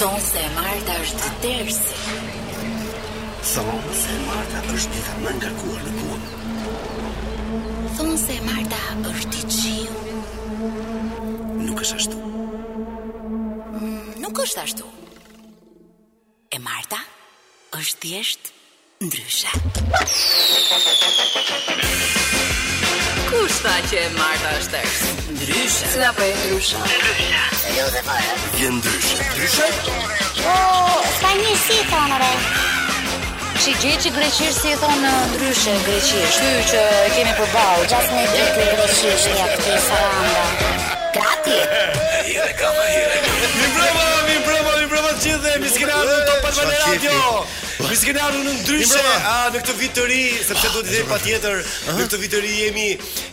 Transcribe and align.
Thonë 0.00 0.20
se 0.26 0.42
Marta 0.56 0.94
është 1.04 1.30
tërsi. 1.42 1.96
Thonë 3.50 3.90
se 3.98 4.14
Marta 4.28 4.62
është 4.76 5.02
të 5.06 5.16
më 5.26 5.34
ngarkuar 5.38 5.82
në 5.84 5.92
punë. 5.98 7.90
Thonë 7.98 8.16
se 8.22 8.38
Marta 8.46 8.78
është 9.12 9.42
i 9.42 9.52
qiu. 9.58 10.16
Nuk 11.66 11.84
është 11.84 11.98
ashtu. 12.00 13.22
Nuk 14.24 14.42
është 14.46 14.64
ashtu. 14.64 14.88
E 16.56 16.64
Marta 16.68 17.02
është 17.80 18.00
tjeshtë 18.08 18.58
ndryshë. 19.04 19.52
Nuk 19.84 20.04
është 20.06 21.56
ashtu. 21.60 22.39
Kush 23.30 23.60
tha 23.62 23.72
që 23.88 23.98
e 24.02 24.06
marta 24.16 24.48
është 24.58 24.70
të 24.70 24.78
kësë? 24.82 25.10
Ndryshë 25.36 25.90
Si 25.92 26.00
da 26.04 26.08
për 26.16 26.24
po 26.24 26.24
e 26.26 26.30
ndryshë? 26.40 26.80
Ndryshë 26.82 27.60
E 27.72 27.74
jo 27.76 27.84
dhe 27.96 28.00
për 28.08 28.24
po 28.24 28.56
Gjë 28.58 28.70
ndryshë 28.76 29.26
Ndryshë 29.26 29.68
O, 30.50 30.54
s'ka 31.20 31.30
një 31.42 31.52
si 31.64 31.76
të 31.92 31.98
anëre 32.00 32.30
Që 33.62 33.76
gjë 33.84 33.94
që 34.06 34.12
greqishë 34.18 34.50
si 34.58 34.74
të 34.82 34.90
anë 34.96 35.14
ndryshë 35.36 35.76
Greqishë 35.86 36.24
Që 36.32 36.50
që 36.72 36.82
kemi 37.14 37.36
për 37.38 37.54
balë 37.54 37.86
Gjas 37.94 38.10
në 38.16 38.26
e 38.26 38.26
të 38.58 38.66
greqishë 38.74 39.38
Ja 39.38 39.46
të 39.54 39.62
kësë 39.68 39.94
aranda 40.00 40.44
Grati 41.20 41.58
Hire 42.32 42.50
kama 42.64 42.90
hire 42.90 43.24
Mi 43.54 43.72
brava, 43.78 44.04
mi 44.26 44.36
brava, 44.50 44.74
mi 44.82 44.92
brava 44.96 45.14
Që 45.22 45.38
dhe 45.46 45.54
mi 45.62 45.70
skinatë 45.78 46.10
në 46.16 46.22
topat 46.34 46.58
vë 46.64 46.68
në 46.72 46.82
radio 46.86 47.18
Mi 47.90 47.96
s'ke 47.98 48.12
në 48.14 48.20
arru 48.22 48.42
në 48.46 48.50
ndryshe 48.60 49.00
a, 49.02 49.14
ah, 49.26 49.46
në 49.50 49.60
këtë 49.64 49.72
vit 49.80 49.92
të 49.98 50.02
ri, 50.06 50.18
sepse 50.46 50.68
do 50.70 50.80
t'i 50.86 50.92
dhejt 50.94 51.08
pa 51.10 51.16
tjetër, 51.24 51.56
në 51.88 51.94
këtë 51.98 52.18
vit 52.22 52.30
të 52.36 52.42
ri 52.44 52.50
jemi, 52.54 52.84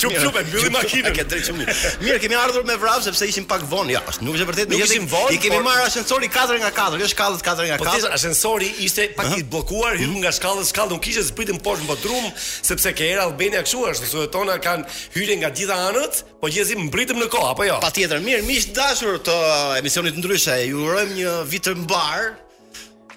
Çup 0.00 0.12
çup 0.22 0.36
e 0.36 0.40
mbylli 0.42 0.70
makinën. 0.76 1.12
Ke 1.14 1.24
drejtë 1.30 1.50
shumë. 1.50 1.66
Mirë, 2.04 2.18
kemi 2.24 2.36
ardhur 2.38 2.64
me 2.68 2.76
vrap 2.80 3.04
sepse 3.04 3.26
ishim 3.30 3.44
pak 3.48 3.64
vonë. 3.70 3.94
Ja, 3.98 4.02
nuk 4.24 4.36
është 4.38 4.46
vërtet. 4.48 4.72
Nuk 4.72 4.82
ishim 4.86 5.06
vonë. 5.12 5.34
I 5.36 5.40
kemi 5.42 5.60
marrë 5.64 5.84
ascensori 5.88 6.28
4 6.32 6.58
nga 6.64 6.70
4. 6.74 6.98
Kjo 7.02 7.10
shkallët 7.12 7.44
4 7.46 7.70
nga 7.72 7.78
4. 7.82 7.82
Po 7.82 7.92
thjesht 7.92 8.16
ascensori 8.18 8.70
ishte 8.86 9.08
pak 9.18 9.34
i 9.38 9.42
bllokuar, 9.44 9.98
hyrëm 10.00 10.16
nga 10.24 10.32
shkallë, 10.36 10.64
shkallë 10.72 10.94
nuk 10.96 11.04
kishte 11.04 11.24
zbritën 11.28 11.60
poshtë 11.64 11.90
në 11.90 11.98
drum 12.04 12.30
sepse 12.40 12.94
ke 12.96 13.10
era 13.14 13.28
Albania 13.28 13.62
kështu 13.66 13.84
është. 13.92 14.12
Sot 14.14 14.32
tona 14.34 14.56
kanë 14.58 14.86
hyrë 15.16 15.40
nga 15.42 15.52
të 15.52 15.62
gjitha 15.62 15.78
anët, 15.90 16.22
po 16.40 16.50
gjithsesi 16.52 16.80
mbritëm 16.88 17.20
në 17.22 17.30
kohë 17.32 17.50
apo 17.52 17.68
jo? 17.68 17.76
Patjetër. 17.84 18.22
Mirë, 18.24 18.44
miq 18.48 18.72
dashur 18.76 19.20
të 19.28 19.36
emisionit 19.80 20.18
ndryshe, 20.20 20.56
ju 20.70 20.86
urojmë 20.88 21.20
një 21.20 21.36
vit 21.52 21.66
të 21.66 21.76
mbar, 21.84 22.34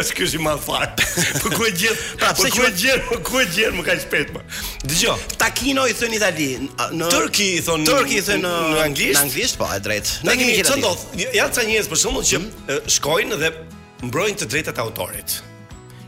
është 0.00 0.14
ky 0.18 0.28
si 0.32 0.40
mal 0.42 0.58
fat. 0.62 1.02
Po 1.42 1.52
ku 1.58 1.68
e 1.68 1.72
gjet? 1.72 2.00
Pra 2.20 2.32
po 2.36 2.46
ku 2.56 2.64
e 2.66 2.70
gjet? 2.80 3.04
Po 3.10 3.18
ku 3.24 3.38
e 3.38 3.44
gjet 3.54 3.76
më 3.78 3.84
kaq 3.86 4.02
shpejt 4.06 4.34
më. 4.34 4.42
Po. 4.42 4.60
Dgjoj. 4.86 5.24
Takino 5.40 5.86
i 5.90 5.94
thon 5.98 6.12
Itali 6.18 6.48
në 6.98 7.10
Turki 7.14 7.48
i 7.60 7.62
thon 7.64 7.86
Turki 7.86 8.18
i 8.22 8.26
thon 8.26 8.42
në 8.46 8.52
uh, 8.52 8.78
anglisht. 8.86 9.18
Në 9.20 9.24
anglisht 9.28 9.60
po, 9.60 9.70
e 9.76 9.80
drejt. 9.84 10.12
Ne 10.26 10.34
kemi 10.36 10.58
gjetur. 10.58 10.82
Çfarë 10.82 10.86
do? 10.88 11.24
Ja 11.38 11.46
ca 11.54 11.66
njerëz 11.68 11.90
për 11.92 12.02
shkakun 12.02 12.28
që 12.32 12.40
mhm. 12.40 12.94
shkojnë 12.98 13.40
dhe 13.44 13.54
mbrojnë 14.10 14.42
të 14.42 14.50
drejtat 14.56 14.80
e 14.82 14.86
autorit. 14.86 15.38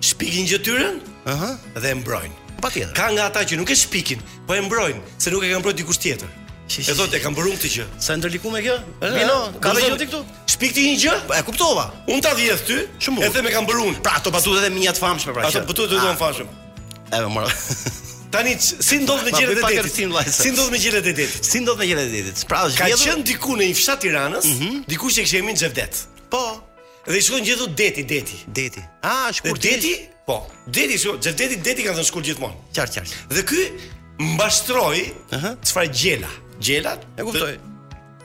Shpikin 0.02 0.48
gjëtyrën? 0.50 1.00
Aha. 1.30 1.54
Dhe 1.78 1.94
mbrojnë. 2.02 2.49
Patjetër. 2.60 2.92
Ka 2.94 3.08
nga 3.14 3.24
ata 3.32 3.42
që 3.48 3.56
nuk 3.58 3.72
e 3.72 3.76
shpikin, 3.78 4.20
po 4.46 4.54
e 4.54 4.60
mbrojnë, 4.64 5.00
se 5.18 5.32
nuk 5.32 5.42
e 5.44 5.50
kanë 5.50 5.62
mbrojtë 5.64 5.80
dikush 5.82 6.00
tjetër. 6.04 6.36
E 6.70 6.92
thotë, 6.94 7.16
e 7.18 7.22
kanë 7.24 7.34
mbrojtur 7.34 7.56
këtë 7.58 7.70
gjë. 7.74 7.84
Sa 8.04 8.14
ndërliku 8.20 8.50
me 8.54 8.60
kjo? 8.62 8.76
Vino, 9.16 9.38
ka 9.62 9.72
dhe 9.74 9.88
jo 9.88 9.96
këtu. 10.02 10.20
Shpik 10.52 10.74
ti 10.76 10.84
një 10.90 10.98
gjë? 11.02 11.16
Po 11.30 11.34
e 11.38 11.40
kuptova. 11.48 11.88
Unë 12.06 12.20
ta 12.26 12.30
vjedh 12.38 12.62
ty, 12.68 12.76
shumë 13.02 13.18
bukur. 13.18 13.30
Edhe 13.30 13.44
më 13.46 13.56
kanë 13.56 13.66
mbrojtur. 13.66 13.98
Pra, 14.06 14.12
ato 14.20 14.30
patu 14.36 14.54
edhe 14.60 14.70
mia 14.76 14.92
të 14.94 15.02
famshme 15.02 15.34
pra. 15.34 15.48
Ato 15.48 15.64
patu 15.66 15.88
të 15.90 15.98
dhon 15.98 16.12
ah. 16.12 16.20
famshëm. 16.20 16.54
Edhe 17.10 17.32
mora. 17.34 17.50
Tani 18.34 18.52
si 18.62 19.00
ndodh 19.02 19.24
me 19.26 19.34
gjërat 19.34 19.58
e 19.58 19.74
detit? 19.80 20.30
Si 20.30 20.52
ndodh 20.54 20.70
me 20.70 20.78
gjërat 20.78 21.08
e 21.10 21.14
detit? 21.18 21.42
Si 21.48 21.58
ndodh 21.64 21.80
me 21.82 21.88
gjërat 21.90 22.06
e 22.06 22.10
detit? 22.14 22.44
Pra, 22.50 22.62
ka 22.76 22.86
qenë 23.00 23.24
diku 23.26 23.56
në 23.58 23.66
një 23.72 23.78
fshat 23.80 24.04
Tiranës, 24.04 24.46
mhm. 24.46 24.84
diku 24.90 25.10
që 25.10 25.24
kishte 25.26 25.40
emrin 25.42 25.58
Xhevdet. 25.58 26.04
Po. 26.30 26.44
Dhe 27.10 27.18
i 27.18 27.24
shkon 27.26 27.42
gjithu 27.42 27.66
deti, 27.74 28.04
deti. 28.06 28.38
Deti. 28.46 28.84
A, 29.00 29.32
ah, 29.32 29.32
shkurtisht. 29.34 29.82
Deti, 29.82 29.96
Po. 30.30 30.46
Deti 30.66 30.96
shoh, 30.98 31.18
Jeff 31.20 31.34
Deti 31.38 31.56
Deti 31.64 31.82
ka 31.82 31.90
dhënë 31.90 32.06
shkurt 32.06 32.28
gjithmonë. 32.28 32.54
Qar 32.76 32.86
qar. 32.94 33.08
Dhe 33.34 33.42
ky 33.50 33.64
mbashtroi, 34.30 35.02
ëh, 35.02 35.10
uh 35.10 35.42
-huh. 35.42 35.56
çfarë 35.66 35.90
gjela? 36.02 36.30
Gjelat? 36.66 37.02
E 37.18 37.22
kuptoj. 37.26 37.54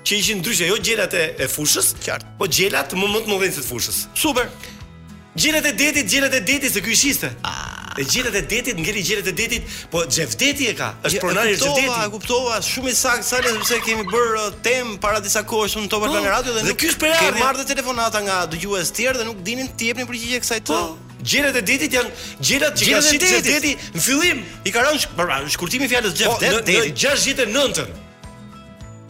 Që 0.06 0.14
ishin 0.22 0.38
ndryshe, 0.44 0.68
jo 0.70 0.78
gjelat 0.86 1.14
e, 1.18 1.24
e 1.44 1.48
fushës, 1.56 1.88
qar. 2.06 2.20
Po 2.38 2.46
gjelat 2.46 2.94
më 2.94 3.08
më 3.14 3.20
të 3.26 3.30
mëdhen 3.32 3.54
se 3.56 3.62
të 3.64 3.70
fushës. 3.72 3.98
Super. 4.24 4.46
Gjelat 5.36 5.66
e 5.66 5.72
detit, 5.74 6.06
gjelat 6.12 6.34
e 6.34 6.40
detit 6.42 6.72
se 6.74 6.82
ky 6.86 6.92
ishte. 6.94 7.30
Ah. 7.44 7.98
E 7.98 8.04
gjelat 8.12 8.36
e 8.36 8.42
detit, 8.54 8.76
ngeli 8.78 9.02
gjelat 9.08 9.28
e 9.28 9.32
detit, 9.42 9.64
po 9.92 10.04
Jeff 10.16 10.32
Deti 10.42 10.64
e 10.70 10.74
ka. 10.80 10.94
Është 11.04 11.20
pronari 11.26 11.50
i 11.50 11.56
Jeff 11.58 11.74
Deti. 11.76 11.88
Po, 11.90 12.04
e 12.06 12.10
kuptova, 12.16 12.56
shumë 12.72 12.90
i 12.90 12.94
saktë, 13.04 13.24
sa 13.32 13.38
le 13.42 13.50
sepse 13.56 13.76
kemi 13.86 14.04
bër 14.14 14.30
uh, 14.44 14.52
tem 14.68 14.86
para 15.02 15.18
disa 15.26 15.42
kohësh 15.52 15.76
në 15.80 15.90
Top 15.90 16.02
po, 16.06 16.12
Albana 16.12 16.30
Radio 16.38 16.54
dhe, 16.54 16.62
dhe 16.62 16.68
nuk. 16.70 16.78
Dhe 16.78 16.86
ky 16.86 16.92
është 16.94 17.02
për 17.02 17.10
ardhmë. 17.10 17.26
Kemë 17.26 17.44
marrë 17.46 17.66
telefonata 17.74 18.20
nga 18.28 18.38
dëgjues 18.52 18.88
të 18.94 18.96
tjerë 18.98 19.18
dhe 19.22 19.26
nuk 19.32 19.40
dinin 19.48 19.68
të 19.80 19.84
jepnin 19.90 20.08
përgjigje 20.12 20.40
kësaj 20.46 20.62
të. 20.70 20.74
Po, 20.84 21.05
Gjelet 21.24 21.56
e 21.56 21.62
detit 21.68 21.94
janë 21.96 22.14
gjelat 22.46 22.76
që 22.78 22.90
ka 22.92 23.00
shitë 23.08 23.30
Jeff 23.30 23.46
Detit 23.46 23.86
në 23.96 24.02
fillim 24.04 24.42
i 24.68 24.74
ka 24.74 24.82
rënë 24.84 25.00
sh 25.00 25.54
shkurtimi 25.56 25.88
fjalës 25.90 26.18
Jeff 26.18 26.34
po, 26.34 26.42
Detit. 26.42 26.92
Në 26.92 26.98
69-ën. 27.06 27.96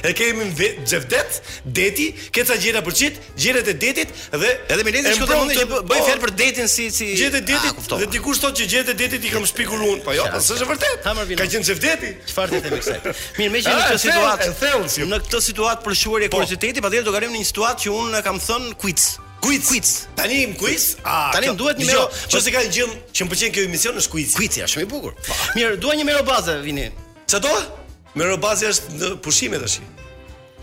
e 0.07 0.13
kemi 0.15 0.47
në 0.47 0.69
xevdet, 0.87 1.39
deti, 1.75 2.07
ke 2.35 2.45
ca 2.47 2.55
gjëra 2.63 2.83
për 2.87 2.95
çit, 2.99 3.17
gjërat 3.41 3.69
e 3.73 3.75
detit 3.83 4.13
dhe 4.33 4.51
edhe 4.73 4.85
me 4.87 4.93
lezi 4.95 5.13
shkoj 5.19 5.39
mundi 5.41 5.57
që 5.59 5.67
bëj 5.71 5.83
po, 5.91 5.99
fjalë 6.07 6.23
për 6.23 6.33
detin 6.41 6.71
si 6.71 6.87
si 6.95 7.09
gjërat 7.19 7.39
e 7.41 7.43
detit 7.51 7.93
dhe 7.99 8.09
dikush 8.15 8.41
thotë 8.45 8.61
që 8.63 8.69
gjërat 8.73 8.93
e 8.95 8.97
detit 9.03 9.27
i 9.27 9.33
kam 9.35 9.47
shpikur 9.51 9.81
unë, 9.83 10.03
po 10.07 10.15
jo, 10.17 10.25
po 10.31 10.43
s'është 10.49 10.69
vërtet. 10.71 11.05
Ka 11.07 11.47
qenë 11.47 11.67
xevdeti. 11.67 12.13
Çfarë 12.31 12.53
ti 12.53 12.63
themi 12.67 12.83
kësaj? 12.83 12.99
Mirë, 13.39 13.55
me 13.55 13.63
që 13.63 13.77
në 13.77 13.81
këtë 13.83 13.95
ah, 13.95 14.03
situatë, 14.05 14.51
thellë 14.61 14.91
si. 14.95 15.07
Në 15.11 15.21
këtë 15.27 15.41
situatë 15.51 15.87
për 15.87 15.97
shuarje 16.03 16.29
e 16.29 16.33
po. 16.33 16.41
kuriozitetit, 16.41 16.83
patjetër 16.85 17.09
do 17.09 17.15
kalojmë 17.17 17.35
në 17.35 17.43
një 17.43 17.49
situatë 17.51 17.87
që 17.87 17.95
unë 17.99 18.23
kam 18.27 18.39
thën 18.47 18.69
quiz. 18.83 19.09
Quiz. 19.47 19.71
Quiz. 19.71 19.91
Tani 20.19 20.39
im 20.47 20.55
quiz. 20.59 20.87
Ah, 21.07 21.31
tani 21.35 21.51
duhet 21.61 21.79
një 21.83 21.87
jo, 21.91 22.05
mero. 22.05 22.29
Që 22.33 22.41
se 22.47 22.55
ka 22.55 22.63
gjë 22.69 22.87
që 23.15 23.27
më 23.27 23.31
pëlqen 23.35 23.55
kjo 23.57 23.67
emision 23.69 23.99
është 24.03 24.15
quiz. 24.15 24.37
Quiz, 24.39 24.57
është 24.67 24.71
shumë 24.75 24.87
i 24.87 24.91
bukur. 24.91 25.19
Mirë, 25.59 25.75
dua 25.85 25.99
një 25.99 26.07
mero 26.09 26.23
bazë 26.27 26.61
vini. 26.67 26.89
Çfarë 27.27 27.86
Merobazi 28.17 28.65
është 28.71 28.95
në 28.97 29.09
pushime 29.21 29.59
tash. 29.61 29.79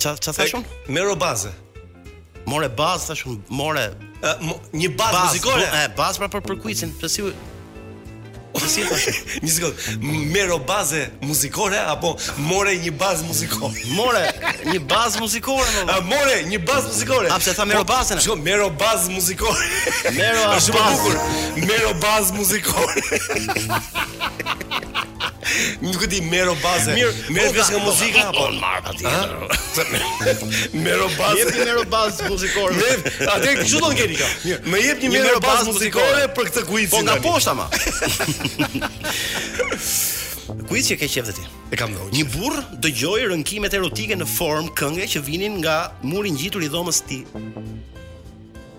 Ç'a 0.01 0.15
ç'a 0.17 0.33
thash 0.33 0.55
unë? 0.57 0.89
Merobaze. 0.89 1.51
More 2.49 2.65
baz 2.77 3.05
thash 3.07 3.25
more 3.53 3.85
një 4.19 4.89
bazë 4.97 5.13
baz, 5.13 5.29
muzikore. 5.29 5.67
Bazë 5.71 5.93
baz 5.99 6.17
pra 6.19 6.29
për 6.33 6.41
për 6.49 6.55
kuicin, 6.65 6.93
për 7.01 7.07
si 7.13 7.21
Si 8.63 8.79
Një 9.43 9.49
sekund. 9.51 9.73
Mero 10.33 10.57
bazë 10.69 10.99
muzikore 11.25 11.79
apo 11.89 12.09
more 12.37 12.73
një 12.83 12.91
bazë 13.01 13.23
muzikore? 13.27 13.73
More 13.97 14.19
një 14.69 14.79
bazë 14.91 15.19
muzikore. 15.21 15.67
A 15.89 15.91
more 16.05 16.35
një 16.51 16.59
bazë 16.67 16.87
muzikore? 16.91 17.29
A 17.33 17.35
pse 17.41 17.53
tha 17.57 17.65
mero 17.71 17.81
bazën? 17.89 18.17
Jo, 18.23 18.35
po, 18.37 18.39
mero 18.45 18.69
bazë 18.83 19.11
muzikore. 19.13 19.65
Mero 20.15 20.41
bazë. 20.53 20.69
Mero 21.65 21.93
bazë 22.05 22.33
muzikore. 22.39 23.01
Nuk 25.79 26.01
e 26.03 26.07
di 26.07 26.21
mero 26.27 26.55
baze. 26.63 26.93
Merë 26.93 27.49
po, 27.49 27.57
vesh 27.57 27.71
nga 27.73 27.79
po, 27.79 27.87
muzika 27.89 28.19
po, 28.19 28.29
apo 28.31 28.45
on 28.47 28.57
marr 28.61 28.85
aty. 28.87 30.75
Mero 30.77 31.07
baze. 31.17 31.41
Jepi 31.41 31.63
mero 31.67 31.83
baze 31.93 32.27
muzikore. 32.31 32.77
Merë, 32.79 33.13
atë 33.33 33.55
që 33.59 33.67
çdo 33.71 33.91
të 33.93 33.97
keni 33.99 34.19
këtu. 34.19 34.55
Më 34.73 34.81
jepni 34.87 35.11
mero 35.17 35.41
baze 35.43 35.67
muzikore 35.67 36.27
për 36.37 36.49
këtë 36.51 36.65
kuiz. 36.69 36.91
Po 36.93 37.03
nga 37.05 37.17
posta 37.25 37.55
ma. 37.57 37.67
Kuiz 40.67 40.87
që 40.89 40.97
ke 40.99 41.07
qejf 41.09 41.29
ti. 41.37 41.43
E 41.73 41.77
kam 41.79 41.93
dhënë. 41.95 42.11
Një 42.13 42.23
burr 42.33 42.59
dëgjoi 42.83 43.27
rënkimet 43.31 43.75
erotike 43.77 44.17
në 44.19 44.27
formë 44.31 44.73
këngë 44.79 45.07
që 45.15 45.21
vinin 45.23 45.55
nga 45.63 45.77
muri 46.03 46.33
ngjitur 46.35 46.63
i 46.67 46.71
dhomës 46.71 47.03
së 47.03 47.07
tij. 47.09 47.43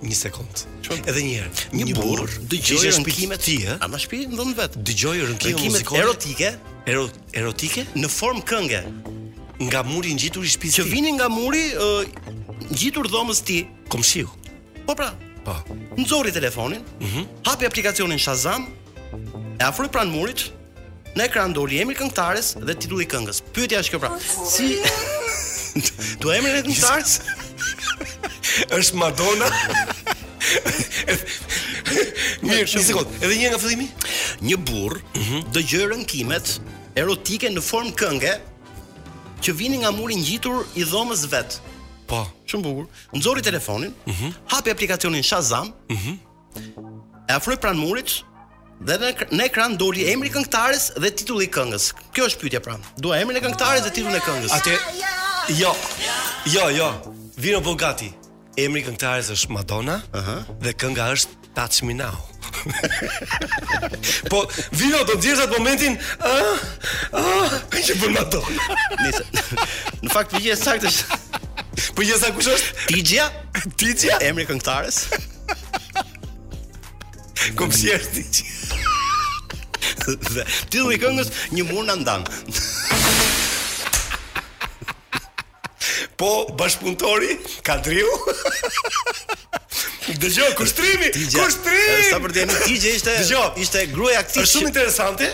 Një 0.05 0.15
sekond. 0.21 0.65
Edhe 0.93 1.17
një 1.17 1.35
herë. 1.39 1.51
Një 1.79 1.95
burr 1.97 2.33
dëgjoi 2.53 2.81
rënkimet 2.91 3.41
e 3.41 3.45
tij, 3.47 3.67
ë? 3.73 3.77
Ama 3.85 3.97
shtëpi 3.97 4.27
ndon 4.35 4.51
vet. 4.59 4.75
Dëgjoi 4.85 5.23
rënkimet 5.31 5.65
muzikore 5.65 6.03
erotike, 6.05 6.51
erotike 7.41 7.85
në 8.03 8.11
formë 8.13 8.43
këngë 8.51 8.81
nga 9.65 9.85
muri 9.89 10.13
ngjitur 10.17 10.45
i 10.45 10.51
shpisë. 10.53 10.83
Që 10.83 10.91
vini 10.93 11.15
nga 11.17 11.31
muri 11.33 11.63
ngjitur 12.69 13.09
dhomës 13.15 13.41
ti, 13.49 13.63
komshiu. 13.93 14.29
Po 14.85 14.97
pra. 14.99 15.09
Po. 15.47 15.53
Nxori 16.01 16.33
telefonin, 16.37 16.81
mm 17.01 17.07
-hmm. 17.07 17.25
hapi 17.49 17.65
aplikacionin 17.67 18.19
Shazam, 18.19 18.63
e 19.61 19.65
afroi 19.65 19.89
pranë 19.89 20.11
murit, 20.13 20.41
në 21.17 21.21
ekran 21.29 21.53
doli 21.53 21.81
emri 21.81 21.95
këngëtares 21.97 22.49
dhe 22.67 22.75
titulli 22.77 23.05
i 23.05 23.09
këngës. 23.13 23.39
Pyetja 23.53 23.81
është 23.81 23.91
kjo 23.93 23.99
pra, 23.99 24.09
po, 24.11 24.21
si 24.51 24.69
Do 26.23 26.29
emrin 26.33 26.57
e 26.57 26.63
këngëtares? 26.63 27.44
është 28.79 28.97
Madonna. 28.99 29.49
Mirë, 32.45 32.65
një 32.65 32.65
sekond. 32.69 33.13
Edhe 33.25 33.37
një 33.41 33.53
nga 33.53 33.61
fillimi? 33.63 33.89
Një 34.45 34.59
burr 34.69 35.01
mm 35.15 35.23
-hmm. 35.23 35.47
dëgjoi 35.55 36.33
erotike 36.95 37.49
në 37.51 37.59
formë 37.63 37.91
këngë 38.01 38.35
që 39.43 39.55
vini 39.59 39.81
nga 39.83 39.91
muri 39.91 40.15
ngjitur 40.17 40.61
i 40.79 40.85
dhomës 40.87 41.25
vet. 41.31 41.59
Po. 42.07 42.21
Shumë 42.47 42.63
bukur. 42.63 42.87
Nxori 43.17 43.43
telefonin, 43.43 43.91
mm 44.07 44.13
-hmm. 44.13 44.33
hapi 44.53 44.71
aplikacionin 44.71 45.23
Shazam, 45.23 45.73
mm 45.91 45.97
-hmm. 45.97 46.17
e 47.29 47.33
afroi 47.33 47.57
pranë 47.57 47.79
murit 47.83 48.11
dhe 48.87 48.95
në 49.33 49.43
ekran 49.45 49.77
doli 49.77 50.07
emri 50.13 50.29
këngëtares 50.31 50.85
dhe 51.03 51.11
titulli 51.11 51.45
i 51.45 51.51
këngës. 51.51 51.91
Kjo 52.15 52.25
është 52.31 52.41
pyetja 52.41 52.61
pranë, 52.61 52.85
Dua 52.99 53.19
emrin 53.21 53.37
e 53.39 53.45
këngëtares 53.45 53.83
dhe 53.87 53.91
titullin 53.91 54.17
e 54.17 54.25
këngës. 54.29 54.51
Atë 54.55 54.73
Jo. 55.49 55.77
Jo, 56.47 56.69
jo. 56.71 57.03
Vino 57.37 57.61
Bogati. 57.61 58.13
Emri 58.57 58.81
i 58.81 58.85
është 59.33 59.51
Madonna. 59.53 60.01
Aha. 60.15 60.39
Dhe 60.63 60.73
kënga 60.73 61.11
është 61.13 61.53
Touch 61.55 61.83
Me 61.85 61.95
Now. 61.95 62.13
po, 64.31 64.47
vino 64.73 64.97
do 65.05 65.13
të 65.21 65.35
atë 65.37 65.59
momentin, 65.59 65.99
ë, 66.21 66.59
ë, 67.13 67.51
ai 67.75 67.83
që 67.83 67.95
bën 68.01 68.13
Madonna. 68.13 68.57
Nice. 69.03 69.25
Në 70.03 70.11
fakt 70.11 70.31
po 70.31 70.39
jesh 70.41 70.61
saktë. 70.61 71.17
Po 71.95 72.03
jesh 72.03 72.21
sa 72.21 72.31
kush 72.33 72.49
është? 72.49 72.87
Tigja? 72.89 73.29
Tigja? 73.77 74.17
Emri 74.21 74.43
i 74.43 74.47
këngëtarës? 74.49 75.03
Kom 77.59 77.73
si 77.73 77.93
është 77.93 78.13
Tigja? 78.15 78.55
Dhe 80.31 80.47
tillë 80.73 80.95
i 80.95 80.99
këngës 81.05 81.29
një 81.53 81.69
mur 81.71 81.85
na 81.85 81.95
ndan. 81.97 82.25
Po 86.25 86.47
bashkëpunëtori 86.59 87.33
Kadriu. 87.65 88.09
Dëgjoj 90.21 90.53
kushtrimi, 90.59 91.09
kushtrimi. 91.13 92.05
Sa 92.11 92.21
për 92.23 92.35
të 92.37 92.45
një 92.49 92.57
tigje 92.65 92.93
ishte 92.97 93.15
Dëgjo, 93.19 93.43
ishte 93.65 93.85
gruaja 93.93 94.23
aktive. 94.25 94.47
shumë 94.49 94.71
interesante. 94.73 95.29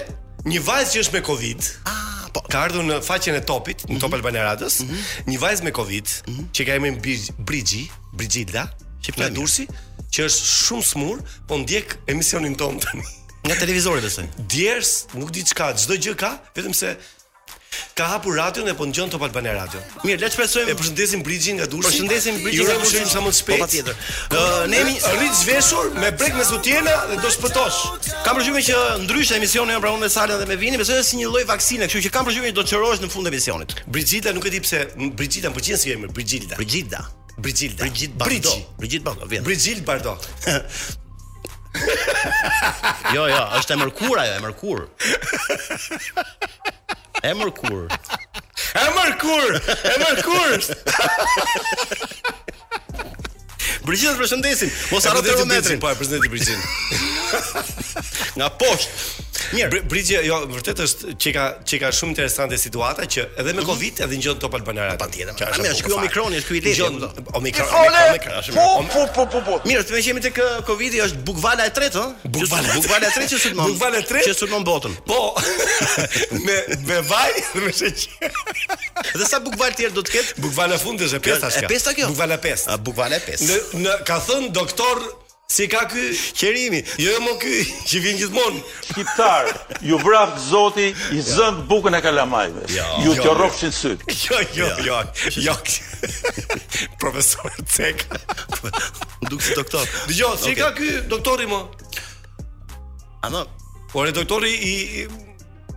Një 0.49 0.62
vajzë 0.66 0.92
që 0.94 1.04
është 1.04 1.16
me 1.16 1.23
Covid. 1.28 1.68
Ah, 1.90 2.25
po. 2.35 2.42
Ka 2.50 2.64
ardhur 2.66 2.87
në 2.88 2.97
faqen 3.06 3.37
e 3.38 3.42
topit, 3.47 3.85
në 3.87 3.94
mhm. 3.97 4.00
Top 4.02 4.11
mm 4.14 4.18
Albania 4.18 4.47
Radës, 4.49 4.80
mm 4.80 4.88
-hmm. 4.90 5.30
një 5.30 5.38
vajzë 5.44 5.64
me 5.68 5.73
Covid 5.80 6.06
mm 6.09 6.32
-hmm. 6.35 6.49
që 6.56 6.66
ka 6.66 6.78
emrin 6.80 6.97
Brigji, 7.47 7.85
Brigjilda, 8.18 8.66
që 9.06 9.14
flet 9.14 9.35
dursi, 9.38 9.68
që 10.14 10.20
është 10.26 10.49
shumë 10.64 10.87
smur, 10.94 11.16
po 11.49 11.54
ndjek 11.59 11.97
emisionin 12.06 12.56
tonë 12.56 12.80
tani. 12.87 13.04
Nga 13.47 13.54
televizori 13.62 14.00
besoj. 14.00 14.26
Djers, 14.52 14.88
nuk 15.14 15.30
di 15.32 15.44
çka, 15.44 15.73
çdo 15.78 15.94
gjë 15.94 16.14
ka, 16.16 16.30
vetëm 16.56 16.75
se 16.75 16.97
ka 17.94 18.04
hapur 18.12 18.34
radion 18.36 18.68
e 18.68 18.74
po 18.74 18.86
ndjon 18.86 19.10
Top 19.10 19.22
Albania 19.22 19.52
Radio. 19.54 19.80
Mirë, 20.04 20.18
le 20.22 20.28
të 20.28 20.34
shpresojmë. 20.34 20.72
E 20.72 20.76
përshëndesim 20.78 21.20
Bridgin 21.24 21.58
nga 21.60 21.66
Durrës. 21.70 21.90
Përshëndesim 21.92 22.38
Bridgin. 22.42 22.60
Ju 22.60 22.94
jemi 22.94 23.10
sa 23.12 23.22
më 23.22 23.32
të 23.34 23.38
shpejt. 23.38 23.58
Po, 23.58 23.66
patjetër. 23.66 24.06
Ë, 24.30 24.68
ne 24.72 24.78
jemi 24.80 24.94
rrit 25.14 25.34
zhveshur 25.40 25.90
me 26.02 26.10
brek 26.20 26.34
me 26.38 26.46
sutiena 26.48 26.94
dhe 27.10 27.18
do 27.22 27.30
shpëtosh. 27.36 27.78
Kam 28.26 28.40
përgjithësi 28.40 28.72
që 28.72 28.80
ndryshe 29.04 29.36
emisioni 29.38 29.74
janë 29.76 29.84
pranë 29.84 30.02
me 30.02 30.10
Sara 30.14 30.38
dhe 30.40 30.46
me 30.50 30.56
Vinin, 30.62 30.80
besoj 30.82 30.98
se 31.00 31.04
si 31.12 31.20
një 31.20 31.28
lloj 31.30 31.44
vaksine, 31.52 31.88
kështu 31.90 32.04
që 32.08 32.14
kam 32.14 32.28
përgjithësi 32.30 32.56
do 32.58 32.64
të 32.64 32.72
çorosh 32.74 33.02
në 33.04 33.12
fund 33.14 33.28
të 33.28 33.34
emisionit. 33.34 33.76
Brigjita 33.86 34.34
nuk 34.36 34.46
e 34.46 34.52
di 34.56 34.62
pse 34.64 34.82
Brigjita 35.20 35.52
më 35.52 35.60
pëlqen 35.60 35.80
si 35.84 35.94
emër, 35.94 36.12
Brigjilda. 36.16 36.58
Brigjida. 36.60 37.04
Brigjilda. 37.40 37.86
Brigjit 38.16 38.16
Bardo. 38.20 38.54
Brigjit 38.78 39.04
Bardo. 39.04 39.30
Vjen. 39.34 39.84
Bardo. 39.84 40.16
jo, 43.14 43.22
jo, 43.30 43.42
është 43.60 43.76
e 43.76 43.76
mërkur 43.78 44.18
ajo, 44.18 44.32
e 44.40 44.40
mërkur. 44.42 44.80
E 47.23 47.33
mërkur. 47.37 47.90
E 48.81 48.85
mërkur. 48.97 49.59
E 49.90 49.95
mërkur. 50.02 50.62
Brigjit, 53.85 54.17
përshëndesim. 54.21 54.71
Mos 54.95 55.09
arrojë 55.11 55.26
termometrin. 55.35 55.83
Po, 55.83 55.90
përshëndetje 55.99 56.31
Brigjit. 56.33 57.99
Nga 58.38 58.49
poshtë, 58.61 59.19
Mirë, 59.50 59.80
Brigje, 59.90 60.21
jo 60.23 60.37
vërtet 60.50 60.78
është 60.85 61.12
që 61.21 61.30
ka 61.35 61.45
që 61.66 61.78
ka 61.83 61.88
shumë 61.97 62.12
interesante 62.12 62.59
situata 62.61 63.07
që 63.11 63.23
edhe 63.35 63.49
me 63.57 63.61
mhm. 63.62 63.66
Covid 63.69 64.02
edhe 64.07 64.19
ngjon 64.21 64.38
top 64.42 64.54
albanarat. 64.61 64.99
Po 65.00 65.09
tjetër. 65.11 65.35
Ja, 65.40 65.62
më 65.64 65.73
shkoj 65.80 65.95
Omicron, 65.99 66.37
është 66.38 66.50
ky 66.50 66.59
i 66.59 66.62
lehtë. 66.66 67.11
Omicron, 67.40 67.73
Omicron. 67.80 68.61
Po 68.95 69.04
po 69.16 69.25
po 69.33 69.42
po. 69.49 69.59
Mirë, 69.66 69.83
të 69.88 69.97
vëshëm 69.97 70.21
tek 70.26 70.38
uh, 70.42 70.61
Covidi 70.69 71.02
është 71.07 71.23
bukvala 71.26 71.66
e 71.66 71.73
tretë, 71.76 72.04
ëh? 72.04 72.30
Bukvala 72.37 73.11
e 73.11 73.12
tretë 73.16 73.30
që 73.35 73.40
sulmon. 73.47 73.73
Bukvala 73.73 74.02
e 74.04 74.07
tretë 74.11 74.30
që 74.30 74.38
sulmon 74.42 74.66
botën. 74.71 74.95
Po. 75.09 75.21
Me 76.47 76.57
me 76.87 77.00
vaj 77.09 77.40
dhe 77.50 77.64
me 77.64 77.73
sheqer. 77.75 78.30
Dhe 79.16 79.26
sa 79.26 79.40
bukvala 79.42 79.75
tjetër 79.76 79.97
do 79.97 80.04
të 80.07 80.14
ketë? 80.14 80.38
Bukvala 80.45 80.78
fundesh 80.78 81.16
e 81.19 81.21
pesta. 81.25 81.50
Pesta 81.69 81.97
kjo. 81.97 82.12
Bukvala 82.12 82.38
pesta. 82.42 82.76
A 82.76 82.78
bukvala 82.78 83.19
pesta. 83.25 83.59
Në 83.83 83.99
ka 84.09 84.21
thënë 84.28 84.52
doktor 84.57 85.02
Si 85.50 85.66
ka 85.69 85.83
ky 85.90 86.14
qerimi? 86.38 86.78
Jo 87.02 87.11
jo 87.11 87.21
mo 87.26 87.33
ky, 87.42 87.50
që 87.90 87.99
vjen 88.04 88.19
gjithmonë. 88.21 88.61
Kitar, 88.95 89.49
ju 89.83 89.97
vrap 89.99 90.37
Zoti 90.38 90.92
i 91.11 91.16
ja. 91.19 91.25
zënë 91.26 91.64
bukën 91.71 91.97
e 91.99 92.00
kalamajve. 92.04 92.69
Ja. 92.71 92.85
Ju 93.02 93.16
jo, 93.16 93.25
qorrofshin 93.26 93.73
syt. 93.75 94.04
Jo 94.30 94.38
jo 94.54 94.69
jo. 94.87 95.00
Jo. 95.42 95.57
Profesor 97.02 97.50
Tek. 97.76 98.07
Nduk 99.26 99.42
si 99.42 99.50
doktor. 99.59 99.83
Dgjoj, 100.07 100.37
si 100.38 100.52
okay. 100.54 100.54
ka 100.54 100.71
ky 100.78 100.88
doktori 101.11 101.49
mo? 101.50 101.66
A 103.26 103.42
por 103.90 104.07
e 104.07 104.14
doktori 104.14 104.52
i 104.54 104.75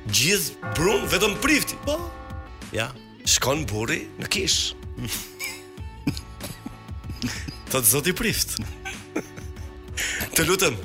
Gjith 0.09 0.53
brum 0.77 1.05
vetëm 1.09 1.37
prifti. 1.43 1.77
Po. 1.85 1.99
Ja, 2.73 2.91
shkon 3.25 3.65
burri 3.67 4.03
në 4.21 4.29
kish. 4.29 4.75
Të 7.73 7.81
zoti 7.85 8.13
prift. 8.17 8.57
Të 10.35 10.45
lutem, 10.49 10.77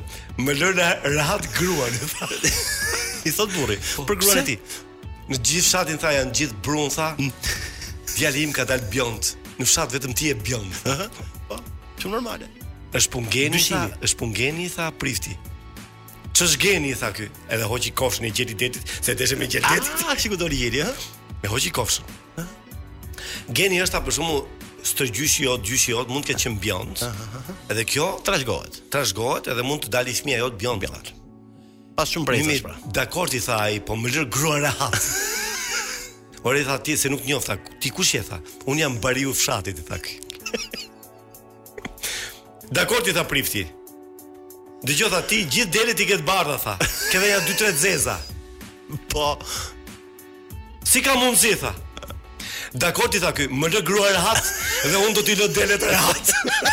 Më 0.42 0.54
lërë 0.58 0.88
rahat 1.13 1.46
në 1.46 1.90
I 3.24 3.32
thot 3.32 3.52
burri 3.54 3.78
po, 3.94 4.04
Për 4.10 4.18
gruan 4.24 4.40
e 4.42 4.44
ti 4.50 4.56
Në 5.30 5.38
gjithë 5.40 5.66
fshatin 5.68 6.00
tha 6.02 6.13
janë 6.18 6.34
gjithë 6.40 6.58
brun 6.66 6.90
tha 6.92 7.12
Djalim 8.16 8.50
mm. 8.50 8.56
ka 8.58 8.66
dalë 8.68 8.90
bjond 8.92 9.30
Në 9.60 9.68
fshat 9.70 9.94
vetëm 9.96 10.16
ti 10.18 10.32
e 10.32 10.36
bjond 10.42 10.74
uh 10.90 10.98
-huh. 11.04 11.22
Po, 11.50 11.60
që 12.02 12.12
normale 12.12 12.50
është 12.98 13.10
pun 13.10 13.25
geni, 13.34 13.58
tha, 13.58 13.88
është 14.06 14.18
pungeni, 14.20 14.68
tha, 14.70 14.90
prifti 15.02 15.38
Që 16.34 16.42
është 16.48 16.60
geni, 16.66 16.94
tha 16.98 17.10
ky 17.16 17.30
Edhe 17.50 17.66
hoqi 17.70 17.92
kofshën 17.96 18.25
e 18.28 18.32
gjeti 18.34 18.54
detit 18.60 18.84
Se 19.02 19.16
deshe 19.16 19.36
me 19.36 19.48
gjeti 19.48 19.66
ah, 19.70 19.75
detit 19.75 19.92
A, 20.10 20.16
shiku 20.20 20.36
do 20.36 20.46
një 20.50 20.58
gjeti, 20.66 20.82
ha? 20.82 20.92
Me 21.44 21.48
hoqi 21.50 21.72
kofshën 21.72 22.04
Geni 23.54 23.82
është 23.82 23.92
ta 23.96 24.02
për 24.02 24.13
shumë 24.18 24.42
stërgjyshi 24.84 25.48
jot, 25.48 25.63
gjyshi 25.66 25.92
jot 25.94 26.12
mund 26.12 26.25
të 26.25 26.34
ketë 26.34 26.44
qenë 26.46 26.62
bjond. 26.63 27.04
Edhe 27.72 27.86
kjo 27.88 28.08
trashëgohet. 28.28 28.82
Trashëgohet 28.94 29.48
edhe 29.54 29.66
mund 29.66 29.86
të 29.86 29.92
dalë 29.96 30.16
fëmia 30.20 30.42
jot 30.44 30.58
bjond 30.60 30.84
bjond. 30.84 31.12
Pas 31.98 32.10
shumë 32.12 32.28
brejtë 32.28 32.54
është 32.58 32.68
pra 32.68 32.75
dakor 32.98 33.30
ti 33.32 33.40
tha 33.46 33.60
ai, 33.68 33.78
po 33.86 33.94
më 34.00 34.10
lërë 34.16 34.30
grua 34.34 34.58
rehat 34.63 34.96
Por 36.44 36.58
i 36.58 36.63
tha 36.66 36.75
ti 36.84 36.96
se 36.98 37.08
nuk 37.13 37.22
njof 37.24 37.46
tha, 37.46 37.56
Ti 37.78 37.92
kush 37.94 38.16
je 38.18 38.24
tha 38.32 38.40
Unë 38.66 38.82
jam 38.82 38.96
bariu 39.00 39.30
fshatit 39.38 39.78
i 39.78 39.86
tha 39.86 40.00
Dakor 42.80 43.06
ti 43.06 43.13
tha 43.13 43.22
prifti 43.30 43.62
Dë 44.82 44.98
gjotha 45.04 45.22
ti 45.30 45.44
gjithë 45.46 45.70
delit 45.75 46.02
i 46.02 46.10
këtë 46.10 46.25
bardha 46.25 46.58
tha 46.66 46.74
Këve 47.12 47.30
ja 47.30 47.38
2-3 47.46 47.70
zeza 47.86 48.18
Po 49.13 49.30
Si 50.90 51.06
ka 51.06 51.13
mundësi 51.22 51.54
tha 51.62 51.75
Dakor 52.74 53.06
ti 53.12 53.20
tha 53.22 53.30
ky, 53.38 53.46
më 53.53 53.70
lë 53.70 53.82
grua 53.86 54.10
rahat 54.15 54.39
dhe 54.89 54.98
unë 54.98 55.13
do 55.13 55.22
t'i 55.22 55.36
lë 55.38 55.46
delet 55.53 55.77
rahat. 55.92 56.25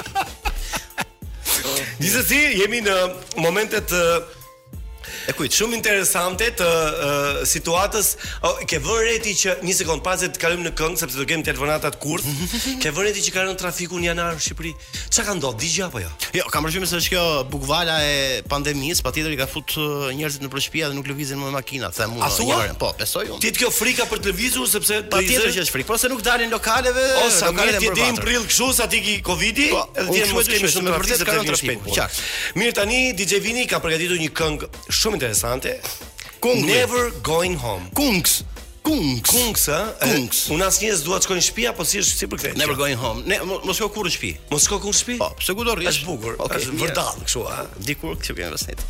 Disa 2.04 2.24
si 2.28 2.42
jemi 2.60 2.82
në 2.84 2.98
momentet 3.40 3.88
të 3.94 4.04
E 5.30 5.34
kujt, 5.38 5.54
shumë 5.54 5.76
interesante 5.78 6.46
të 6.58 6.66
uh, 6.66 7.36
situatës. 7.46 8.08
O, 8.48 8.52
ke 8.70 8.80
vënë 8.82 9.02
reti 9.06 9.36
që 9.44 9.54
një 9.62 9.74
sekond 9.78 10.02
pas 10.06 10.22
të 10.26 10.40
kalojmë 10.42 10.64
në 10.68 10.72
këngë 10.80 11.02
sepse 11.04 11.20
do 11.22 11.26
kemi 11.30 11.46
telefonata 11.46 11.92
të 11.94 12.00
kurt. 12.02 12.26
ke 12.82 12.90
vënë 12.90 13.12
reti 13.12 13.22
që 13.28 13.34
ka 13.36 13.44
rënë 13.46 13.60
trafiku 13.62 14.00
në 14.02 14.08
janar 14.08 14.40
në 14.40 14.42
Shqipëri. 14.42 14.72
Çka 15.14 15.26
ka 15.28 15.36
ndodhur 15.38 15.60
digj 15.62 15.84
apo 15.86 16.02
jo? 16.02 16.10
Jo, 16.40 16.48
kam 16.50 16.66
përshtypje 16.66 16.90
se 16.90 17.02
është 17.04 17.14
kjo 17.14 17.26
bukvala 17.54 18.00
e 18.10 18.16
pandemisë, 18.50 19.04
patjetër 19.06 19.36
i 19.36 19.38
ka 19.38 19.46
fut 19.52 19.76
njerëzit 20.18 20.46
në 20.46 20.50
përshtëpi 20.56 20.82
dhe 20.88 20.98
nuk 20.98 21.12
lëvizin 21.12 21.42
më 21.44 21.46
me 21.46 21.54
makina, 21.60 21.92
them 21.94 22.18
unë. 22.18 22.26
Asu, 22.26 22.50
po, 22.82 22.90
besoj 23.04 23.28
unë. 23.36 23.40
Ti 23.46 23.54
kjo 23.60 23.70
frika 23.76 24.10
për 24.10 24.24
të 24.26 24.34
lëvizur 24.34 24.66
sepse 24.74 25.04
patjetër 25.14 25.54
që 25.54 25.64
është 25.68 25.78
frikë, 25.78 25.90
po 25.92 26.00
se 26.02 26.10
nuk 26.10 26.26
dalin 26.26 26.50
lokaleve, 26.56 27.06
ose 27.28 27.54
nuk 27.54 27.62
kanë 27.62 27.78
të 27.78 27.94
dim 28.02 28.20
prill 28.26 28.50
kështu 28.50 28.72
sa 28.80 28.90
ti 28.90 29.04
ki 29.06 29.16
Covidi, 29.30 29.70
po, 29.76 29.86
edhe 29.94 30.26
ti 30.26 30.34
mos 30.34 30.50
kemi 30.50 30.74
shumë 30.74 30.90
të 30.90 30.98
vërtetë 30.98 31.30
ka 31.30 31.38
rënë 31.40 31.50
trafiku. 31.54 31.92
Qartë. 31.92 32.22
Po. 32.22 32.58
Mirë 32.64 32.78
tani 32.82 33.02
DJ 33.18 33.42
Vini 33.46 33.68
ka 33.70 33.78
përgatitur 33.84 34.22
një 34.24 34.32
këngë 34.40 34.70
shumë 35.02 35.19
interesante. 35.20 35.80
Kung 36.40 36.64
Never 36.66 37.12
Going 37.22 37.56
Home. 37.60 37.90
Kungs. 37.94 38.44
Kungs. 38.82 39.28
Kungs. 39.30 39.68
Kungs. 40.08 40.38
Unë 40.56 40.64
as 40.70 40.80
njëz 40.80 41.02
dua 41.04 41.20
të 41.20 41.28
shkoj 41.28 41.36
në 41.40 41.44
shtëpi 41.44 41.66
apo 41.70 41.86
si 41.86 42.00
është 42.00 42.16
si 42.16 42.30
për 42.32 42.40
këtë. 42.40 42.56
Never 42.62 42.78
Going 42.80 42.96
Home. 43.02 43.26
Ne 43.28 43.42
mos 43.44 43.76
shkoj 43.76 43.92
kurrë 43.98 44.08
në 44.08 44.16
shtëpi. 44.16 44.32
Mos 44.54 44.66
shko 44.66 44.80
kurrë 44.80 44.96
në 44.96 45.00
shtëpi. 45.02 45.18
Po, 45.20 45.30
pse 45.44 45.56
ku 45.60 45.68
do 45.68 45.76
rri? 45.78 45.90
Është 45.92 46.08
bukur. 46.08 46.40
Është 46.48 46.78
vërtet 46.80 47.22
kështu, 47.26 47.44
a? 47.58 47.60
Dikur 47.90 48.16
që 48.24 48.36
vjen 48.40 48.56
rastet. 48.56 48.86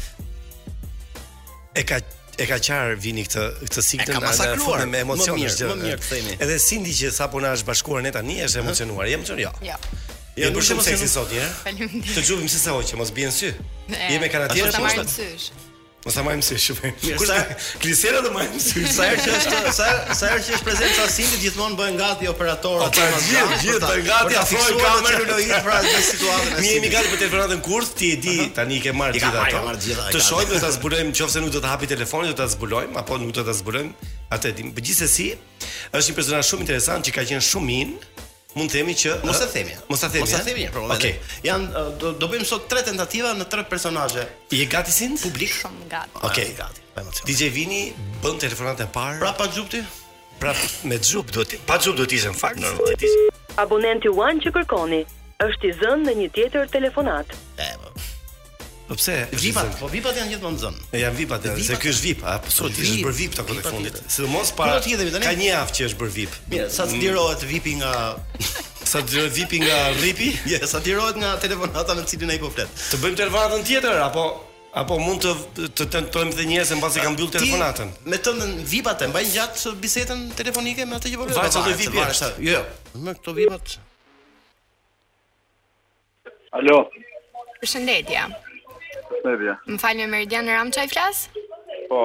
E 1.74 1.84
ka 1.90 2.00
e 2.40 2.46
ka 2.48 2.60
qarë 2.64 3.00
vini 3.04 3.26
këtë 3.28 3.48
këtë 3.64 3.84
sikte 3.88 4.14
na 4.14 4.30
në 4.30 4.62
formë 4.62 4.88
me 4.94 5.02
emocion 5.08 5.34
më 5.34 5.48
mirë 5.48 5.98
të 5.98 5.98
themi. 6.14 6.38
Edhe 6.38 6.60
si 6.64 6.78
që 7.02 7.10
sapo 7.18 7.42
na 7.44 7.56
është 7.58 7.68
bashkuar 7.72 8.06
ne 8.06 8.14
tani 8.16 8.38
është 8.46 8.62
emocionuar. 8.62 9.10
Jam 9.12 9.26
çon 9.28 9.42
jo. 9.42 9.52
Jo. 9.66 9.82
jo 10.40 10.52
ne 10.54 10.62
bëjmë 10.62 10.86
seksi 10.86 11.10
sot, 11.12 11.34
ja. 11.36 11.50
Faleminderit. 11.66 12.14
Të 12.16 12.24
djuvim 12.30 12.48
se 12.50 12.62
sa 12.62 12.76
hoqë, 12.78 12.96
mos 13.02 13.12
bien 13.12 13.34
sy. 13.36 13.50
Je 13.90 14.20
me 14.22 14.30
kanatë, 14.32 14.62
mos 14.70 14.78
ta 14.78 14.84
marrësh. 14.86 15.50
Mos 16.00 16.16
sa 16.16 16.22
majmë 16.24 16.44
si 16.48 16.56
shumë. 16.64 16.90
Kurse 17.20 17.38
kliseret 17.84 18.24
do 18.24 18.30
majmë 18.32 18.60
si 18.64 18.84
sa 18.88 19.10
herë 19.10 19.20
që 19.26 19.32
është 19.40 19.72
sa 19.76 19.88
sa 20.16 20.30
herë 20.32 20.44
që 20.48 20.54
është 20.56 20.60
prezenca 20.68 21.04
e 21.04 21.12
sintit 21.12 21.42
gjithmonë 21.44 21.76
bëhen 21.80 21.98
gati 22.00 22.30
operatorët. 22.32 22.86
Ata 22.88 23.04
po, 23.04 23.20
gjithë 23.28 23.58
gjithë 23.66 23.82
bëhen 23.90 24.06
gati 24.08 24.38
ta 24.40 24.44
fiksojnë 24.48 24.86
kamerën 24.86 25.28
lojë 25.34 25.60
për 25.66 25.76
atë 25.80 26.04
situatën. 26.12 26.56
Mi 26.62 26.70
jemi 26.72 26.94
gati 26.96 27.12
për 27.12 27.22
telefonatën 27.26 27.66
kurth, 27.68 27.92
ti 28.00 28.14
e 28.16 28.22
di 28.24 28.38
tani 28.56 28.80
ke 28.86 28.96
marrë 28.96 29.20
gjithë 29.20 29.44
ato. 29.44 30.16
Të 30.16 30.24
shojmë 30.30 30.64
ta 30.64 30.72
zbulojmë 30.78 31.12
nëse 31.12 31.44
nuk 31.44 31.52
do 31.58 31.64
të 31.66 31.72
hapi 31.74 31.92
telefonin, 31.92 32.32
do 32.32 32.40
ta 32.40 32.48
zbulojmë 32.56 33.04
apo 33.04 33.20
nuk 33.26 33.36
do 33.36 33.44
ta 33.50 33.58
zbulojmë. 33.60 34.10
Atë 34.40 34.56
di. 34.56 34.70
Megjithëse 34.72 35.12
si 35.12 35.28
është 35.92 36.06
një 36.06 36.16
personazh 36.22 36.48
shumë 36.54 36.64
interesant 36.70 37.04
që 37.10 37.18
ka 37.18 37.28
qenë 37.28 37.44
shumë 37.52 37.76
in, 37.84 37.96
mund 38.58 38.72
të 38.72 38.80
themi 38.80 38.96
që 38.98 39.16
mos 39.28 39.40
e 39.44 39.48
themi. 39.54 39.74
Eh? 39.76 39.82
Mos 39.92 40.04
e 40.06 40.10
themi. 40.14 40.24
Mos 40.26 40.34
e 40.34 40.38
eh? 40.38 40.46
themi. 40.46 40.66
Po, 40.74 40.82
Okej. 40.90 41.14
Jan 41.46 41.68
eh, 41.70 41.92
do 42.02 42.14
do 42.18 42.30
bëjmë 42.32 42.48
sot 42.50 42.68
tre 42.72 42.82
tentativa 42.86 43.34
në 43.38 43.46
tre 43.52 43.66
personazhe. 43.70 44.26
Je 44.50 44.66
gati 44.66 44.92
sin? 44.92 45.18
Publik 45.22 45.54
shumë 45.54 45.90
gati. 45.92 46.16
Okej, 46.16 46.30
okay. 46.30 46.56
gati. 46.58 46.82
Po, 46.96 47.04
emocion. 47.04 47.30
DJ 47.30 47.52
Vini 47.54 47.82
bën 48.24 48.42
telefonat 48.42 48.82
e 48.82 48.90
parë. 48.96 49.20
Pra 49.22 49.36
pa 49.38 49.50
xhupti? 49.52 49.84
Pra 50.42 50.56
me 50.88 50.98
xhup 50.98 51.30
do 51.36 51.44
të. 51.46 51.62
Pa 51.70 51.78
xhup 51.82 51.98
do 52.00 52.08
të 52.10 52.18
ishem 52.22 52.38
fakt 52.40 52.62
normal. 52.64 52.96
Abonenti 53.62 54.10
1 54.10 54.40
që 54.46 54.54
kërkoni 54.58 55.04
është 55.46 55.68
i 55.70 55.76
zënë 55.84 56.08
në 56.08 56.16
një 56.24 56.30
tjetër 56.38 56.72
telefonat. 56.74 57.36
Po. 57.58 57.94
Po 58.90 58.96
pse? 58.98 59.30
Vipat, 59.38 59.70
po 59.78 59.86
vipat 59.94 60.16
janë 60.18 60.32
gjithmonë 60.34 60.56
në 60.58 60.62
zonë. 60.64 60.80
Ja 60.98 61.12
vipat, 61.14 61.44
se 61.62 61.76
ky 61.78 61.92
është 61.92 62.06
vip, 62.08 62.22
po 62.42 62.54
sot 62.54 62.74
është 62.74 63.04
bër 63.06 63.14
vip 63.20 63.36
ta 63.38 63.44
këtë 63.46 63.66
fundit. 63.68 64.00
Sidomos 64.10 64.50
para 64.58 64.80
ka 64.82 65.34
një 65.38 65.50
javë 65.52 65.76
që 65.78 65.86
është 65.92 66.00
bër 66.00 66.12
vip. 66.16 66.38
Mirë, 66.50 66.66
sa 66.74 66.88
tirohet 66.90 67.44
mm. 67.46 67.52
vipi 67.52 67.74
nga 67.84 67.92
sa 68.90 69.04
tirohet 69.06 69.36
vipi 69.38 69.60
nga 69.62 69.76
vipi? 70.02 70.32
Ja, 70.50 70.64
sa 70.74 70.82
tirohet 70.82 71.22
nga 71.22 71.36
telefonata 71.44 71.98
në 72.02 72.08
cilin 72.10 72.34
ai 72.34 72.40
po 72.42 72.50
flet. 72.56 72.74
Të 72.90 73.02
bëjmë 73.04 73.20
telefonatën 73.22 73.68
tjetër 73.70 74.02
apo 74.08 74.26
apo 74.82 74.98
mund 75.04 75.22
të 75.30 75.68
të 75.78 75.90
tentojmë 76.00 76.34
të 76.42 76.50
njëjëse 76.56 76.80
mbas 76.82 76.98
e 76.98 76.98
pra, 76.98 77.06
ka 77.06 77.14
mbyllë 77.14 77.36
telefonatën. 77.38 77.94
Me 78.10 78.20
të 78.26 78.34
vipat 78.74 79.06
e 79.06 79.12
mbaj 79.14 79.26
gjatë 79.38 79.76
bisedën 79.86 80.26
telefonike 80.42 80.90
me 80.90 80.98
atë 80.98 81.14
që 81.14 81.22
po 81.22 81.30
flet. 81.30 81.38
Vajza 81.44 81.68
të 81.70 81.78
vipi 81.86 82.06
ashtu. 82.08 82.32
Jo, 82.50 82.66
me 83.06 83.14
këto 83.22 83.38
vipat. 83.38 83.78
Alo. 86.58 86.88
Përshëndetje. 87.62 88.48
Përshëndetje. 89.12 89.54
Më 89.74 89.78
falni 89.84 90.08
Meridian 90.12 90.50
Ramçaj 90.54 90.88
flas? 90.94 91.22
Po. 91.90 92.02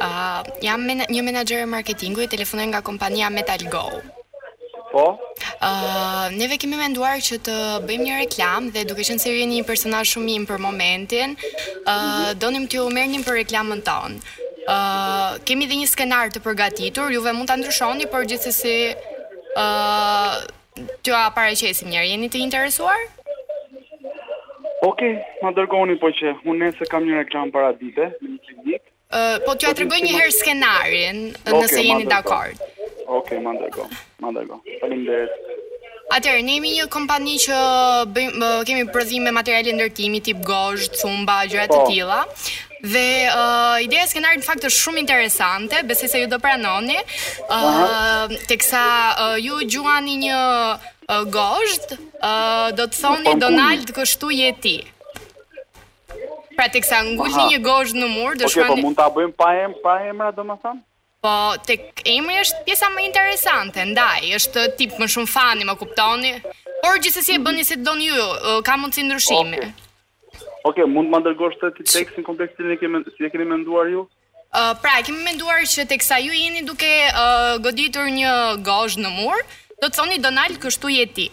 Ah, 0.00 0.08
uh, 0.08 0.60
jam 0.64 0.84
men 0.88 1.04
një 1.12 1.22
menaxher 1.26 1.66
marketingu, 1.74 2.24
telefonoj 2.32 2.66
nga 2.70 2.80
kompania 2.88 3.28
Metal 3.30 3.64
Go. 3.74 3.84
Po. 4.92 5.04
Uh, 5.62 6.26
neve 6.38 6.56
kemi 6.60 6.78
menduar 6.80 7.18
që 7.26 7.36
të 7.46 7.56
bëjmë 7.86 8.04
një 8.06 8.14
reklam 8.22 8.70
dhe 8.74 8.86
duke 8.88 9.04
qenë 9.06 9.20
se 9.20 9.34
jeni 9.36 9.58
një 9.60 9.66
personazh 9.68 10.14
shumë 10.14 10.32
i 10.32 10.36
im 10.40 10.46
për 10.48 10.62
momentin, 10.64 11.34
uh, 11.84 12.32
donim 12.42 12.64
t'ju 12.66 12.86
merrnim 12.96 13.22
për 13.26 13.40
reklamën 13.42 13.84
tonë. 13.84 14.22
Uh, 14.68 15.36
kemi 15.48 15.68
dhe 15.68 15.76
një 15.82 15.90
skenar 15.92 16.32
të 16.32 16.42
përgatitur, 16.44 17.12
juve 17.14 17.32
mund 17.36 17.48
të 17.48 17.58
ndryshoni, 17.62 18.08
por 18.12 18.24
gjithësësi 18.28 18.76
uh, 19.60 20.40
t'ju 21.04 21.16
apareqesim 21.16 21.88
njerë, 21.92 22.12
jeni 22.14 22.28
të 22.32 22.42
interesuar? 22.46 22.98
Ok, 24.82 25.02
ma 25.42 25.50
dërgoni 25.50 25.96
po 25.98 26.10
që, 26.14 26.36
unë 26.46 26.68
nëse 26.68 26.86
kam 26.90 27.04
një 27.06 27.16
reklam 27.24 27.50
para 27.50 27.72
dite, 27.74 28.12
në 28.22 28.28
një 28.30 28.38
klinik. 28.46 28.82
Uh, 29.10 29.38
po 29.46 29.54
të 29.56 29.64
ja 29.66 29.70
po 29.72 29.78
të 29.80 29.84
rëgoj 29.84 29.98
një 30.04 30.10
herë 30.14 30.34
skenarin, 30.36 31.22
okay, 31.34 31.62
nëse 31.62 31.82
jeni 31.82 32.06
d'akord. 32.06 32.60
Ok, 33.08 33.32
ma 33.42 33.56
dërgo, 33.58 33.88
ma 34.22 34.30
dërgo. 34.36 34.60
Falim 34.82 35.02
dhe... 35.08 35.18
Atëherë, 36.14 36.44
ne 36.46 36.54
jemi 36.58 36.70
një 36.76 36.86
kompani 36.92 37.34
që 37.42 37.56
bëjmë, 38.16 38.50
kemi 38.68 38.84
prodhim 38.94 39.26
me 39.28 39.32
materiale 39.34 39.74
ndërtimi 39.76 40.22
tip 40.24 40.44
gozh, 40.46 40.86
cumba, 41.02 41.40
gjëra 41.50 41.66
të 41.72 41.80
po. 41.82 41.88
tilla. 41.90 42.20
Dhe 42.78 43.02
uh, 43.32 43.74
ideja 43.82 44.04
e 44.06 44.12
skenarit 44.12 44.44
në 44.44 44.46
fakt 44.46 44.68
është 44.68 44.84
shumë 44.84 45.02
interesante, 45.02 45.82
besoj 45.90 46.08
se 46.12 46.22
ju 46.22 46.30
do 46.30 46.38
pranoni. 46.38 47.00
Ëh, 47.50 47.50
uh, 47.50 48.38
teksa 48.48 48.84
uh, 49.26 49.34
ju 49.42 49.58
juani 49.66 50.14
një 50.22 50.38
uh, 51.08 51.24
gosht, 51.30 51.88
uh, 52.22 52.68
do 52.76 52.86
të 52.86 53.00
thoni 53.00 53.34
Donald 53.40 53.92
kështu 53.96 54.30
je 54.34 54.50
ti. 54.64 54.76
Pra 56.58 56.66
tek 56.74 56.86
sa 56.86 57.00
ngulni 57.06 57.48
një 57.54 57.60
gosht 57.62 57.94
në 57.96 58.08
mur, 58.12 58.36
do 58.40 58.48
shkruani. 58.50 58.72
Okej, 58.72 58.82
po 58.82 58.88
mund 58.88 58.96
ta 58.98 59.06
bëjmë 59.14 59.34
pa 59.42 59.50
em, 59.64 59.74
pa 59.84 59.92
emra 60.10 60.30
domethënë? 60.34 60.82
Po 61.22 61.34
tek 61.66 62.02
emri 62.08 62.38
është 62.44 62.64
pjesa 62.66 62.88
më 62.94 63.04
interesante, 63.08 63.84
ndaj, 63.92 64.28
është 64.38 64.64
tip 64.78 64.96
më 65.02 65.08
shumë 65.14 65.30
fani, 65.30 65.66
më 65.66 65.74
kuptoni? 65.80 66.32
Por 66.82 66.98
gjithsesi 67.02 67.36
e 67.36 67.42
bëni 67.42 67.64
si 67.66 67.78
të 67.78 67.86
doni 67.88 68.10
ju, 68.10 68.26
ka 68.66 68.76
mundsi 68.78 69.04
ndryshimi. 69.06 69.62
Okej, 70.66 70.84
okay. 70.84 70.86
mund 70.90 71.10
të 71.10 71.14
më 71.16 71.20
dërgosh 71.28 71.58
të 71.62 71.72
ti 71.78 71.86
tekstin 71.94 72.26
kompleks 72.26 72.58
që 72.58 72.78
kemi 72.82 73.04
si 73.14 73.26
e 73.26 73.30
keni 73.32 73.46
menduar 73.52 73.90
ju? 73.94 74.04
Uh, 74.48 74.72
pra, 74.82 74.96
kemi 75.04 75.22
menduar 75.26 75.60
që 75.68 75.86
teksa 75.90 76.18
ju 76.24 76.32
jeni 76.34 76.62
duke 76.66 76.88
uh, 77.12 77.58
goditur 77.62 78.08
një 78.10 78.30
gozh 78.66 78.96
në 78.98 79.10
mur, 79.18 79.42
Do 79.82 79.88
të 79.90 79.94
thoni 79.98 80.16
Donald 80.22 80.58
kështu 80.62 80.90
je 80.96 81.06
ti. 81.14 81.28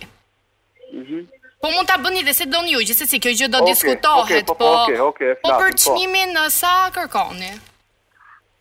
Mhm. 0.93 1.01
Mm 1.01 1.23
Po 1.65 1.69
mund 1.73 1.87
ta 1.89 1.95
bëni 1.97 2.19
dhe 2.21 2.33
se 2.37 2.45
doni 2.45 2.75
ju, 2.75 2.79
gjithsesi 2.85 3.17
kjo 3.17 3.31
gjë 3.33 3.47
do 3.49 3.57
okay, 3.63 3.71
diskutohet, 3.73 4.49
okay, 4.51 4.57
po. 4.59 4.65
Okej, 4.67 4.81
okay, 4.81 4.85
okej, 4.85 5.31
okay, 5.31 5.31
okej. 5.31 5.41
Po 5.45 5.53
për 5.61 5.71
po. 5.73 5.79
çmimin 5.83 6.35
po. 6.37 6.43
sa 6.53 6.73
kërkoni? 6.93 7.49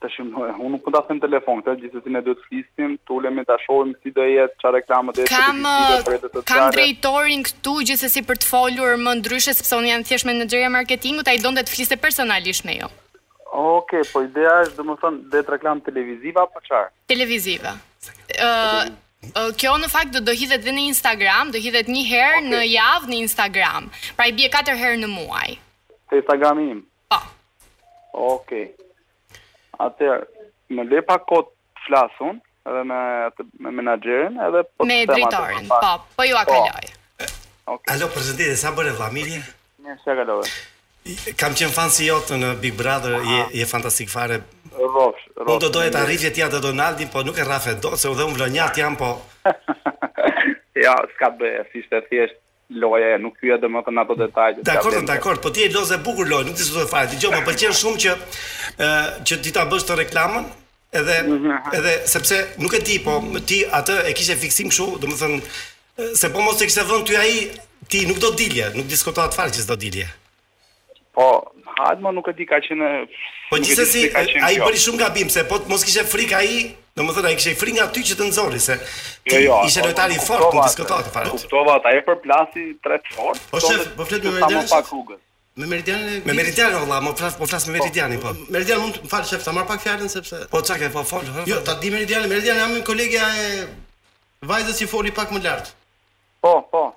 Tash 0.05 0.17
unë 0.23 0.47
nuk 0.73 0.85
po 0.87 0.93
ta 0.95 1.03
them 1.09 1.21
telefon, 1.21 1.61
ta 1.67 1.75
gjithsesi 1.83 2.15
ne 2.15 2.23
duhet 2.25 2.41
të 2.41 2.47
flisim, 2.49 2.95
tulemi 3.11 3.45
ta 3.45 3.59
shohim 3.67 3.93
si 4.01 4.15
do 4.17 4.25
jetë 4.25 4.57
çfarë 4.63 4.79
reklamë 4.81 5.15
do 5.19 5.21
të 5.21 5.35
bëjë. 5.35 5.35
Kam 5.35 6.49
kam 6.53 6.73
drejtorin 6.79 7.45
këtu 7.51 7.77
gjithsesi 7.93 8.25
për 8.29 8.41
të 8.41 8.49
folur 8.55 8.97
më 9.05 9.17
ndryshe 9.21 9.53
sepse 9.59 9.75
unë 9.83 9.93
jam 9.93 10.09
thjesht 10.09 10.31
menaxheria 10.31 10.73
marketingut, 10.79 11.29
ai 11.29 11.37
donte 11.45 11.67
të 11.69 11.77
fliste 11.77 12.01
personalisht 12.07 12.65
me 12.65 12.79
ju. 12.81 12.89
Okej, 13.67 14.09
po 14.17 14.25
ideja 14.31 14.57
është 14.65 14.81
domethënë 14.81 15.33
vetë 15.35 15.59
reklam 15.59 15.85
televiziva 15.85 16.49
apo 16.49 16.65
çfarë? 16.71 16.89
Televiziva. 17.13 17.77
Ëh, 18.33 18.95
kjo 19.57 19.75
në 19.81 19.89
fakt 19.93 20.15
do 20.17 20.21
të 20.27 20.35
hidhet 20.41 20.65
dhe 20.67 20.73
në 20.77 20.85
Instagram, 20.91 21.53
do 21.55 21.61
hidhet 21.63 21.89
një 21.91 22.03
herë 22.09 22.39
okay. 22.41 22.49
në 22.51 22.63
javë 22.73 23.11
në 23.13 23.19
Instagram. 23.23 23.89
Pra 24.19 24.27
i 24.31 24.35
bie 24.37 24.51
katër 24.53 24.77
herë 24.81 25.01
në 25.05 25.11
muaj. 25.13 25.47
Te 26.11 26.21
Instagrami 26.21 26.67
im. 26.75 26.83
Po. 27.13 27.21
Okej. 28.37 28.67
Okay. 28.73 29.47
Atë 29.87 30.13
më 30.75 30.87
le 30.91 31.03
pa 31.07 31.17
kot 31.21 31.53
flasun 31.87 32.43
edhe 32.65 32.85
me 32.89 32.99
atë 33.29 33.45
me 33.61 33.73
menaxherin 33.81 34.39
edhe 34.47 34.63
po 34.81 34.87
me 34.89 35.01
drejtorin. 35.09 35.67
Po, 35.71 35.81
po 36.17 36.29
ju 36.29 36.37
a 36.41 36.45
po. 36.49 36.61
kaloj. 36.61 36.95
Okej. 37.15 37.33
Okay. 37.65 37.91
Alo, 37.97 38.11
përshëndetje, 38.13 38.55
sa 38.61 38.75
bën 38.77 38.93
familje? 38.99 39.41
Mirë, 39.85 40.01
sa 40.05 40.15
kaloj. 40.21 40.49
Kam 41.37 41.53
qenë 41.53 41.73
fan 41.77 41.91
si 41.93 42.07
jotë 42.09 42.39
në 42.41 42.51
Big 42.63 42.77
Brother, 42.79 43.19
je, 43.29 43.41
je 43.61 43.65
fantastik 43.69 44.09
fare. 44.09 44.39
Rofsh, 44.73 45.27
rofsh. 45.37 45.43
Unë 45.45 45.59
do 45.67 45.69
doje 45.75 45.91
të 45.93 45.99
arritje 46.01 46.31
tja 46.33 46.47
dhe 46.49 46.63
Donaldin, 46.65 47.11
po 47.13 47.21
nuk 47.29 47.37
e 47.37 47.45
rafe 47.45 47.75
do, 47.83 47.91
se 48.01 48.09
u 48.09 48.15
dhe 48.17 48.25
unë 48.25 48.39
vlonjat 48.39 48.81
jam, 48.81 48.97
po... 48.97 49.11
ja, 50.87 50.95
s'ka 51.13 51.29
bëja, 51.43 51.67
si 51.75 51.83
shte 51.85 52.01
thjesht 52.09 52.41
loja, 52.81 53.19
nuk 53.21 53.37
kjo 53.37 53.59
e 53.59 53.61
dhe 53.61 53.69
më 53.69 53.83
të 53.85 53.93
në 53.93 54.03
ato 54.07 54.17
detajtë. 54.23 54.65
Dakord, 54.65 55.03
dakord, 55.11 55.43
po 55.45 55.53
ti 55.53 55.67
e 55.67 55.69
loze 55.77 56.01
bukur 56.07 56.31
loj, 56.33 56.47
nuk 56.49 56.57
ti 56.57 56.65
s'u 56.65 56.81
dhe 56.81 56.87
fare, 56.89 57.11
ti 57.13 57.21
gjo, 57.21 57.35
më 57.37 57.43
përqen 57.51 57.77
shumë 57.83 58.01
që, 58.07 58.17
e, 58.73 58.91
që 59.29 59.41
ti 59.45 59.53
ta 59.55 59.67
bësh 59.69 59.85
të 59.91 60.01
reklamën, 60.07 60.49
edhe, 61.03 61.21
mhm. 61.29 61.59
edhe 61.83 61.97
sepse 62.15 62.41
nuk 62.65 62.81
e 62.81 62.85
ti, 62.89 62.97
po 63.05 63.21
ti 63.45 63.61
atë 63.69 64.01
e 64.09 64.17
kishe 64.17 64.41
fiksim 64.41 64.73
shu, 64.73 64.89
dhe 65.05 65.13
më 65.13 65.21
thënë, 65.21 65.41
se 66.17 66.33
po 66.35 66.41
mos 66.49 66.65
e 66.65 66.71
kishe 66.73 66.89
vënd 66.89 67.13
ty 67.13 67.21
aji, 67.21 67.45
ti 67.93 68.05
nuk 68.09 68.25
do 68.25 68.33
dilje, 68.41 68.73
nuk 68.81 68.89
diskotohat 68.91 69.37
farë 69.37 69.59
që 69.59 69.67
s'do 69.69 69.77
dilje. 69.87 70.09
Po, 71.15 71.25
hajtë 71.79 72.03
më 72.03 72.11
nuk 72.17 72.29
e 72.31 72.33
di 72.41 72.47
ka 72.51 72.59
qenë... 72.65 72.89
Po 73.51 73.59
që 73.63 73.85
si, 73.87 74.03
a 74.19 74.49
i 74.51 74.59
bëri 74.59 74.81
shumë 74.83 74.99
gabim, 75.05 75.29
se 75.31 75.45
po 75.47 75.61
mos 75.71 75.85
kishe 75.87 76.03
frik 76.11 76.33
a 76.35 76.41
i, 76.43 76.57
në 76.99 77.07
më 77.07 77.15
a 77.23 77.31
i 77.31 77.37
kishe 77.39 77.53
frik 77.61 77.77
nga 77.77 77.87
ty 77.95 78.03
që 78.09 78.17
të 78.19 78.27
nëzori, 78.31 78.63
se 78.65 78.75
jo, 79.31 79.39
jo, 79.45 79.61
ishe 79.69 79.85
po, 79.85 79.93
lojtari 79.93 80.19
fort, 80.27 80.49
nuk 80.51 80.65
diskotohet 80.67 81.07
të 81.07 81.15
farët. 81.15 81.37
Kuptova, 81.37 81.77
ta 81.87 81.93
e 81.99 82.03
për 82.09 82.19
plasi 82.27 82.67
tre 82.83 82.99
të 83.05 83.15
fort, 83.15 83.47
po, 83.47 83.55
po 83.55 83.63
shef, 83.69 83.93
po 84.01 84.09
fletë 84.11 84.35
me 84.35 84.43
vedenës, 84.43 84.93
Me 85.55 85.65
meridianin 85.71 86.17
Me 86.27 86.35
meridianin 86.35 86.81
valla, 86.83 86.97
më 87.07 87.13
flas, 87.21 87.37
po 87.39 87.47
flas 87.47 87.63
me 87.69 87.77
meridianin 87.77 88.19
po. 88.19 88.33
Meridian 88.51 88.81
mund 88.83 88.97
të 89.05 89.11
falë, 89.13 89.29
shef, 89.31 89.45
ta 89.47 89.53
marr 89.55 89.69
pak 89.69 89.85
fjalën 89.85 90.11
sepse 90.11 90.41
Po 90.51 90.65
çka 90.67 90.89
po 90.91 91.05
fal. 91.07 91.23
Jo, 91.47 91.61
ta 91.63 91.77
di 91.79 91.93
meridianin, 91.95 92.27
meridianin 92.33 92.63
jam 92.65 92.73
me 92.75 92.81
kolegja 92.89 93.29
e 93.39 93.45
vajzës 94.51 94.81
që 94.83 94.89
foli 94.91 95.15
pak 95.15 95.31
më 95.31 95.45
lart. 95.47 95.71
Po, 96.43 96.57
po. 96.75 96.89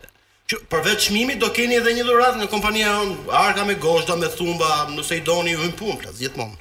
Që 0.47 0.57
përveç 0.71 1.01
çmimit 1.09 1.41
do 1.43 1.47
keni 1.55 1.75
edhe 1.77 1.91
një 1.95 2.03
dhuratë 2.07 2.37
në 2.41 2.45
kompania 2.51 2.91
e 3.05 3.15
Arka 3.39 3.65
me 3.67 3.73
Gozhda 3.83 4.15
me 4.19 4.29
Thumba, 4.35 4.69
nëse 4.93 5.17
i 5.19 5.23
doni 5.29 5.55
hyn 5.59 5.73
punë 5.75 5.95
pra 6.03 6.13
gjithmonë. 6.15 6.55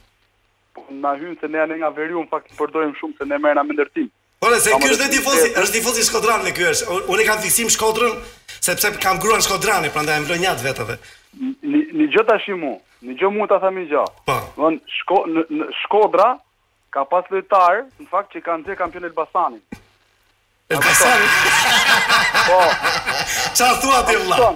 Na 1.04 1.12
hyn 1.20 1.36
se 1.38 1.46
ne 1.52 1.62
nga 1.70 1.90
Veriu 1.94 2.18
në 2.24 2.30
fakt 2.32 2.50
përdorim 2.58 2.96
shumë 2.98 3.14
se 3.20 3.28
ne 3.30 3.38
merrna 3.44 3.62
me 3.68 3.76
ndërtim. 3.76 4.08
Po 4.42 4.50
se 4.58 4.74
ky 4.82 4.90
është 4.90 5.06
tifozi, 5.14 5.52
është 5.62 5.76
tifozi 5.78 6.06
Shkodran 6.08 6.42
me 6.46 6.50
ky 6.56 6.66
është. 6.72 6.98
Unë 7.14 7.28
kam 7.30 7.38
fiksim 7.44 7.70
Shkodrën 7.76 8.18
sepse 8.66 8.90
kam 9.02 9.22
gruan 9.22 9.46
Shkodranit, 9.46 9.94
prandaj 9.94 10.18
më 10.24 10.28
vlonjat 10.32 10.66
vetë 10.66 10.98
Në 11.38 12.10
gjë 12.12 12.26
tash 12.28 12.50
mu, 12.58 12.74
në 13.06 13.16
gjë 13.22 13.30
mu 13.38 13.46
ta 13.50 13.60
thamë 13.62 13.86
gjë. 13.90 14.04
Po. 14.26 14.72
Shkodra 15.86 16.32
ka 16.94 17.06
pas 17.14 17.30
lojtar, 17.30 17.84
në 18.02 18.10
fakt 18.10 18.34
që 18.34 18.44
kanë 18.50 18.64
dhe 18.70 18.78
kampion 18.82 19.06
Elbasanit. 19.10 19.62
E 20.66 20.74
pasan? 20.74 21.20
Po. 22.50 22.60
Qa 23.54 23.68
thua 23.78 24.02
ti 24.02 24.16
vla? 24.18 24.36
Po, 24.38 24.52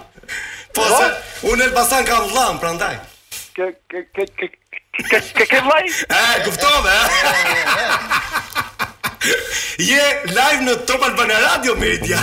po, 0.74 0.82
se 0.86 1.06
unë 1.50 1.66
e 1.66 1.70
pasan 1.74 2.02
ka 2.06 2.18
vla 2.30 2.46
më 2.54 2.58
prandaj. 2.62 2.96
Ke, 3.54 3.68
ke, 3.90 4.02
ke, 4.14 4.24
ke, 4.34 4.46
ke, 5.06 5.18
ke, 5.22 5.44
ke 5.46 5.60
vlaj? 5.62 5.86
E, 6.06 6.22
e? 6.34 7.00
Je 9.90 10.04
live 10.34 10.62
në 10.66 10.74
Top 10.90 11.02
Albana 11.06 11.38
Radio 11.46 11.74
Media. 11.82 12.18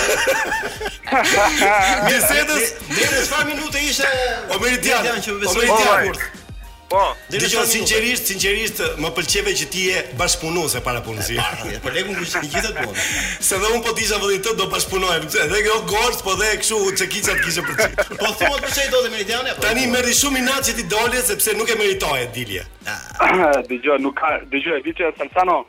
Bisedës, 2.09 2.71
deri 2.95 3.21
sa 3.29 3.43
minuta 3.45 3.77
ishte 3.79 4.09
Omeritian, 4.55 5.05
që 5.25 5.37
besoi 5.43 5.69
Po. 6.89 7.17
Dhe 7.33 7.39
jo 7.49 7.63
sinqerisht, 7.65 8.27
sinqerisht 8.29 8.79
më 9.01 9.09
pëlqeve 9.17 9.53
që 9.57 9.65
ti 9.73 9.85
je 9.89 10.01
bashkëpunues 10.21 10.75
e 10.77 10.81
para 10.85 10.99
punës. 11.05 11.31
Po 11.81 11.89
lekun 11.93 12.19
ku 12.19 12.25
i 12.25 12.45
gjithë 12.53 12.69
të 12.69 12.75
punë. 12.85 13.05
Se 13.47 13.57
dhe 13.61 13.71
un 13.73 13.81
po 13.85 13.93
disha 13.97 14.19
vëllai 14.21 14.37
të 14.45 14.53
do 14.59 14.67
bashkëpunoj, 14.73 15.15
dhe 15.53 15.63
kjo 15.65 15.79
gorsh 15.89 16.21
po 16.27 16.35
dhe 16.37 16.51
kështu 16.61 16.77
çekica 17.01 17.33
të 17.33 17.45
kishe 17.47 17.63
për 17.65 17.75
ti. 17.79 18.05
Po 18.21 18.31
thua 18.37 18.59
për 18.65 18.69
çaj 18.77 18.87
dodhe 18.93 19.09
meridiane? 19.15 19.55
Tani 19.65 19.87
merri 19.95 20.13
shumë 20.19 20.43
inat 20.43 20.69
që 20.69 20.77
ti 20.79 20.87
dole 20.93 21.23
sepse 21.31 21.57
nuk 21.57 21.73
e 21.73 21.79
meritoje 21.81 22.29
dilje. 22.37 22.65
Ah. 22.85 23.41
Dëgjoj, 23.71 23.97
nuk 24.05 24.17
ka, 24.21 24.35
dëgjoj, 24.53 24.81
vitë 24.85 25.09
Salsano. 25.17 25.63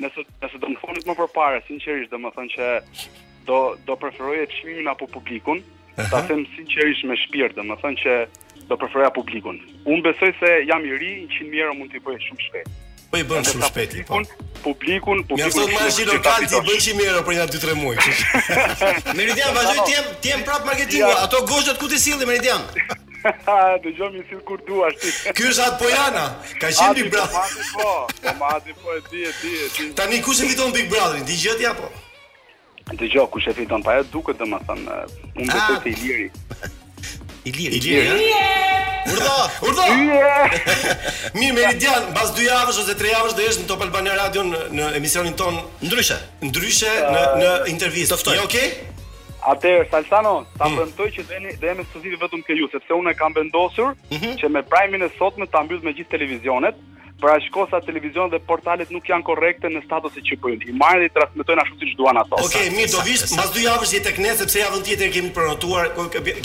Nëse 0.00 0.26
nëse 0.26 0.56
do 0.58 0.66
të 0.66 0.74
mfonit 0.80 1.06
më 1.06 1.18
përpara, 1.22 1.62
sinqerisht 1.70 2.10
do 2.10 2.18
të 2.26 2.34
thonë 2.38 2.56
që 2.58 2.72
do 3.46 3.62
do 3.86 3.98
preferoje 4.02 4.48
çmimin 4.58 4.90
apo 4.96 5.06
publikun. 5.14 5.62
Ta 6.10 6.24
them 6.30 6.42
sinqerisht 6.56 7.06
me 7.08 7.14
shpirt, 7.28 7.54
do 7.54 7.62
të 7.70 7.78
thonë 7.84 8.00
që 8.04 8.18
do 8.70 8.78
preferoja 8.80 9.10
publikun. 9.18 9.56
Unë 9.92 10.04
besoj 10.06 10.30
se 10.40 10.50
jam 10.70 10.84
i 10.86 10.92
ri, 11.00 11.10
100 11.34 11.62
euro 11.64 11.74
mund 11.78 11.90
t'i 11.92 12.00
bëjë 12.06 12.20
shumë 12.28 12.44
shpejt. 12.46 12.68
Po 13.10 13.18
i 13.18 13.24
bën 13.26 13.46
shumë 13.48 13.66
shpejt. 13.70 13.96
Po 14.10 14.20
publikun, 14.66 15.24
publikun. 15.26 15.38
Mjafton 15.40 15.72
mashi 15.74 16.06
lokal 16.10 16.46
ti 16.50 16.60
bëj 16.68 16.84
shumë 16.84 17.06
euro 17.10 17.24
për 17.26 17.38
një 17.40 17.46
2-3 17.50 17.76
muaj. 17.80 17.98
Meridian 19.18 19.56
vazhdoj 19.58 19.82
ti 19.88 19.96
jam 19.98 20.10
ti 20.24 20.32
jam 20.34 20.46
prap 20.48 20.68
marketingu. 20.70 21.10
Ato 21.24 21.42
gozhat 21.50 21.82
ku 21.82 21.90
ti 21.90 21.98
sillni 22.04 22.28
Meridian? 22.30 22.62
Do 23.84 23.90
jam 23.98 24.14
i 24.16 24.22
sill 24.30 24.44
kur 24.48 24.62
duash 24.68 25.00
ti. 25.02 25.10
Ky 25.40 25.50
është 25.50 25.66
at 25.66 25.78
Pojana. 25.82 26.26
Ka 26.62 26.70
qenë 26.70 26.94
Big 27.00 27.10
po, 27.10 27.18
Brother. 27.18 27.70
Po, 27.74 27.92
Tomati 28.28 28.76
po, 28.76 28.86
po 28.86 28.98
e 29.00 29.06
di 29.10 29.24
e 29.26 29.70
di 29.80 29.90
Tani 29.98 30.22
kush 30.24 30.44
e 30.46 30.52
fiton 30.52 30.70
Big 30.76 30.86
Brotherin? 30.92 31.26
Di 31.28 31.36
gjeti 31.42 31.66
apo? 31.68 31.90
Dëgjoj 32.94 33.26
kush 33.34 33.50
e 33.52 33.58
fiton 33.58 33.82
pa 33.84 33.98
ajo 33.98 34.08
duket 34.14 34.38
domethënë 34.40 35.00
unë 35.34 35.56
besoj 35.56 35.74
ah. 35.76 35.80
se 35.84 35.92
Iliri. 35.98 36.30
Ilir. 37.44 37.72
Ilir. 37.72 39.12
Urdo, 39.12 39.32
urdo. 39.68 39.82
Mirë 41.38 41.52
Meridian, 41.56 42.10
mbas 42.12 42.34
dy 42.36 42.44
javësh 42.50 42.80
ose 42.82 42.96
tre 43.00 43.14
javësh 43.14 43.36
do 43.38 43.46
jesh 43.46 43.58
në 43.62 43.66
Top 43.70 43.80
Albania 43.86 44.14
Radio 44.18 44.42
në, 44.44 44.60
në 44.76 44.90
emisionin 44.98 45.36
ton 45.40 45.56
ndryshe. 45.86 46.18
Ndryshe 46.44 46.92
në 47.14 47.22
në 47.40 47.50
intervistë. 47.72 48.20
Je 48.36 48.42
okay? 48.44 48.70
Atëherë 49.54 49.86
Salsano, 49.88 50.34
ta 50.60 50.68
mm. 50.68 50.76
premtoj 50.82 51.08
që 51.16 51.24
deni 51.30 51.54
dhe 51.62 51.72
ekskluziv 51.78 52.18
vetëm 52.20 52.42
ke 52.44 52.58
ju, 52.60 52.68
sepse 52.74 52.92
unë 53.00 53.16
kam 53.16 53.32
vendosur 53.38 53.94
mm 53.96 54.18
-hmm. 54.18 54.34
që 54.42 54.48
me 54.56 54.62
primin 54.62 55.02
e 55.02 55.10
sotme 55.18 55.46
ta 55.46 55.62
mbyll 55.64 55.80
me 55.84 55.94
gjithë 55.96 56.10
televizionet. 56.18 56.76
Pra 57.20 57.34
shkosa 57.44 57.78
televizion 57.84 58.30
dhe 58.32 58.38
portalet 58.48 58.88
nuk 58.94 59.04
janë 59.08 59.24
korrekte 59.28 59.68
në 59.70 59.82
status 59.84 60.14
e 60.16 60.22
Qipërin. 60.24 60.62
I 60.72 60.76
marrë 60.80 61.02
dhe 61.04 61.10
i 61.10 61.12
transmitojnë 61.12 61.64
ashtu 61.66 61.80
siç 61.82 61.92
që 61.92 61.98
duan 61.98 62.20
ato. 62.20 62.38
Okej, 62.40 62.62
okay, 62.62 62.72
mirë, 62.72 62.90
do 62.94 63.04
vishë, 63.04 63.28
mbas 63.34 63.50
dy 63.56 63.64
javësh 63.66 63.92
jetë 63.98 64.08
e 64.08 64.16
kënë, 64.16 64.32
sepse 64.40 64.60
javën 64.62 64.86
tjetër 64.88 65.12
kemi 65.18 65.32
prënotuar, 65.36 65.90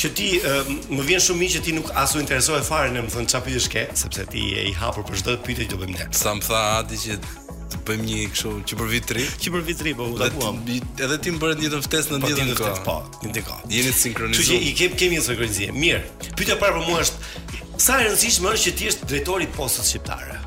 që 0.00 0.08
ti 0.16 0.26
më 0.96 1.02
vjen 1.04 1.20
shumë 1.20 1.36
mirë 1.42 1.52
që 1.58 1.60
ti 1.66 1.72
nuk 1.76 1.90
asu 2.00 2.22
interesohe 2.22 2.62
fare 2.64 2.88
në 2.94 3.02
më 3.04 3.10
thënë 3.12 3.30
çfarë 3.34 3.44
pyetësh 3.50 3.66
ke, 3.74 3.82
sepse 4.00 4.22
ti 4.32 4.46
je 4.54 4.62
i 4.70 4.72
hapur 4.80 5.04
për 5.04 5.18
çdo 5.20 5.34
pyetje 5.44 5.66
që 5.66 5.74
do 5.74 5.80
bëjmë 5.82 5.98
ne. 5.98 6.06
Sa 6.16 6.32
më 6.38 6.46
tha 6.46 6.62
ati 6.78 6.98
që 7.02 7.16
të 7.70 7.80
bëjmë 7.86 8.06
një 8.06 8.18
kështu 8.34 8.52
që 8.70 8.78
për 8.80 8.88
vit 8.90 9.06
3, 9.12 9.24
që 9.44 9.52
për 9.54 9.62
vit 9.68 9.78
3 9.82 9.94
po 9.98 10.06
u 10.12 10.18
takuam. 10.20 10.58
Edhe 11.06 11.18
ti 11.22 11.32
më 11.34 11.40
bëre 11.42 11.56
një 11.60 11.80
ftesë 11.86 12.12
në 12.12 12.20
po, 12.24 12.30
ditën 12.30 12.52
e 12.54 12.58
kohë. 12.58 12.84
Po, 12.86 12.96
një 13.22 13.32
ditë. 13.38 13.58
Jemi 13.76 13.90
të 13.90 13.98
sinkronizuar. 14.02 14.48
Që 14.48 14.60
i 14.66 14.72
kem 14.80 14.96
kemi 15.00 15.18
një 15.18 15.24
sinkronizim. 15.28 15.78
Mirë. 15.78 16.00
Pyetja 16.38 16.58
para 16.62 16.78
për 16.78 16.86
mua 16.88 17.02
është 17.04 17.66
sa 17.80 17.98
e 18.00 18.08
rëndësishme 18.08 18.52
është 18.52 18.66
që 18.66 18.76
ti 18.78 18.88
jesh 18.88 19.00
drejtori 19.08 19.46
i 19.48 19.52
postës 19.56 19.92
shqiptare. 19.94 20.38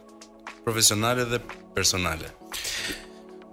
profesionale 0.65 1.25
dhe 1.27 1.41
personale. 1.75 2.31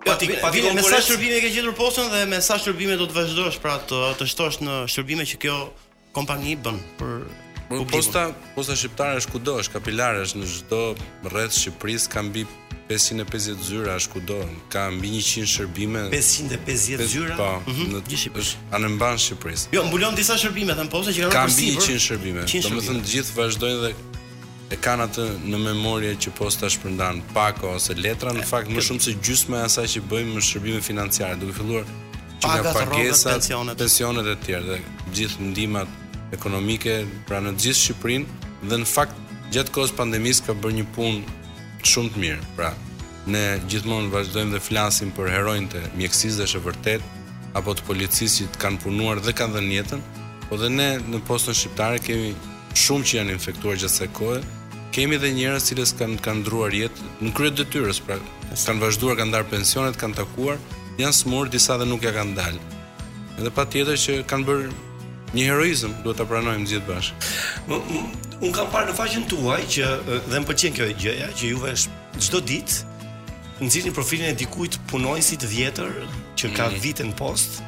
Pati, 0.05 0.29
ti, 0.29 0.37
po 0.37 0.73
me 0.77 0.83
sa 0.85 0.99
shërbime 1.01 1.39
ke 1.41 1.49
gjetur 1.55 1.73
postën 1.79 2.11
dhe 2.13 2.25
me 2.31 2.41
sa 2.45 2.59
shërbime 2.61 2.97
do 3.01 3.07
të 3.09 3.17
vazhdosh 3.17 3.57
pra 3.63 3.79
të 3.89 4.01
të 4.21 4.27
shtosh 4.29 4.61
në 4.67 4.75
shërbime 4.93 5.25
që 5.31 5.39
kjo 5.45 5.57
kompani 6.17 6.57
bën 6.63 6.81
për 7.01 7.17
Posta, 7.89 8.27
posta 8.53 8.75
shqiptare 8.77 9.17
është 9.23 9.33
kudo, 9.33 9.55
është 9.63 9.73
kapilare, 9.79 10.21
është 10.27 10.37
në 10.37 10.49
çdo 10.53 10.81
rreth 11.33 11.57
Shqipërisë 11.57 12.11
ka 12.13 12.21
mbi 12.27 12.43
550 12.89 13.65
zyra 13.65 13.95
është 13.99 14.13
kudo, 14.13 14.39
ka 14.73 14.89
mbi 14.93 15.09
100 15.21 15.45
shërbime. 15.49 16.09
550 16.13 17.07
zyra? 17.09 17.37
Po, 17.39 17.51
mhm. 17.69 17.95
në 17.95 18.17
Shqipëri. 18.17 18.57
A 18.77 18.81
në 18.83 18.91
Shqipërisë? 19.25 19.71
Jo, 19.73 19.85
mbulon 19.89 20.17
disa 20.19 20.37
shërbime 20.41 20.77
tan 20.77 20.91
poshtë 20.93 21.15
që 21.17 21.31
kanë 21.33 21.53
përsipër. 21.53 21.79
Ka 21.79 21.79
mbi 21.81 21.95
100 21.97 22.03
shërbime. 22.05 22.45
Domethënë 22.69 23.05
të 23.07 23.15
gjithë 23.15 23.39
vazhdojnë 23.39 23.83
dhe 23.85 23.93
e 24.75 24.79
kanë 24.85 25.07
atë 25.09 25.27
në 25.49 25.61
memorie 25.65 26.13
që 26.17 26.33
posta 26.37 26.71
shpërndan 26.73 27.19
pako 27.35 27.73
ose 27.79 27.97
letra 28.05 28.33
në 28.37 28.45
fakt 28.49 28.71
më 28.73 28.83
shumë 28.87 29.03
se 29.05 29.13
gjysma 29.25 29.59
e 29.59 29.65
asaj 29.69 29.85
që 29.95 30.01
bëjmë 30.09 30.33
me 30.39 30.45
shërbime 30.45 30.81
financiare, 30.83 31.37
duke 31.41 31.53
filluar 31.59 31.85
që 32.41 32.49
nga 32.49 32.73
pagesat, 32.73 33.43
pensionet, 33.43 33.77
pensionet 33.81 34.31
e 34.35 34.39
tjera 34.47 34.65
dhe 34.71 34.79
gjithë 35.21 35.47
ndihmat 35.51 36.33
ekonomike 36.37 36.99
pra 37.29 37.41
në 37.45 37.53
gjithë 37.61 37.83
Shqipërinë 37.83 38.49
dhe 38.73 38.81
në 38.81 38.89
fakt 38.89 39.37
gjatë 39.55 39.73
kohës 39.77 39.93
pandemisë 40.01 40.47
ka 40.49 40.57
bërë 40.65 40.79
një 40.81 40.89
punë 40.97 41.44
shumë 41.89 42.13
të 42.15 42.21
mirë. 42.23 42.45
Pra, 42.59 42.71
ne 43.35 43.43
gjithmonë 43.71 44.13
vazhdojmë 44.13 44.57
dhe 44.57 44.63
flasim 44.65 45.13
për 45.17 45.31
heronjtë 45.35 45.81
të 45.85 45.93
mjekësisë 46.01 46.41
dhe 46.43 46.47
së 46.55 46.63
vërtet 46.65 47.11
apo 47.59 47.75
të 47.79 47.87
policisë 47.87 48.49
që 48.55 48.61
kanë 48.63 48.81
punuar 48.83 49.21
dhe 49.23 49.33
kanë 49.39 49.59
dhënë 49.61 49.75
jetën, 49.79 50.01
po 50.49 50.59
dhe 50.61 50.69
ne 50.75 50.89
në 51.09 51.21
postën 51.29 51.55
shqiptare 51.59 52.01
kemi 52.03 52.33
shumë 52.81 53.05
që 53.09 53.17
janë 53.21 53.37
infektuar 53.37 53.77
gjatë 53.81 53.95
së 54.01 54.09
kohë, 54.19 54.41
kemi 54.95 55.19
dhe 55.23 55.31
njerëz 55.37 55.61
që 55.65 55.69
cilës 55.73 55.93
kanë 56.01 56.19
kanë 56.25 56.41
ndruar 56.45 56.75
jetë 56.75 57.11
në 57.25 57.31
krye 57.39 57.53
të 57.55 57.61
detyrës, 57.63 58.01
pra 58.07 58.19
kanë 58.65 58.83
vazhduar 58.83 59.19
kanë 59.21 59.31
ndar 59.33 59.47
pensionet, 59.53 60.01
kanë 60.01 60.19
takuar, 60.23 60.59
janë 61.01 61.19
smur 61.21 61.51
disa 61.53 61.77
dhe 61.79 61.87
nuk 61.91 62.03
ja 62.07 62.11
kanë 62.17 62.35
dalë. 62.41 62.63
Edhe 63.39 63.51
patjetër 63.55 63.99
që 64.03 64.19
kanë 64.35 64.47
bërë 64.51 64.75
Një 65.35 65.49
heroizëm 65.51 65.95
duhet 66.05 66.21
ta 66.23 66.25
pranojmë 66.31 66.67
gjithë 66.71 66.87
bashkë. 66.87 67.75
Un 67.75 68.53
kam 68.55 68.69
parë 68.71 68.93
në 68.93 68.95
faqen 68.95 69.25
tuaj 69.33 69.59
që 69.77 69.89
dhe 70.29 70.39
më 70.41 70.47
pëlqen 70.47 70.77
kjo 70.77 70.87
gjëja 71.03 71.27
që 71.41 71.49
juve 71.51 71.73
çdo 72.23 72.41
ditë 72.51 72.93
nxitni 73.65 73.91
profilin 73.95 74.29
e 74.31 74.37
dikujt 74.39 74.79
punonjësi 74.91 75.41
të 75.43 75.51
vjetër 75.51 75.91
që 76.39 76.53
ka 76.55 76.69
mhm. 76.71 76.81
vitën 76.85 77.11
post 77.19 77.59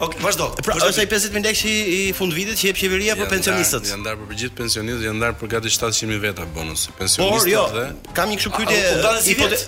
Ok, 0.00 0.14
vazhdo. 0.22 0.44
Pra, 0.62 0.74
vazhdo 0.76 0.92
është 0.92 1.00
ai 1.02 1.06
50000 1.10 1.44
lekë 1.48 1.64
i, 1.66 1.70
i 1.70 2.12
fund 2.14 2.32
vitit 2.36 2.58
që 2.60 2.64
jep 2.70 2.76
qeveria 2.78 3.14
për 3.18 3.28
pensionistët. 3.32 3.84
Janë 3.90 4.02
ndarë 4.06 4.16
për 4.20 4.26
të 4.30 4.34
gjithë 4.42 4.56
pensionistët, 4.60 5.04
janë 5.08 5.18
ndarë 5.18 5.36
për 5.40 5.46
gati 5.56 5.68
700000 5.74 6.20
veta 6.22 6.42
bonus 6.54 6.80
pensionistëve. 7.00 7.34
Por 7.34 7.42
jo, 7.50 7.62
dhe... 7.74 7.84
kam 8.18 8.26
një 8.30 8.36
kështu 8.38 8.50
pyetje. 8.54 8.80
U 8.98 9.02
ndan 9.02 9.26
si 9.26 9.32
vjet? 9.40 9.60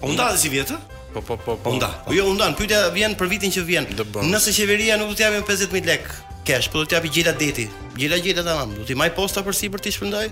U 0.00 0.02
ndan 0.14 0.34
si 0.44 0.48
vjet? 0.54 0.70
Po 1.12 1.20
po 1.26 1.34
po 1.44 1.52
po. 1.60 1.66
U 1.74 1.76
ndan. 1.76 1.92
Jo, 2.16 2.22
u 2.30 2.32
ndan. 2.38 2.52
Pyetja 2.56 2.78
vjen 2.96 3.12
për 3.20 3.26
vitin 3.34 3.50
që 3.58 3.62
vjen. 3.68 3.84
Nëse 4.32 4.50
qeveria 4.56 4.94
nuk 5.00 5.08
do 5.12 5.16
të 5.20 5.24
japë 5.26 5.36
50000 5.52 5.90
lekë 5.92 6.10
cash, 6.48 6.66
po 6.72 6.76
do 6.80 6.84
t'japi 6.88 7.08
gjela 7.18 7.32
deti. 7.36 7.64
gjithë 8.00 8.18
gjela 8.24 8.42
tamam. 8.48 8.68
Do 8.78 8.88
ti 8.88 8.94
maj 8.96 9.12
posta 9.12 9.44
për 9.44 9.52
sipër 9.60 9.78
ti 9.84 9.92
shpëndoj? 9.92 10.28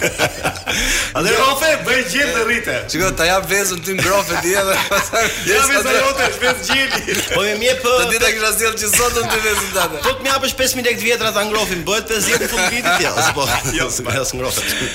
A 1.16 1.24
do 1.26 1.32
të 1.32 1.72
bëj 1.88 2.02
gjë 2.14 2.28
të 2.36 2.46
rritë? 2.52 2.78
Çiko 2.92 3.12
ta 3.20 3.30
jap 3.30 3.48
vezën 3.52 3.80
ty 3.86 3.96
ngrofë 4.00 4.42
ti 4.44 4.56
edhe. 4.64 4.78
Ja 5.50 5.60
vezë 5.66 5.92
ajo 5.94 6.10
të 6.20 6.26
shpes 6.36 6.68
gjëri. 6.68 7.16
Po 7.34 7.42
më 7.42 7.66
jep. 7.66 7.84
Të 7.86 8.06
ditë 8.14 8.30
që 8.36 8.42
ta 8.44 8.52
sjell 8.58 8.76
që 8.82 8.92
sot 8.94 9.16
do 9.18 9.24
të 9.32 9.40
vezë 9.46 9.68
ndatë. 9.72 10.04
Po 10.06 10.14
të 10.20 10.30
japësh 10.34 10.56
5000 10.62 10.90
lekë 10.90 11.08
vetra 11.08 11.32
ta 11.38 11.46
ngrofin, 11.50 11.82
bëhet 11.88 12.14
50 12.14 12.52
fund 12.54 12.64
vitit 12.68 13.04
jo, 13.06 13.16
ti. 13.18 13.76
Jo, 13.80 13.90
s'ka 13.98 14.16
as 14.24 14.34
ngrofë. 14.36 14.88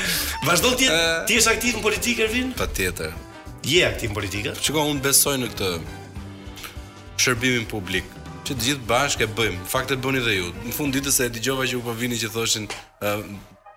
Vazhdon 0.46 0.78
ti 0.80 0.90
ti 1.28 1.38
je 1.40 1.46
aktiv 1.50 1.78
në 1.80 1.84
politikë 1.86 2.26
Ervin? 2.28 2.52
Patjetër. 2.58 3.12
Je 3.64 3.80
aktiv 3.88 4.12
në 4.12 4.16
politikë? 4.18 4.52
Çka 4.60 4.82
unë 4.92 5.00
besoj 5.06 5.38
në 5.40 5.46
këtë 5.54 5.68
shërbimin 7.24 7.64
publik, 7.70 8.08
që 8.44 8.52
të 8.52 8.66
gjithë 8.66 8.86
bashkë 8.90 9.24
e 9.24 9.28
bëjmë. 9.38 9.60
Faktet 9.72 10.02
bëni 10.04 10.20
dhe 10.20 10.34
ju. 10.34 10.50
Në 10.66 10.72
fund 10.76 10.92
ditës 10.92 11.16
e 11.24 11.30
dëgjova 11.32 11.64
që 11.70 11.78
u 11.78 11.80
po 11.86 11.94
që 11.96 12.28
thoshin 12.34 12.66
uh, 12.68 13.22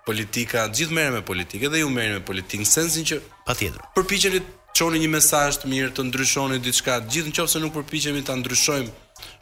politika, 0.05 0.65
të 0.67 0.81
gjithë 0.81 0.97
merren 0.97 1.15
me 1.15 1.21
politikë, 1.23 1.69
dhe 1.71 1.79
ju 1.85 1.89
merreni 1.89 2.19
me 2.19 2.25
politikë 2.27 2.65
në 2.65 2.67
sensin 2.73 3.07
që 3.13 3.21
patjetër. 3.47 3.85
Përpiqeni 3.95 4.41
të 4.43 4.75
çoni 4.75 4.99
një 5.05 5.09
mesazh 5.15 5.61
të 5.61 5.71
mirë, 5.71 5.93
të 5.95 6.03
ndryshoni 6.09 6.59
diçka, 6.67 6.97
të 7.05 7.13
gjithë 7.15 7.31
nëse 7.37 7.61
nuk 7.63 7.75
përpiqemi 7.79 8.25
ta 8.27 8.35
ndryshojmë 8.35 8.91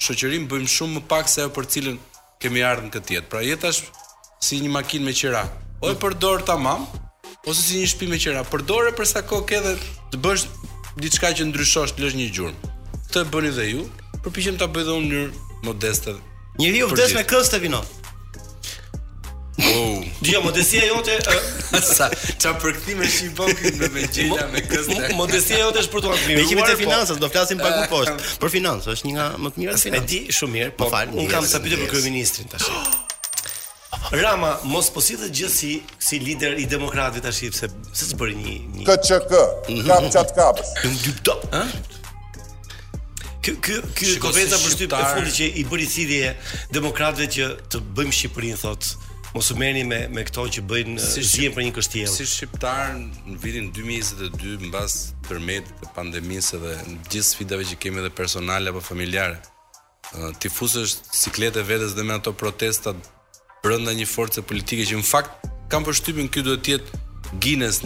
shoqërinë, 0.06 0.46
bëjmë 0.54 0.70
shumë 0.78 1.00
më 1.00 1.04
pak 1.10 1.32
se 1.34 1.42
ajo 1.42 1.56
për 1.58 1.70
cilën 1.74 1.98
kemi 2.44 2.62
ardhur 2.70 2.94
këtë 3.00 3.18
jetë. 3.18 3.32
Pra 3.34 3.42
jetash 3.50 3.82
si 4.46 4.62
një 4.62 4.76
makinë 4.78 5.10
me 5.10 5.18
qira. 5.18 5.48
O 5.82 5.90
e 5.90 5.98
përdor 6.02 6.46
tamam, 6.48 6.86
ose 7.46 7.62
si 7.62 7.78
një 7.82 7.88
shtëpi 7.90 8.08
me 8.10 8.20
qira. 8.22 8.44
Përdore 8.50 8.94
për 8.98 9.10
sa 9.10 9.22
kohë 9.28 9.48
ke 9.52 9.60
dhe 9.66 9.74
të 10.14 10.20
bësh 10.26 10.46
diçka 11.06 11.32
që 11.38 11.48
ndryshosh, 11.52 11.96
lësh 12.02 12.18
një 12.22 12.30
gjurmë. 12.36 12.72
Këtë 13.10 13.28
bëni 13.34 13.52
dhe 13.58 13.68
ju. 13.72 13.84
Përpiqem 14.26 14.58
ta 14.62 14.68
bëj 14.72 14.86
në 14.88 14.98
mënyrë 15.04 15.28
modeste. 15.68 16.18
Njëriu 16.60 16.90
vdes 16.94 17.16
me 17.18 17.24
kës 17.28 17.52
të 17.54 17.60
vino. 17.68 17.84
Wow. 19.56 20.02
Dija 20.26 20.40
modestia 20.44 20.84
jote 20.90 21.14
sa 21.86 22.10
ça 22.12 22.52
përkthim 22.60 22.98
me 23.00 23.08
shibon 23.12 23.52
me 23.80 23.90
vegjela 23.94 24.48
me 24.52 24.64
kës. 24.66 24.90
Modestia 25.16 25.62
jote 25.64 25.84
është 25.86 25.94
për 25.96 26.06
të 26.08 26.14
admiruar. 26.16 26.44
Ne 26.44 26.50
kemi 26.50 26.66
të 26.68 26.76
financat, 26.82 27.22
do 27.24 27.30
flasim 27.32 27.62
pak 27.64 27.78
më 27.84 27.88
poshtë. 27.94 28.30
Për 28.44 28.54
financë 28.58 28.94
është 28.98 29.10
një 29.12 29.16
nga 29.20 29.30
më 29.46 29.54
të 29.56 29.64
mira 29.64 29.80
financë. 29.86 30.04
E 30.04 30.12
di 30.32 30.38
shumë 30.42 30.58
mirë, 30.60 30.76
po 30.80 30.92
fal. 30.92 31.14
Un 31.16 31.32
kam 31.32 31.48
sa 31.48 31.64
pyetje 31.64 31.84
për 31.86 31.92
kryeministrin 31.94 32.52
tash. 32.52 32.68
Rama 34.12 34.60
mos 34.64 34.90
po 34.90 35.02
sillet 35.02 35.32
gjithsi 35.34 35.80
si 36.00 36.20
lider 36.22 36.54
i 36.60 36.66
demokratëve 36.70 37.22
tash 37.26 37.42
i 37.48 37.52
pse 37.54 37.68
se 37.96 38.10
të 38.12 38.18
bëri 38.20 38.36
një 38.40 38.86
KCK, 38.86 39.34
mhm. 39.70 39.88
kap 39.90 40.12
çat 40.14 40.36
kapës. 40.38 40.74
Në 40.86 40.98
dy 41.02 41.14
top, 41.26 41.46
ha? 41.56 41.64
Që 43.46 43.54
që 43.62 43.82
që 43.98 44.20
kompenza 44.22 44.60
për 44.62 44.76
shtypë 44.76 45.00
e 45.00 45.10
fundit 45.16 45.36
që 45.40 45.48
i 45.62 45.66
bëri 45.70 45.88
thirrje 45.90 46.30
demokratëve 46.76 47.28
që 47.38 47.50
të 47.74 47.82
bëjmë 47.98 48.16
Shqipërinë 48.20 48.60
thot. 48.62 48.92
Mos 49.36 49.50
u 49.52 49.58
merrni 49.60 49.82
me 49.90 50.00
me 50.16 50.24
këto 50.28 50.46
që 50.58 50.64
bëjnë 50.70 50.96
si 51.04 51.26
zgjen 51.32 51.56
për 51.58 51.66
një 51.66 51.74
kështjellë. 51.80 52.14
Si 52.16 52.28
shqiptar 52.36 52.94
në 53.00 53.40
vitin 53.44 53.72
2022 53.78 54.70
mbas 54.70 55.00
përmet 55.28 55.74
të 55.82 55.92
pandemisë 55.98 56.62
dhe 56.64 56.78
në 56.94 56.96
gjithë 57.10 57.28
sfidave 57.34 57.68
që 57.74 57.82
kemi 57.84 58.02
edhe 58.04 58.14
personale 58.22 58.74
apo 58.74 58.86
familjare. 58.94 59.42
Tifusësh 60.40 60.96
ciklete 61.20 61.66
vetes 61.68 61.98
dhe 61.98 62.06
me 62.08 62.16
ato 62.16 62.34
protestat 62.34 63.14
brenda 63.66 63.94
një 63.98 64.06
force 64.06 64.42
politike 64.46 64.86
që 64.90 65.00
në 65.02 65.06
fakt 65.10 65.46
kam 65.74 65.86
përshtypjen 65.88 66.28
ky 66.34 66.44
duhet 66.46 66.64
të 66.68 66.76
jetë 66.76 67.00
Guinness 67.44 67.82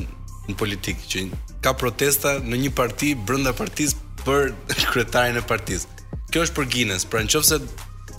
në 0.50 0.56
politikë 0.60 1.08
që 1.12 1.22
ka 1.64 1.72
protesta 1.80 2.36
në 2.44 2.60
një 2.66 2.72
parti 2.82 3.14
brenda 3.28 3.54
partisë 3.56 4.00
për 4.26 4.50
kryetarin 4.92 5.40
e 5.40 5.44
partisë. 5.54 5.96
Kjo 6.34 6.44
është 6.48 6.58
për 6.60 6.68
Guinness, 6.76 7.08
pra 7.10 7.24
nëse 7.24 7.62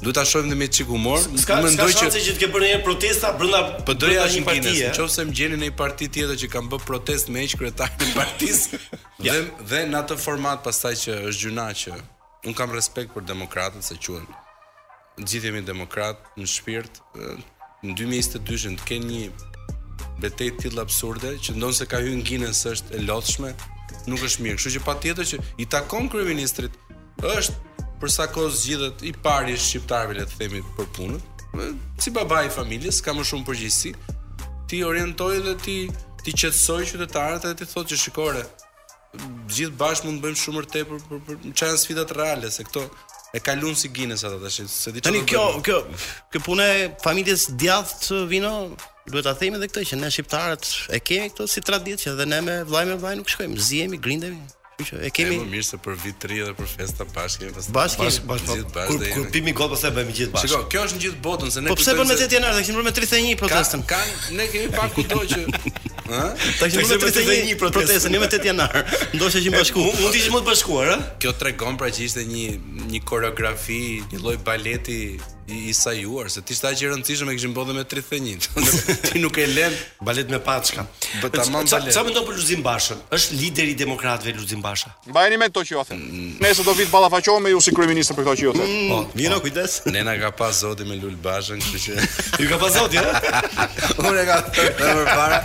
duhet 0.01 0.17
ta 0.17 0.25
shohim 0.25 0.49
dhe 0.49 0.57
me 0.57 0.71
çik 0.73 0.89
humor, 0.89 1.21
ska, 1.43 1.59
mendoj 1.61 1.91
se 1.93 1.99
që 2.01 2.05
shanse 2.07 2.23
që 2.25 2.35
të 2.39 2.43
ke 2.47 2.53
bërë 2.55 2.71
një 2.75 2.81
protesta 2.87 3.35
brenda 3.37 3.61
PD-së 3.85 3.85
po 3.85 4.09
Në 4.09 4.35
një 4.35 4.45
parti. 4.51 4.91
Nëse 5.05 5.27
më 5.29 5.37
gjeni 5.41 5.59
në 5.61 5.67
një 5.69 5.75
parti 5.83 6.09
tjetër 6.17 6.41
që 6.45 6.51
kanë 6.57 6.73
bërë 6.73 6.87
protest 6.89 7.35
me 7.35 7.45
hiç 7.45 7.59
kryetarin 7.61 8.07
e 8.09 8.17
partisë 8.17 8.85
dhe 9.29 9.37
dhe 9.75 9.85
në 9.93 10.01
atë 10.01 10.19
format 10.27 10.65
pastaj 10.65 10.95
që 11.05 11.21
është 11.31 11.43
gjuna 11.45 11.69
që 11.83 11.99
un 12.49 12.57
kam 12.57 12.73
respekt 12.79 13.13
për 13.15 13.29
demokratët 13.35 13.85
se 13.85 14.01
quhen 14.01 14.25
gjithë 15.29 15.51
jemi 15.51 15.63
demokrat 15.67 16.21
në 16.39 16.49
shpirt 16.49 17.01
në 17.85 17.95
2022 17.99 18.77
të 18.81 18.87
kenë 18.89 19.11
një 19.11 19.29
të 20.21 20.51
tillë 20.63 20.83
absurde 20.83 21.33
që 21.41 21.55
ndonë 21.57 21.79
se 21.81 21.87
ka 21.89 22.01
hyrë 22.03 22.19
në 22.21 22.27
gjinën 22.29 22.51
është 22.75 22.95
e 22.99 23.03
lotëshme 23.09 23.53
nuk 24.09 24.23
është 24.27 24.45
mirë, 24.47 24.59
kështu 24.61 24.75
që 24.77 24.83
pa 24.85 24.95
tjetër 25.03 25.29
që 25.33 25.41
i 25.61 25.67
takon 25.73 26.09
kryeministrit 26.13 26.77
është 27.25 27.87
përsa 28.01 28.29
kohë 28.33 28.55
zgjidhet 28.57 29.05
i 29.09 29.13
pari 29.25 29.57
shqiptarëve 29.61 30.19
le 30.21 30.27
të 30.31 30.39
themi 30.41 30.63
për 30.77 30.87
punën. 30.97 31.19
Si 32.01 32.13
baba 32.15 32.43
i 32.47 32.53
familjes 32.53 33.03
ka 33.05 33.13
më 33.17 33.25
shumë 33.29 33.45
përgjegjësi, 33.49 33.91
ti 34.73 34.81
orientoj 34.87 35.35
dhe 35.45 35.55
ti 35.61 35.75
ti 36.21 36.33
qetësoj 36.37 36.85
qytetarët 36.95 37.45
dhe 37.49 37.55
ti 37.61 37.67
thotë 37.69 37.93
që 37.95 37.99
shikore, 38.05 38.45
gjithë 39.53 39.73
bashkë 39.81 40.07
mund 40.09 40.21
të 40.21 40.25
bëjmë 40.29 40.41
shumë 40.45 40.61
më 40.63 40.71
tepër 40.75 41.21
për 41.29 41.39
çan 41.61 41.77
sfidat 41.81 42.13
reale 42.17 42.53
se 42.55 42.65
këto 42.69 42.85
e 43.35 43.41
kalun 43.41 43.75
si 43.75 43.89
Guinness 43.89 44.25
ato 44.25 44.39
tash, 44.45 44.61
se 44.67 44.93
di 44.93 44.99
çfarë. 44.99 45.07
Tani 45.07 45.21
kjo, 45.31 45.45
kjo, 45.65 45.79
kjo 46.33 46.43
punë 46.47 46.69
familjes 47.05 47.49
djathtë 47.59 48.09
të 48.09 48.21
vino, 48.33 48.53
duhet 49.11 49.27
ta 49.29 49.35
themi 49.39 49.59
edhe 49.61 49.69
këtë 49.71 49.85
që 49.93 49.99
ne 50.01 50.11
shqiptarët 50.15 50.71
e 50.97 51.03
kemi 51.09 51.31
këto 51.33 51.47
si 51.51 51.63
traditë 51.67 52.03
që 52.05 52.15
edhe 52.15 52.29
ne 52.33 52.41
me 52.47 52.57
vllaj 52.71 52.87
me 52.91 52.97
vllaj 53.03 53.17
nuk 53.21 53.31
shkojmë, 53.35 53.63
zihemi, 53.69 53.99
grindemi. 54.03 54.41
Kështu 54.81 54.99
e 55.07 55.11
kemi. 55.15 55.37
Është 55.37 55.51
mirë 55.53 55.69
se 55.73 55.79
për 55.85 55.97
vit 56.03 56.17
të 56.23 56.29
ri 56.31 56.39
edhe 56.43 56.55
për 56.59 56.71
festa 56.75 57.05
bashkë, 57.13 57.51
pas 57.55 57.67
bashkë, 57.79 58.05
bashkë, 58.05 58.29
bashkë, 58.33 58.51
bashkë, 58.51 58.65
po, 58.65 58.79
bashkë, 58.79 58.95
kur, 58.95 59.07
kur 59.19 59.31
pimi 59.37 59.53
gol 59.59 59.69
pastaj 59.75 59.93
bëhemi 59.99 60.15
gjithë 60.17 60.35
bashkë. 60.35 60.53
Shikoj, 60.55 60.69
kjo 60.73 60.87
është 60.89 60.99
në 60.99 61.05
gjithë 61.05 61.23
botën 61.27 61.55
se 61.59 61.65
ne. 61.67 61.75
Po 61.75 61.77
pse 61.77 61.97
bën 61.99 62.09
me 62.09 62.17
8 62.17 62.39
janar, 62.39 62.57
ne 62.57 62.65
kemi 62.65 62.79
bërë 62.79 62.89
me 62.89 62.97
31 62.97 63.43
protestën. 63.45 63.87
Kan, 63.93 64.17
ne 64.41 64.49
kemi 64.55 64.73
pak 64.73 64.97
kudo 64.97 65.21
që 65.29 65.90
Ëh? 66.11 66.47
Tash 66.59 66.75
nuk 66.75 66.93
është 66.97 67.11
vetëm 67.23 67.49
një 67.51 67.57
protestë, 67.61 68.11
në 68.11 68.21
8 68.27 68.47
janar, 68.51 68.77
ndoshta 69.15 69.43
që 69.45 69.53
në 69.53 69.61
bashku. 69.63 69.85
Mund 69.95 70.09
të 70.11 70.19
ishim 70.23 70.35
më 70.37 70.43
të 70.43 70.49
bashkuar, 70.51 70.93
a? 70.97 70.99
Kjo 71.23 71.35
tregon 71.41 71.79
pra 71.81 71.91
që 71.95 72.03
ishte 72.09 72.25
një 72.31 72.47
një 72.95 73.03
koreografi, 73.09 73.83
një 74.11 74.23
lloj 74.25 74.37
baleti 74.47 75.01
i, 75.51 75.69
i 75.69 75.75
sajuar 75.75 76.31
se 76.31 76.43
ti 76.45 76.55
shtaj 76.55 76.77
që 76.79 76.91
rëndësishëm 76.93 77.31
e 77.33 77.37
kishin 77.37 77.53
bodhe 77.57 77.75
me 77.75 77.83
31 77.89 78.41
ti 79.07 79.23
nuk 79.23 79.39
e 79.43 79.47
len 79.51 79.75
balet 80.05 80.31
me 80.33 80.39
pachka 80.45 80.85
sa 81.11 82.03
më 82.07 82.15
do 82.15 82.23
për 82.27 82.39
Luzin 82.39 82.63
Bashën 82.65 83.01
është 83.13 83.39
lideri 83.41 83.75
demokratve 83.79 84.33
Luzin 84.37 84.63
Basha 84.65 84.93
mbajni 85.11 85.39
me 85.41 85.51
to 85.53 85.65
që 85.67 85.77
jo 85.77 85.85
Ne 85.91 86.37
nëse 86.51 86.65
do 86.65 86.75
vitë 86.77 86.91
balafaqo 86.93 87.39
me 87.43 87.53
ju 87.55 87.61
si 87.65 87.73
kryeministër 87.75 88.17
për 88.19 88.29
këto 88.29 88.39
që 88.41 88.45
jo 88.47 88.53
thënë 88.59 88.77
vino 89.19 89.41
oh. 89.41 89.81
nena 89.93 90.15
ka 90.21 90.31
pas 90.39 90.55
zoti 90.63 90.87
me 90.89 90.97
Lul 91.01 91.17
Bashën 91.25 91.61
kështë 91.65 91.81
që 91.85 92.45
ju 92.45 92.51
ka 92.51 92.61
pas 92.61 92.75
zoti 92.75 93.01
unë 94.07 94.25
e 94.25 94.27
ka 94.31 94.39
të 94.55 94.69
për 94.79 95.03
para 95.09 95.41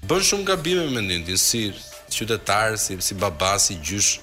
Bën 0.07 0.27
shumë 0.31 0.47
gabime 0.53 0.87
me 0.87 0.93
mendimin 1.01 1.37
si 1.39 1.67
qytetar, 2.11 2.79
si 2.79 3.01
si 3.03 3.19
babasi 3.19 3.81
gjysh. 3.83 4.19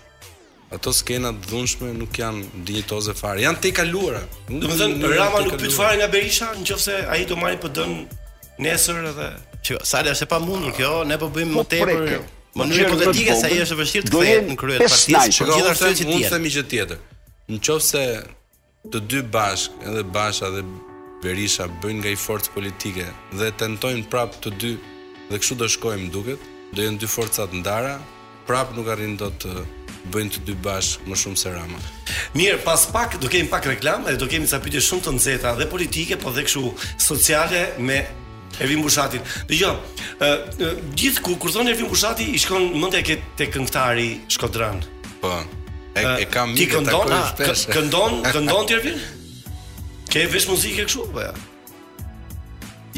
Ato 0.69 0.93
skena 0.93 1.31
të 1.33 1.49
dhunshme 1.49 1.95
nuk 1.97 2.19
janë 2.21 2.43
dinjitoze 2.69 3.15
fare. 3.17 3.41
Janë 3.41 3.61
te 3.65 3.71
kaluara. 3.73 4.21
Domethënë 4.51 5.11
Rama 5.15 5.41
nuk 5.47 5.55
pyet 5.63 5.73
fare 5.73 5.97
nga 5.97 6.09
Berisha 6.13 6.51
nëse 6.61 6.99
ai 7.09 7.23
do 7.31 7.39
marrë 7.41 7.57
PD-n 7.63 7.95
po 8.09 8.59
nesër 8.67 8.99
edhe 9.13 9.29
që 9.65 9.79
sa 9.89 10.03
është 10.05 10.27
e 10.27 10.29
pamundur 10.33 10.75
kjo, 10.77 10.91
ne 11.09 11.17
po 11.23 11.31
bëjmë 11.33 11.55
më 11.57 11.63
po, 11.63 11.65
tepër. 11.73 12.27
Mënyrë 12.61 12.91
politike 12.93 13.37
sa 13.39 13.49
ai 13.49 13.63
është 13.65 13.79
e 13.79 13.79
vështirë 13.79 14.09
të 14.09 14.13
kthehet 14.13 14.51
në 14.51 14.59
krye 14.61 14.77
të 14.83 14.91
partisë, 14.91 15.17
po 15.23 15.47
gjithashtu 15.55 15.89
pra, 15.89 15.95
që 16.01 16.03
tjetër. 16.03 16.13
Mund 16.13 16.27
të 16.27 16.35
themi 16.35 16.53
që 16.57 16.67
tjetër. 16.75 17.01
Nëse 17.55 18.05
të 18.93 19.03
dy 19.13 19.23
bashk, 19.39 19.81
edhe 19.89 20.05
Basha 20.19 20.53
dhe 20.57 20.65
Berisha 21.25 21.71
bëjnë 21.83 22.03
nga 22.03 22.13
i 22.17 22.21
forcë 22.27 22.53
politike 22.59 23.09
dhe 23.41 23.49
tentojnë 23.63 24.05
prapë 24.13 24.45
të 24.45 24.53
dy 24.61 24.75
dhe 25.33 25.41
kështu 25.41 25.59
do 25.63 25.71
shkojmë 25.79 26.13
duket, 26.19 26.47
do 26.77 26.85
jenë 26.85 27.01
dy 27.03 27.09
forcat 27.15 27.57
ndara, 27.61 27.97
prapë 28.49 28.77
nuk 28.77 28.93
arrin 28.95 29.17
do 29.21 29.33
të 29.41 29.57
bëjnë 30.13 30.35
të 30.35 30.43
dy 30.49 30.55
bash 30.63 30.97
më 31.09 31.17
shumë 31.23 31.41
se 31.41 31.53
Rama. 31.53 31.81
Mirë, 32.37 32.59
pas 32.65 32.85
pak 32.93 33.17
do 33.23 33.31
kemi 33.33 33.49
pak 33.53 33.69
reklam 33.69 34.07
do 34.19 34.29
kemi 34.31 34.49
disa 34.49 34.61
pyetje 34.63 34.83
shumë 34.89 35.07
të 35.07 35.15
nxehta 35.19 35.55
dhe 35.61 35.69
politike, 35.71 36.19
po 36.23 36.33
dhe 36.35 36.45
kështu 36.47 36.73
sociale 37.09 37.65
me 37.79 38.01
Ervin 38.63 38.81
Bushatin. 38.83 39.23
Dgjoj, 39.49 39.75
gjithë 40.99 41.23
kur 41.25 41.37
kur 41.41 41.53
Ervin 41.67 41.91
Bushati 41.93 42.27
i 42.35 42.41
shkon 42.43 42.73
mendja 42.81 43.03
ke 43.07 43.19
te 43.39 43.47
këngëtari 43.53 44.09
Shkodran. 44.35 44.81
Po. 45.23 45.35
E, 45.99 46.03
e 46.23 46.27
kam 46.31 46.53
mirë 46.55 46.83
të 46.83 46.89
takoj 46.89 47.15
ah, 47.15 47.29
shpesh. 47.35 47.67
Këndon, 47.75 48.21
këndon 48.35 48.69
ti 48.69 48.77
Ervin? 48.79 48.99
Ke 50.09 50.25
vesh 50.31 50.47
muzikë 50.51 50.87
kështu 50.89 51.07
Po, 51.13 51.23
ja? 51.27 51.35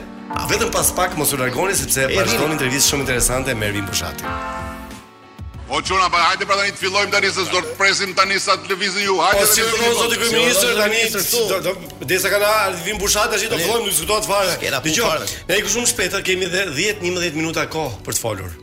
Vetëm 0.47 0.69
pas 0.71 0.87
pak 0.95 1.17
mos 1.19 1.33
u 1.35 1.41
largoni 1.41 1.75
sepse 1.75 2.05
vazhdon 2.15 2.53
intervistë 2.55 2.93
shumë 2.95 3.03
interesante 3.07 3.55
me 3.59 3.67
Ervin 3.73 3.87
Mushadit. 3.89 4.27
O 5.71 5.73
po, 5.75 5.83
çuna, 5.83 6.09
pa 6.09 6.19
hajde 6.25 6.45
pra 6.51 6.57
tani 6.59 6.73
të 6.75 6.81
fillojmë 6.83 7.13
tani 7.15 7.29
se 7.31 7.43
do 7.47 7.61
të 7.63 7.77
presim 7.79 8.11
tani 8.19 8.39
sa 8.43 8.57
të 8.59 8.73
lëvizin 8.73 9.05
ju. 9.07 9.15
Hajde. 9.23 9.43
Po 9.47 9.51
si 9.53 9.63
do 9.63 9.91
zoti 10.01 10.17
kryeminist 10.19 10.65
tani 10.75 11.67
do 11.67 11.75
desa 12.11 12.33
kanë 12.33 12.49
ardhur 12.51 12.81
vim 12.89 12.99
bushat 12.99 13.31
tash 13.31 13.45
do 13.53 13.59
fillojmë 13.61 13.87
të 13.87 13.93
diskutojmë 13.93 14.27
fare. 14.27 14.57
Dgjoj. 14.89 15.29
Ne 15.51 15.59
iku 15.61 15.71
shumë 15.77 15.91
shpejt, 15.93 16.17
kemi 16.27 16.49
edhe 16.49 16.65
10-11 16.75 17.39
minuta 17.39 17.67
kohë 17.71 18.01
për 18.09 18.19
të 18.19 18.23
folur. 18.25 18.57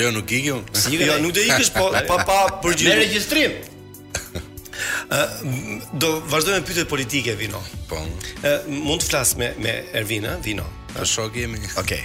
Jo 0.00 0.10
nuk 0.16 0.34
ikë. 0.34 0.56
Jo 0.98 1.18
nuk 1.22 1.36
do 1.38 1.44
ikësh 1.46 1.70
po 1.76 1.86
pa 2.10 2.18
pa 2.26 2.40
për 2.64 2.74
gjithë. 2.74 2.90
Me 2.90 2.98
regjistrim. 3.04 3.56
do 6.02 6.10
vazhdojmë 6.34 6.58
me 6.58 6.66
pyetjet 6.72 6.90
politike 6.90 7.36
vino. 7.38 7.62
Po. 7.86 8.02
mund 8.66 9.06
të 9.06 9.10
flas 9.12 9.36
me 9.38 9.52
me 9.62 9.78
Ervina, 9.94 10.34
vino. 10.42 10.66
Po 10.90 11.06
shoh 11.06 11.30
kemi. 11.38 11.62
Okej. 11.78 12.02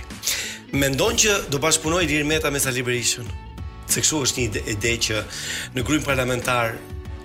Mendon 0.77 1.17
që 1.25 1.39
do 1.49 1.57
bashkëpunoj 1.65 2.05
Lir 2.05 2.27
Meta 2.35 2.53
me 2.53 2.59
Sali 2.61 2.83
Berishën? 2.85 3.46
se 3.89 4.01
kështu 4.03 4.21
është 4.27 4.43
një 4.43 4.63
ide, 4.75 4.93
që 5.07 5.21
në 5.75 5.83
grupin 5.87 6.05
parlamentar 6.05 6.73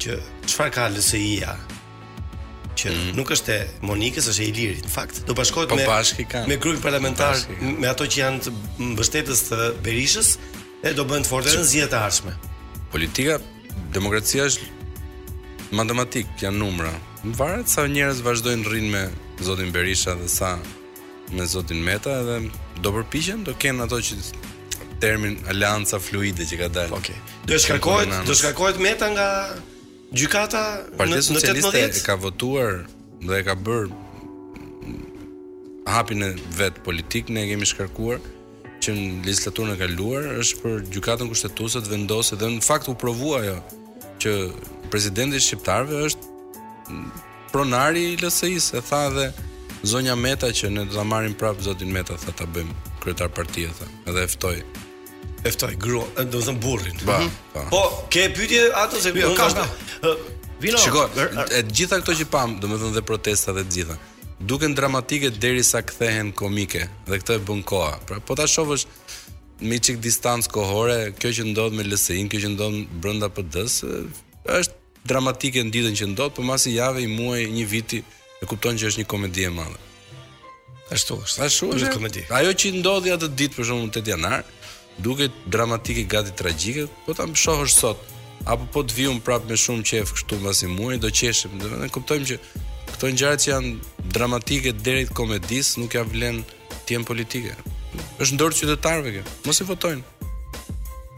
që 0.02 0.16
çfarë 0.50 0.74
ka 0.74 0.88
LSI-ja 0.94 1.56
që 2.78 2.88
mm 2.88 2.98
-hmm. 2.98 3.16
nuk 3.18 3.30
është 3.34 3.52
e 3.54 3.64
Monikës, 3.86 4.26
është 4.32 4.42
e 4.42 4.46
Ilirit. 4.50 4.84
Në 4.86 4.90
fakt, 4.90 5.22
do 5.28 5.34
bashkohet 5.34 5.68
po 5.68 5.76
me 5.76 5.84
me 6.48 6.56
grupin 6.56 6.82
parlamentar, 6.82 7.34
me 7.60 7.88
ato 7.88 8.04
që 8.06 8.18
janë 8.22 8.40
të 8.44 8.50
mbështetës 8.94 9.40
të 9.48 9.58
Berishës, 9.84 10.38
e 10.88 10.92
do 10.96 11.04
bëjnë 11.04 11.24
të 11.24 11.28
fortë 11.30 11.52
në 11.52 11.64
zgjedhjet 11.68 11.92
e 11.94 11.98
ardhshme. 12.00 12.32
Politika, 12.94 13.38
demokracia 13.92 14.44
është 14.48 14.66
matematik, 15.72 16.26
janë 16.42 16.58
numra. 16.58 16.90
Më 17.24 17.36
varet 17.38 17.68
sa 17.70 17.86
njerëz 17.86 18.18
vazhdojnë 18.26 18.66
rrinë 18.68 18.90
me 18.94 19.02
zotin 19.46 19.70
Berisha 19.72 20.12
dhe 20.18 20.28
sa 20.38 20.56
me 21.36 21.44
zotin 21.46 21.76
Meta 21.86 22.14
dhe 22.26 22.36
do 22.82 22.90
përpiqen, 22.96 23.44
do 23.44 23.52
kenë 23.62 23.84
ato 23.84 24.00
që 24.06 24.12
termin 25.02 25.34
alianca 25.50 25.98
fluide 26.06 26.46
që 26.46 26.56
ka 26.62 26.68
dalë. 26.76 26.94
Okej. 26.98 27.16
Okay. 27.16 27.44
Do 27.50 27.58
shkarkohet, 27.60 28.14
do 28.28 28.36
shkarkohet 28.38 28.78
meta 28.82 29.10
nga 29.12 29.28
gjykata 30.14 30.62
në 30.90 31.08
18 31.08 31.28
Socialiste 31.32 31.84
Në 31.88 32.04
ka 32.06 32.16
votuar 32.22 32.76
dhe 33.26 33.40
e 33.42 33.46
ka 33.48 33.56
bër 33.68 33.90
hapin 35.90 36.22
e 36.26 36.30
vet 36.58 36.78
politik 36.86 37.30
ne 37.34 37.48
kemi 37.50 37.66
shkarkuar 37.66 38.20
që 38.82 38.94
në 38.94 39.24
legislaturën 39.26 39.74
e 39.74 39.80
kaluar 39.82 40.28
është 40.42 40.60
për 40.62 40.86
gjykatën 40.94 41.30
kushtetuese 41.30 41.82
të 41.86 41.92
vendosë 41.96 42.38
dhe 42.40 42.50
në 42.56 42.64
fakt 42.66 42.90
u 42.90 42.94
provua 42.98 43.42
ajo 43.42 43.58
që 44.22 44.36
presidenti 44.90 45.38
i 45.38 45.42
shqiptarëve 45.42 46.04
është 46.08 47.00
pronari 47.52 48.06
i 48.12 48.16
LSI-s 48.22 48.72
e 48.78 48.82
tha 48.90 49.02
dhe 49.16 49.26
zonja 49.86 50.14
Meta 50.18 50.52
që 50.54 50.70
ne 50.70 50.86
do 50.86 50.94
ta 50.98 51.02
marrim 51.14 51.34
prapë 51.42 51.66
zotin 51.70 51.90
Meta 51.94 52.14
tha 52.22 52.34
ta 52.42 52.46
bëjmë 52.54 52.78
kryetar 53.02 53.30
partia 53.38 53.72
tha 53.80 53.88
edhe 54.12 54.26
e 54.28 54.30
ftoi 54.36 54.56
e 55.44 55.50
ftoj 55.50 55.74
grua, 55.78 56.06
do 56.22 56.38
të 56.38 56.44
them 56.46 56.58
burrin. 56.62 56.98
Po. 57.06 57.18
Po, 57.70 57.80
ke 58.10 58.28
pyetje 58.34 58.70
ato 58.78 59.00
se 59.02 59.10
jo, 59.14 59.34
ka 59.38 59.48
shumë. 59.52 60.14
Vino. 60.62 60.78
Shikoj, 60.78 61.08
të 61.16 61.22
er, 61.22 61.38
er- 61.58 61.66
gjitha 61.70 61.98
këto 61.98 62.14
që 62.20 62.28
pam, 62.30 62.54
do 62.62 62.70
të 62.70 62.78
them 62.84 62.92
dhe 62.94 63.02
protesta 63.06 63.54
dhe 63.56 63.64
të 63.68 63.78
gjitha 63.80 63.96
duken 64.42 64.72
dramatike 64.74 65.28
derisa 65.30 65.78
kthehen 65.86 66.32
komike 66.34 66.80
dhe 67.06 67.14
këtë 67.20 67.36
e 67.38 67.42
bën 67.46 67.60
koha. 67.62 67.92
Pra 68.08 68.16
po 68.26 68.34
ta 68.34 68.42
shohësh 68.50 68.84
me 69.62 69.76
çik 69.78 70.00
distancë 70.02 70.50
kohore, 70.50 70.96
kjo 71.14 71.30
që 71.36 71.44
ndodh 71.52 71.76
me 71.78 71.84
LSI-n, 71.86 72.26
kjo 72.30 72.40
që 72.42 72.50
ndodh 72.56 72.80
brenda 73.04 73.28
PD-s, 73.30 73.84
është 74.42 74.74
dramatike 75.12 75.62
në 75.62 75.70
ditën 75.76 75.98
që 76.00 76.08
ndodh, 76.16 76.34
por 76.34 76.48
masi 76.48 76.74
javë, 76.74 77.04
i 77.04 77.06
muaj, 77.12 77.46
një 77.54 77.68
viti, 77.70 78.02
e 78.42 78.48
kupton 78.50 78.74
që 78.82 78.90
është 78.90 79.04
një 79.04 79.08
komedi 79.14 79.46
e 79.46 79.52
madhe. 79.54 79.78
Ashtu 80.90 81.20
është. 81.22 81.46
Ashtu 81.46 81.70
është. 81.76 81.94
Komedi. 81.94 82.26
Ajo 82.34 82.50
që 82.50 82.74
ndodhi 82.80 83.14
atë 83.14 83.30
ditë 83.38 83.60
për 83.60 83.70
shkakun 83.70 83.94
8 83.94 84.10
janar, 84.16 84.42
duket 84.98 85.30
dramatike 85.46 86.04
gati 86.04 86.32
tragjike, 86.36 86.86
po 87.06 87.14
ta 87.16 87.24
mshohësh 87.26 87.72
sot 87.74 87.98
apo 88.44 88.66
po 88.74 88.82
të 88.82 88.96
vijum 88.98 89.20
prapë 89.22 89.48
me 89.48 89.56
shumë 89.58 89.84
qejf 89.86 90.10
këtu 90.18 90.40
pasi 90.42 90.66
muaj 90.70 90.98
do 91.02 91.10
qeshim, 91.14 91.54
do 91.62 91.70
të 91.70 91.90
kuptojmë 91.94 92.26
që 92.32 92.38
këto 92.92 93.12
ngjarje 93.14 93.38
që 93.44 93.52
janë 93.52 93.74
dramatike 94.16 94.72
deri 94.82 95.06
të 95.08 95.14
komedis 95.16 95.76
nuk 95.78 95.94
ja 95.94 96.02
vlen 96.04 96.42
ti 96.86 96.98
politike. 97.06 97.54
Është 98.20 98.34
ndor 98.36 98.54
qytetarëve 98.56 99.12
kë. 99.14 99.22
Mos 99.46 99.60
i 99.62 99.66
votojnë. 99.68 100.02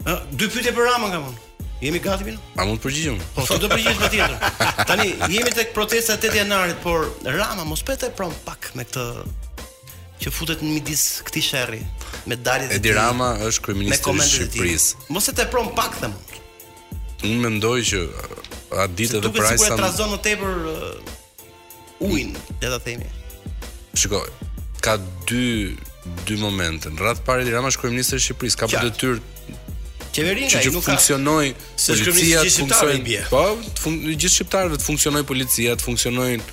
Ë, 0.05 0.13
dy 0.35 0.47
pyetje 0.53 0.71
për 0.75 0.85
Ramën 0.85 1.11
kam 1.13 1.25
unë. 1.31 1.41
Jemi 1.81 1.99
gati 2.03 2.25
bin? 2.27 2.37
A 2.59 2.63
mund 2.67 2.79
të 2.79 2.87
përgjigjem? 2.87 3.17
Po, 3.35 3.43
do 3.49 3.57
të 3.63 3.71
përgjigjesh 3.73 3.97
me 4.01 4.11
tjetër. 4.13 4.85
Tani 4.89 5.07
jemi 5.33 5.51
tek 5.55 5.73
protesta 5.75 6.15
8 6.19 6.37
janarit, 6.37 6.77
por 6.85 7.09
Rama 7.25 7.65
mos 7.67 7.83
pete 7.85 8.11
prom 8.17 8.33
pak 8.45 8.69
me 8.79 8.85
këtë 8.87 9.07
që 10.25 10.31
futet 10.33 10.63
në 10.65 10.71
midis 10.73 11.01
këtij 11.27 11.43
sherri 11.45 11.79
me 12.31 12.37
daljet 12.41 12.71
e 12.71 12.79
tij. 12.79 12.81
Edirama 12.81 13.27
është 13.45 13.65
kryeministri 13.67 14.15
i 14.17 14.23
Shqipërisë. 14.31 15.09
Mos 15.13 15.29
e 15.29 15.35
tepron 15.37 15.69
pak 15.77 15.99
them. 16.01 16.15
Unë 17.21 17.37
mendoj 17.43 17.79
që 17.85 18.01
atë 18.85 18.91
ditë 18.97 19.19
edhe 19.19 19.31
Price 19.35 19.61
sa 19.61 19.75
të 19.75 19.83
trazon 19.83 20.11
në 20.15 20.19
tepër 20.25 20.65
uh, 20.71 22.07
ujin, 22.09 22.33
le 22.61 22.73
ta 22.73 22.81
themi. 22.85 23.07
Shikoj, 23.97 24.33
ka 24.85 24.97
dy 25.29 25.75
dy 26.25 26.35
momente. 26.41 26.89
Në 26.93 27.01
radhë 27.05 27.25
parë 27.27 27.45
Edirama 27.45 27.69
është 27.71 27.85
kryeministri 27.85 28.21
i 28.21 28.25
Shqipërisë, 28.25 28.61
ka 28.63 28.71
detyrë 28.73 29.21
Qeverinë 30.15 30.47
që, 30.47 30.59
që 30.63 30.71
nuk 30.71 30.85
funksionoi 30.85 31.47
policia, 31.77 32.39
të 32.39 32.51
funksionoi. 32.55 33.17
Po, 33.27 33.39
të 33.75 34.13
gjithë 34.13 34.31
shqiptarëve 34.37 34.77
të 34.79 34.85
funksionoi 34.87 35.25
policia, 35.27 35.73
të 35.75 35.83
funksionojnë 35.83 36.45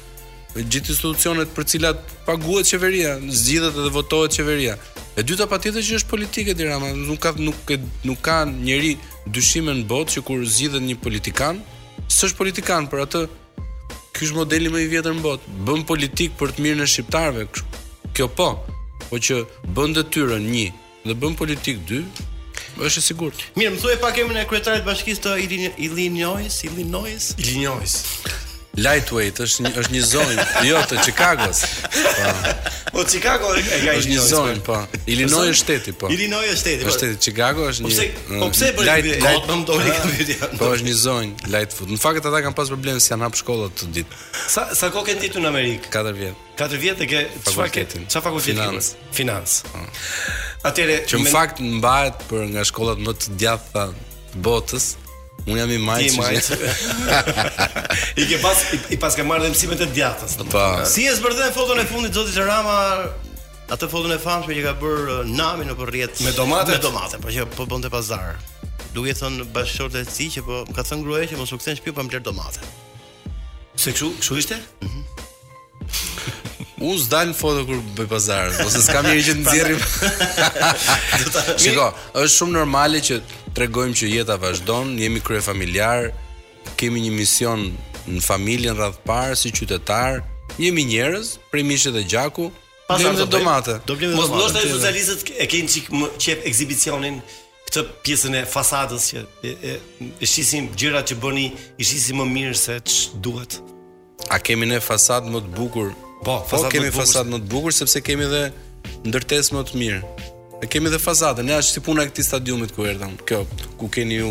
gjithë 0.56 0.92
institucionet 0.92 1.48
për 1.54 1.64
cilat 1.64 2.00
paguhet 2.26 2.68
qeveria, 2.68 3.16
zgjidhet 3.30 3.76
dhe 3.76 3.92
votohet 3.94 4.32
qeveria. 4.36 4.74
E 5.16 5.22
dyta 5.24 5.46
patjetër 5.48 5.82
që 5.84 5.94
është 6.00 6.10
politike 6.12 6.54
Tirana, 6.56 6.92
nuk 6.96 7.20
ka 7.22 7.32
nuk 7.38 7.56
nuk 8.04 8.20
ka 8.24 8.36
njerëj 8.48 8.96
dyshimën 9.34 9.80
në 9.82 9.86
botë 9.90 10.10
që 10.16 10.20
kur 10.28 10.42
zgjidhet 10.54 10.82
një 10.84 10.96
politikan, 11.04 11.60
s'është 12.16 12.36
politikan 12.40 12.90
për 12.92 13.00
atë 13.06 13.22
Ky 14.12 14.26
është 14.26 14.36
modeli 14.36 14.68
më 14.70 14.80
i 14.84 14.88
vjetër 14.92 15.14
në 15.16 15.22
botë. 15.24 15.48
Bën 15.66 15.84
politik 15.88 16.34
për 16.36 16.50
të 16.52 16.60
mirën 16.62 16.82
e 16.84 16.88
shqiptarëve. 16.94 17.46
Kjo 18.12 18.26
po, 18.36 18.48
po 19.08 19.16
që 19.24 19.38
bën 19.72 19.94
detyrën 19.96 20.44
një 20.52 20.66
dhe 21.08 21.16
bën 21.24 21.32
politik 21.40 21.80
dy, 21.88 22.02
është 22.84 22.92
e 23.00 23.06
sigurt. 23.08 23.40
Mirë, 23.56 23.72
më 23.72 23.80
thuaj 23.82 23.96
pak 24.04 24.20
emrin 24.20 24.42
e 24.44 24.46
kryetarit 24.52 24.84
të 24.84 24.90
bashkisë 24.92 25.26
të 25.26 25.40
Illinois, 25.86 26.60
Illinois. 26.68 27.32
Illinois. 27.40 27.96
Lightweight 28.72 29.36
është 29.44 29.66
një, 29.66 29.70
është 29.82 29.92
një 29.92 30.00
zonë 30.08 30.44
jo 30.64 30.78
të 30.88 31.02
Chicagos. 31.04 31.58
Po. 31.92 32.52
Po 32.94 33.02
Chicago 33.08 33.50
e 33.58 33.64
ka 33.66 33.80
një, 33.98 34.04
një 34.08 34.22
zonë, 34.30 34.54
po. 34.64 34.78
po. 34.86 35.00
Illinois 35.12 35.50
është 35.50 35.60
po, 35.60 35.60
shteti, 35.60 35.92
po. 36.00 36.08
Illinois 36.14 36.52
është 36.54 36.60
shteti, 36.62 36.86
po. 36.86 36.94
Shteti 36.96 37.18
Chicago 37.28 37.66
është 37.68 37.84
po, 37.84 37.90
një. 37.92 38.06
Po 38.12 38.16
pse 38.16 38.30
po 38.30 38.38
mm, 38.38 38.52
pse 38.52 39.58
po 39.68 40.48
Po 40.62 40.70
është 40.72 40.86
një 40.88 40.94
zonë 41.02 41.52
Lightfoot. 41.52 41.92
Në 41.92 42.00
fakt 42.00 42.24
ata 42.30 42.40
kanë 42.46 42.56
pas 42.62 42.72
probleme 42.72 43.04
si 43.04 43.12
janë 43.12 43.26
hap 43.28 43.36
shkollat 43.42 43.76
të 43.82 43.90
ditë. 43.98 44.22
Sa 44.56 44.64
sa 44.78 44.88
kohë 44.94 45.10
ke 45.10 45.18
ditur 45.26 45.44
në 45.44 45.52
Amerikë? 45.52 45.92
4 45.92 46.16
vjet. 46.16 46.48
4 46.62 46.82
vjet 46.86 47.04
e 47.04 47.10
ke 47.12 47.22
çfarë 47.50 47.74
ke? 47.76 47.84
Çfarë 48.08 48.26
fakulteti? 48.30 48.56
Finans. 48.56 48.90
Finans. 49.12 49.60
Atëre, 50.72 51.02
që 51.12 51.20
në 51.26 51.34
fakt 51.34 51.60
mbahet 51.60 52.24
për 52.32 52.48
nga 52.56 52.64
shkollat 52.72 53.04
më 53.04 53.18
të 53.20 53.36
djathta 53.44 53.88
botës, 54.40 54.94
Unë 55.50 55.58
jam 55.58 55.70
i 55.74 55.78
majtë 55.82 56.12
që 56.14 56.26
gjithë 56.32 56.56
I 58.22 58.26
ke 58.30 58.38
pas, 58.42 58.60
i, 58.76 58.78
i 58.94 58.98
pas 59.02 59.16
ke 59.18 59.24
marrë 59.26 59.46
dhe 59.46 59.50
mësimet 59.54 59.82
e 59.82 59.88
djatës 59.96 60.36
po. 60.38 60.62
Si 60.86 61.06
e 61.08 61.14
së 61.16 61.48
foton 61.56 61.80
e 61.82 61.86
fundit, 61.88 62.14
zotit 62.14 62.36
e 62.38 62.44
rama 62.46 62.76
Atë 63.72 63.88
foton 63.90 64.14
e 64.14 64.20
famshme 64.22 64.54
që 64.54 64.62
ka 64.68 64.74
bërë 64.78 65.08
uh, 65.08 65.32
nami 65.32 65.66
në 65.66 65.74
përrijet 65.80 66.22
Me 66.22 66.34
domate 66.36 66.76
Me 66.76 66.82
domate, 66.84 67.18
po 67.22 67.32
që 67.34 67.46
po 67.56 67.66
bënd 67.70 67.88
e 67.90 67.90
pazar 67.94 68.36
Duke 68.92 69.10
e 69.14 69.18
thënë 69.18 69.48
bashkër 69.56 69.98
e 69.98 70.04
si 70.06 70.30
që 70.36 70.44
po 70.46 70.62
Më 70.70 70.78
ka 70.78 70.86
thënë 70.92 71.06
gruaja 71.08 71.32
që 71.32 71.40
mos 71.40 71.50
po 71.50 71.58
së 71.58 71.64
kësen 71.64 71.82
shpiu 71.82 71.96
pa 71.96 72.04
po 72.04 72.12
më 72.12 72.22
domate 72.30 72.62
Se 73.74 73.94
këshu, 73.96 74.14
këshu 74.22 74.40
ishte? 74.44 74.62
Mhm 74.82 74.90
mm 74.92 75.28
U 76.82 76.96
s'dan 76.98 77.28
foto 77.30 77.60
kur 77.62 77.78
bëj 77.94 78.06
pazar, 78.10 78.48
ose 78.64 78.80
s'kam 78.82 79.06
njerëj 79.06 79.22
që 79.22 79.34
të 79.38 79.42
nxjerrim. 79.44 79.82
Shikoj, 81.62 81.90
është 82.18 82.32
shumë 82.34 82.56
normale 82.56 82.98
që 83.06 83.20
tregojmë 83.56 83.94
që 84.00 84.08
jeta 84.10 84.36
vazhdon, 84.40 84.94
jemi 85.00 85.20
krye 85.24 85.42
familjar, 85.44 86.10
kemi 86.80 87.02
një 87.04 87.12
mision 87.14 87.66
në 88.12 88.22
familjen 88.24 88.78
radh 88.78 88.98
parë 89.06 89.36
si 89.38 89.52
qytetar, 89.54 90.22
jemi 90.60 90.84
njerëz, 90.90 91.36
primishë 91.52 91.94
dhe 91.96 92.04
gjaku, 92.08 92.50
Pasar 92.88 93.14
të 93.16 93.24
domate. 93.30 93.76
Do 93.88 93.94
blim 93.96 94.10
domate. 94.10 94.26
Mos 94.26 94.32
ndoshta 94.52 94.68
socialistët 94.68 95.30
e 95.40 95.46
kanë 95.48 95.70
çik 95.70 95.84
çep 95.94 96.16
qep 96.24 96.42
ekzibicionin 96.50 97.20
këtë 97.68 97.84
pjesën 98.04 98.34
e 98.36 98.42
fasadës 98.52 99.06
që 99.12 99.20
e, 99.48 99.52
e, 99.54 99.72
e 100.20 100.26
shisim 100.28 100.66
gjërat 100.76 101.06
që 101.12 101.16
bëni, 101.22 101.46
i 101.80 101.86
shisim 101.88 102.18
më 102.20 102.26
mirë 102.34 102.58
se 102.58 102.76
duhet. 103.24 103.60
A 104.34 104.42
kemi 104.44 104.68
ne 104.68 104.82
fasadë 104.84 105.30
më 105.32 105.44
të 105.46 105.54
bukur? 105.56 105.94
Po, 106.26 106.40
fasadë 106.50 106.68
po, 106.68 106.74
kemi 106.74 106.92
fasadë 106.98 107.32
më 107.36 107.40
të 107.40 107.48
bukur 107.54 107.76
sepse 107.78 108.02
kemi 108.04 108.28
dhe 108.34 108.42
ndërtesë 109.08 109.56
më 109.56 109.64
të 109.70 109.80
mirë 109.84 110.30
e 110.62 110.66
kemi 110.68 110.88
dhe 110.92 110.98
fazadën, 111.02 111.48
ja 111.50 111.58
është 111.62 111.74
si 111.78 111.80
puna 111.86 112.04
e 112.06 112.10
këtij 112.10 112.26
stadiumit 112.28 112.72
ku 112.76 112.84
erdhëm, 112.86 113.16
kjo 113.26 113.40
ku 113.80 113.88
keni 113.90 114.20
ju 114.20 114.28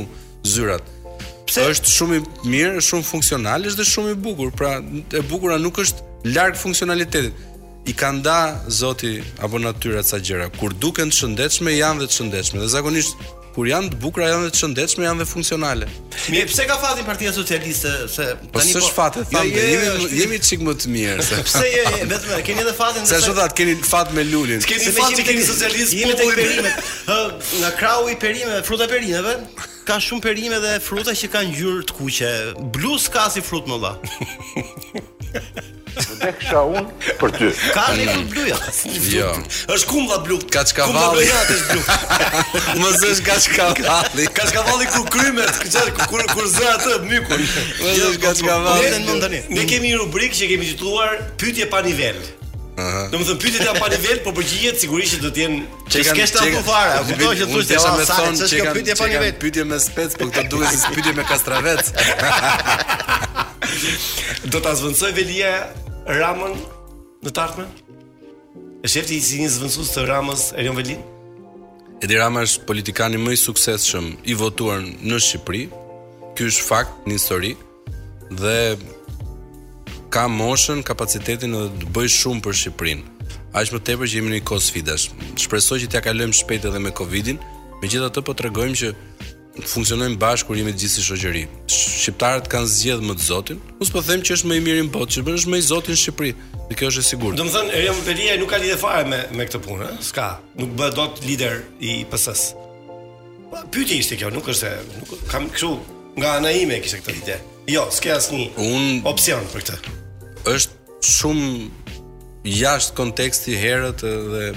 zyrat. 0.47 0.85
Pse? 1.49 1.65
Është 1.73 1.91
shumë 1.91 2.19
i 2.21 2.51
mirë, 2.53 2.79
shumë 2.87 3.03
funksional, 3.11 3.67
është 3.67 3.81
dhe 3.81 3.87
shumë 3.91 4.13
i 4.15 4.19
bukur, 4.27 4.53
pra 4.55 4.77
e 5.17 5.21
bukura 5.27 5.57
nuk 5.59 5.81
është 5.83 6.31
larg 6.35 6.55
funksionalitetit. 6.59 7.35
I 7.89 7.95
ka 7.97 8.11
nda 8.13 8.37
Zoti 8.69 9.15
apo 9.41 9.57
natyra 9.59 10.03
ca 10.05 10.19
gjëra. 10.21 10.47
Kur 10.59 10.71
duken 10.81 11.09
të 11.11 11.17
shëndetshme 11.19 11.73
janë 11.75 12.03
dhe 12.03 12.09
të 12.11 12.15
shëndetshme. 12.19 12.61
Dhe 12.61 12.69
zakonisht 12.75 13.17
kur 13.55 13.67
janë 13.67 13.91
të 13.93 13.97
bukura 14.01 14.29
janë 14.31 14.51
të 14.53 14.59
shëndetshme 14.61 15.05
janë 15.05 15.21
dhe 15.23 15.27
funksionale. 15.27 15.87
Mi 16.31 16.41
pse 16.47 16.63
ka 16.69 16.77
fatin 16.81 17.05
Partia 17.07 17.33
Socialiste 17.35 17.91
se 18.11 18.27
po 18.41 18.45
tani 18.45 18.53
po. 18.53 18.59
Po 18.59 18.65
s'është 18.67 18.95
fat, 18.95 19.17
jo, 19.19 19.41
jemi 19.41 19.57
jemi, 19.57 19.87
jemi, 19.87 20.19
jemi 20.21 20.39
çik 20.47 20.63
më 20.67 20.75
të 20.83 20.93
mirë 20.93 21.25
se. 21.27 21.41
Pse 21.49 21.63
je 21.65 21.83
vetëm 22.11 22.45
keni 22.47 22.63
edhe 22.65 22.75
fatin 22.79 23.03
se. 23.05 23.11
Se 23.11 23.19
ashtu 23.19 23.35
thatë 23.39 23.57
keni 23.61 23.75
fat 23.91 24.13
me 24.15 24.25
lulin. 24.29 24.63
Keni 24.69 24.95
fat 24.95 25.17
që 25.19 25.27
keni 25.29 25.43
socialist 25.49 25.97
Jemi 25.97 26.15
i 26.15 26.37
perimeve. 26.37 26.71
Ë 27.11 27.59
nga 27.63 27.73
krau 27.79 28.07
i 28.11 28.15
perimeve, 28.21 28.61
fruta 28.67 28.87
perimeve, 28.91 29.35
ka 29.87 29.99
shumë 30.07 30.25
perime 30.27 30.61
dhe 30.63 30.77
fruta 30.85 31.15
që 31.21 31.31
kanë 31.35 31.51
ngjyrë 31.53 31.85
të 31.91 31.99
kuqe. 31.99 32.33
Blu 32.77 32.95
ka 33.17 33.27
si 33.35 33.43
frut 33.43 33.67
më 33.71 33.81
dha. 33.83 33.93
Dhe 35.95 36.29
kësha 36.39 36.61
unë 36.71 37.15
për 37.19 37.33
ty 37.35 37.47
Ka 37.75 37.83
një 37.97 38.05
një 38.07 38.23
bluja 38.31 38.57
Jo 39.11 39.27
Êshtë 39.43 39.89
kumë 39.89 40.07
dhe 40.11 40.19
blu 40.27 40.37
Ka 40.53 40.63
që 40.69 40.87
bluja 40.91 41.39
është 41.55 41.75
blu 41.75 42.81
Më 42.81 42.91
zeshë 43.01 43.25
ka 43.27 43.37
që 43.45 43.55
ka 44.43 44.91
ku 44.91 45.03
kur, 46.11 46.21
kur 46.33 46.47
zë 46.51 46.65
atë 46.75 46.95
mykun. 47.07 47.39
Më 47.81 47.91
zeshë 47.97 48.19
ka 48.23 48.33
që 48.39 48.49
ka 48.49 48.59
Ne 49.53 49.65
kemi 49.69 49.91
një 49.93 50.01
rubrikë 50.03 50.39
që 50.41 50.51
kemi 50.53 50.71
gjithuar 50.73 51.17
Pytje 51.41 51.67
pa 51.73 51.81
nivel. 51.85 52.19
Do 52.71 53.19
thëmë 53.19 53.25
thon 53.27 53.39
pyetjet 53.41 53.65
janë 53.67 53.81
pa 53.83 53.89
nivel, 53.91 54.19
por 54.23 54.33
përgjigjet 54.37 54.79
sigurisht 54.79 55.19
do 55.21 55.29
të 55.35 55.41
jenë 55.41 55.87
që 55.91 56.03
s'kesh 56.07 56.31
të 56.37 56.43
apo 56.47 56.61
fare. 56.65 57.01
Kupton 57.09 57.35
që 57.35 57.47
thua 57.51 57.63
se 57.67 57.75
jam 57.75 57.97
me 57.99 58.05
thon 58.07 58.37
që 58.39 58.47
kjo 58.51 58.75
pyetje 58.77 58.95
pa 59.01 59.07
nivel. 59.11 59.33
Pyetje 59.43 59.65
me 59.67 59.79
spec, 59.83 60.15
por 60.19 60.31
këtë 60.31 60.49
duhet 60.53 60.85
të 60.85 60.91
pyetje 60.95 61.13
me 61.17 61.25
kastravec. 61.27 61.91
do 64.55 64.61
ta 64.63 64.73
zvendsoj 64.79 65.11
Velia 65.17 65.51
Ramën 66.09 66.55
në 67.27 67.35
të 67.35 67.43
ardhmen? 67.43 67.67
E 68.81 68.89
shefti 68.93 69.19
si 69.21 69.43
një 69.43 69.51
zvendësues 69.59 69.91
të 69.97 70.07
Ramës 70.09 70.47
e 70.55 70.63
rion 70.63 70.79
Velin? 70.79 71.03
Edi 72.01 72.17
Rama 72.17 72.41
është 72.41 72.63
politikani 72.65 73.19
më 73.21 73.35
i 73.35 73.37
suksesshëm 73.37 74.07
i 74.31 74.33
votuar 74.33 74.79
në 74.81 75.19
Shqipëri. 75.21 75.67
Ky 76.33 76.47
është 76.49 76.63
fakt 76.65 77.03
në 77.05 77.17
histori 77.19 77.51
dhe 78.39 78.55
ka 80.11 80.27
moshën, 80.27 80.83
kapacitetin 80.83 81.53
edhe 81.55 81.81
të 81.81 81.89
bëj 81.95 82.09
shumë 82.17 82.43
për 82.45 82.55
Shqipërinë. 82.61 83.27
Aq 83.55 83.69
më 83.71 83.79
tepër 83.87 84.09
që 84.11 84.17
jemi 84.19 84.33
në 84.33 84.39
kohë 84.47 84.63
sfidash. 84.65 85.05
Shpresoj 85.39 85.77
që 85.85 85.87
t'ia 85.87 86.01
ja 86.01 86.03
kalojmë 86.09 86.35
shpejt 86.41 86.67
edhe 86.67 86.81
me 86.83 86.91
Covidin, 86.97 87.37
megjithatë 87.79 88.23
po 88.27 88.35
tregojmë 88.35 88.75
që 88.81 88.89
funksionojmë 89.71 90.19
bashkë 90.19 90.49
kur 90.49 90.59
jemi 90.59 90.73
të 90.75 90.81
gjithë 90.81 90.95
si 90.97 91.05
shoqëri. 91.07 91.43
Shqiptarët 91.75 92.49
kanë 92.51 92.71
zgjedhë 92.75 93.07
më 93.07 93.15
të 93.21 93.27
Zotin. 93.29 93.61
Mos 93.79 93.91
po 93.93 94.03
them 94.03 94.23
që 94.25 94.35
është 94.35 94.51
më 94.51 94.57
i 94.59 94.63
miri 94.67 94.83
në 94.87 94.91
botë, 94.97 95.13
që 95.13 95.35
është 95.39 95.53
më 95.53 95.61
i 95.61 95.65
Zotin 95.69 95.95
në 95.95 96.01
Shqipëri. 96.03 96.33
Dhe 96.71 96.79
kjo 96.81 96.91
është 96.91 97.03
e 97.05 97.07
sigurt. 97.11 97.39
Domethënë, 97.39 97.73
Erjan 97.79 98.03
Velia 98.09 98.35
nuk 98.41 98.51
ka 98.51 98.59
lidhje 98.63 98.79
fare 98.83 99.07
me 99.11 99.21
me 99.39 99.47
këtë 99.47 99.63
punë, 99.65 99.87
ëh? 99.87 100.03
S'ka. 100.09 100.27
Nuk 100.59 100.75
bëhet 100.79 100.99
dot 100.99 101.23
lider 101.27 101.61
i 101.79 102.01
PS-s. 102.11 102.51
Po 103.51 103.63
pyeti 103.71 104.01
ishte 104.03 104.19
kjo, 104.19 104.31
nuk 104.35 104.51
është 104.55 104.73
se 104.73 104.99
nuk 104.99 105.15
kam 105.31 105.47
kështu 105.51 105.71
nga 106.19 106.35
ana 106.41 106.51
ime 106.55 106.79
kishte 106.83 106.99
këtë 107.03 107.17
ide. 107.23 107.39
Jo, 107.71 107.87
s'ka 107.93 108.17
asnjë 108.19 109.05
opsion 109.11 109.47
për 109.55 109.67
këtë 109.69 109.99
është 110.49 110.99
shumë 111.05 111.51
jashtë 112.57 112.95
konteksti 112.97 113.57
herët 113.59 114.01
dhe 114.05 114.51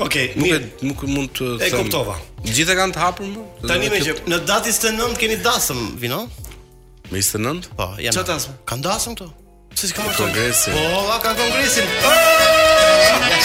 Ok, 0.00 0.14
nuk 0.40 0.78
nuk 0.88 1.02
mund 1.12 1.34
të 1.36 1.48
them. 1.60 1.66
E 1.66 1.68
kuptova. 1.74 2.14
Gjithë 2.46 2.76
kanë 2.78 2.94
të 2.96 3.02
hapur 3.02 3.26
më? 3.28 3.42
Tani 3.68 3.90
më 3.92 3.98
që 4.06 4.14
në 4.24 4.38
datën 4.48 4.72
29 4.78 5.18
keni 5.20 5.36
dasëm, 5.44 5.82
vino? 6.00 6.22
Me 7.12 7.20
29? 7.20 7.66
Po, 7.76 7.90
janë. 8.00 8.16
Çfarë 8.16 8.30
dasëm? 8.32 8.56
Kan 8.72 8.84
dasëm 8.88 9.18
këtu. 9.20 9.30
Si 9.76 9.92
po, 9.92 10.08
ka 10.08 10.16
kongresin? 10.24 10.78
Po, 10.78 11.16
ka 11.20 11.34
kongresin. 11.36 11.98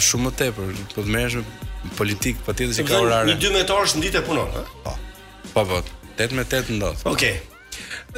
shumë 0.01 0.29
më 0.29 0.33
tepër, 0.41 0.77
po 0.95 1.03
të 1.05 1.15
merresh 1.17 1.67
politik, 1.99 2.39
patjetër 2.47 2.79
se 2.79 2.87
ka 2.87 3.03
orare. 3.03 3.27
Në 3.35 3.41
12 3.43 3.75
orë 3.75 3.93
shndite 3.95 4.23
punon, 4.27 4.55
a? 4.55 4.65
Po. 4.87 4.95
Po 5.53 5.67
po. 5.73 5.83
8 6.17 6.33
me 6.35 6.47
8 6.47 6.73
ndot. 6.79 7.03
Okej. 7.11 7.37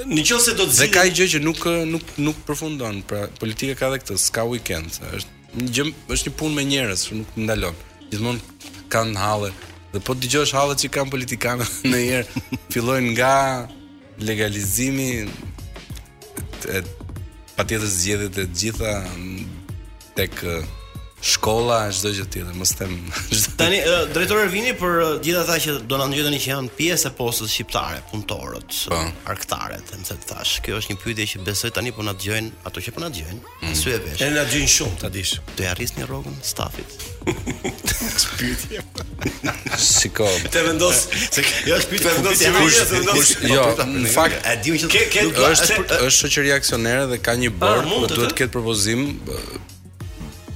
Në 0.07 0.23
qoftë 0.23 0.45
se 0.45 0.53
do 0.55 0.67
të 0.69 0.73
zi. 0.77 0.83
Dhe 0.85 0.89
ka 0.95 1.05
gjë 1.09 1.27
që 1.35 1.41
nuk 1.43 1.65
nuk 1.95 2.13
nuk 2.29 2.43
përfundon, 2.47 3.01
pra 3.11 3.25
politika 3.41 3.75
ka 3.81 3.89
edhe 3.91 4.03
këtë, 4.05 4.19
s'ka 4.23 4.45
weekend, 4.53 5.01
është 5.09 5.39
një 5.59 5.71
gjë, 5.75 5.89
është 6.15 6.31
një 6.31 6.39
punë 6.39 6.57
me 6.61 6.67
njerëz, 6.71 7.07
nuk 7.19 7.39
ndalon. 7.43 7.75
Gjithmonë 8.09 8.71
kanë 8.95 9.19
halle, 9.21 9.51
Dhe 9.93 10.01
po 10.05 10.13
dëgjosh 10.19 10.53
hallat 10.57 10.83
që 10.85 10.91
kanë 10.97 11.13
politikanë 11.15 11.67
në 11.91 11.93
një 11.95 12.01
herë 12.09 12.43
fillojnë 12.75 13.13
nga 13.17 13.33
legalizimi 14.29 15.11
e 16.77 16.83
patjetër 17.55 17.89
zgjedhjet 17.95 18.41
e 18.45 18.49
gjitha 18.59 18.97
tek 20.19 20.37
shkolla 21.21 21.81
e 21.89 21.93
çdo 21.99 22.11
gjë 22.15 22.27
tjetër, 22.33 22.53
mos 22.55 22.71
them. 22.79 22.93
Tani 23.61 23.81
drejtori 24.15 24.47
vini 24.53 24.71
për 24.79 24.99
gjithë 25.25 25.41
ata 25.43 25.57
që 25.65 25.75
do 25.91 25.99
na 25.99 26.07
ndjetëni 26.11 26.39
që 26.39 26.51
janë 26.53 26.73
pjesë 26.79 27.11
e 27.11 27.15
postës 27.19 27.51
shqiptare, 27.53 28.01
punëtorët, 28.13 28.77
po. 28.93 29.01
arktarët, 29.35 29.89
them 29.91 30.05
se 30.07 30.15
thash, 30.29 30.59
kjo 30.65 30.79
është 30.79 30.95
një 30.95 31.01
pyetje 31.03 31.27
që 31.33 31.41
besoj 31.49 31.73
tani 31.79 31.91
po 31.97 32.07
na 32.07 32.15
dëgjojnë 32.17 32.63
ato 32.71 32.85
që 32.85 32.95
po 32.95 33.03
na 33.03 33.11
dëgjojnë. 33.15 33.55
Mm. 33.65 33.75
Sy 33.81 33.91
e 33.91 33.99
vesh. 34.05 34.23
Ne 34.23 34.31
na 34.37 34.47
dëgjojnë 34.47 34.75
shumë, 34.77 34.99
ta 35.03 35.11
dish. 35.17 35.39
Do 35.59 35.67
i 35.67 35.71
arrisni 35.73 36.07
rrogën 36.07 36.39
stafit. 36.47 36.99
Pyetje. 38.39 38.85
Siko. 39.99 40.29
Te 40.53 40.63
vendos 40.65 41.09
se 41.35 41.43
kjo 41.45 41.77
është 41.81 41.97
pyetje 41.97 42.53
vendos. 42.95 43.33
Jo, 43.51 43.65
në 43.85 44.15
fakt 44.15 44.47
e 44.49 44.55
diun 44.65 44.79
që 44.87 45.27
është 45.49 45.81
është 45.99 46.15
shoqëri 46.31 46.55
aksionere 46.61 47.11
dhe 47.11 47.19
ka 47.21 47.35
një 47.41 47.51
bord, 47.59 47.91
duhet 48.09 48.31
të 48.33 48.43
ketë 48.45 48.55
propozim 48.55 49.09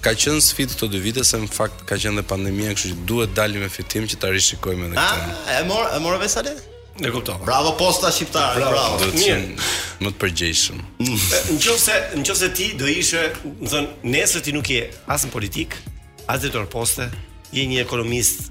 ka 0.03 0.13
qen 0.19 0.41
sfit 0.43 0.75
këto 0.75 0.89
dy 0.91 0.99
vite 1.03 1.23
se 1.25 1.39
në 1.39 1.49
fakt 1.55 1.85
ka 1.87 1.95
qen 2.01 2.19
dhe 2.19 2.25
pandemia, 2.27 2.75
kështu 2.75 2.91
që 2.97 3.09
duhet 3.09 3.35
dalim 3.39 3.63
me 3.63 3.69
fitim 3.71 4.05
që 4.11 4.19
ta 4.23 4.33
rishikojmë 4.35 4.89
edhe 4.89 4.97
këtë. 4.99 5.33
A, 5.33 5.35
ah, 5.39 5.59
e 5.61 5.67
mor, 5.69 5.87
e 5.95 6.01
morave 6.03 6.29
sa 6.33 6.43
le? 6.47 6.57
Ne 7.01 7.09
kuptoj. 7.15 7.39
Bravo 7.47 7.77
posta 7.79 8.11
shqiptare, 8.13 8.59
bravo. 8.59 8.99
bravo. 8.99 9.13
duhet 9.15 9.55
të 9.55 9.63
më 10.05 10.11
të 10.13 10.19
përgjegjshëm. 10.25 10.83
Mm. 10.99 11.61
Nëse 11.61 12.01
nëse 12.19 12.51
ti 12.59 12.67
do 12.83 12.91
ishe, 12.91 13.23
më 13.63 13.69
thon, 13.75 13.87
nëse 14.13 14.43
ti 14.45 14.53
nuk 14.59 14.73
je 14.75 14.83
as 15.07 15.25
në 15.29 15.33
politik, 15.39 15.79
as 16.27 16.43
drejtor 16.43 16.67
poste, 16.75 17.07
je 17.55 17.65
një 17.71 17.81
ekonomist. 17.87 18.51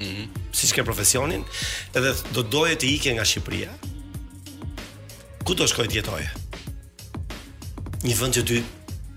Mm 0.00 0.16
-hmm. 0.16 0.30
Si 0.52 0.66
ke 0.72 0.82
profesionin, 0.84 1.44
edhe 1.96 2.10
do 2.32 2.42
doje 2.42 2.74
të 2.80 2.86
ikje 2.96 3.10
nga 3.14 3.24
Shqipëria. 3.24 3.70
Ku 5.44 5.54
do 5.54 5.64
shkoj 5.66 5.86
të 5.88 5.94
jetoj? 6.00 6.24
Një 8.06 8.14
vend 8.20 8.34
që 8.36 8.42
ty 8.48 8.58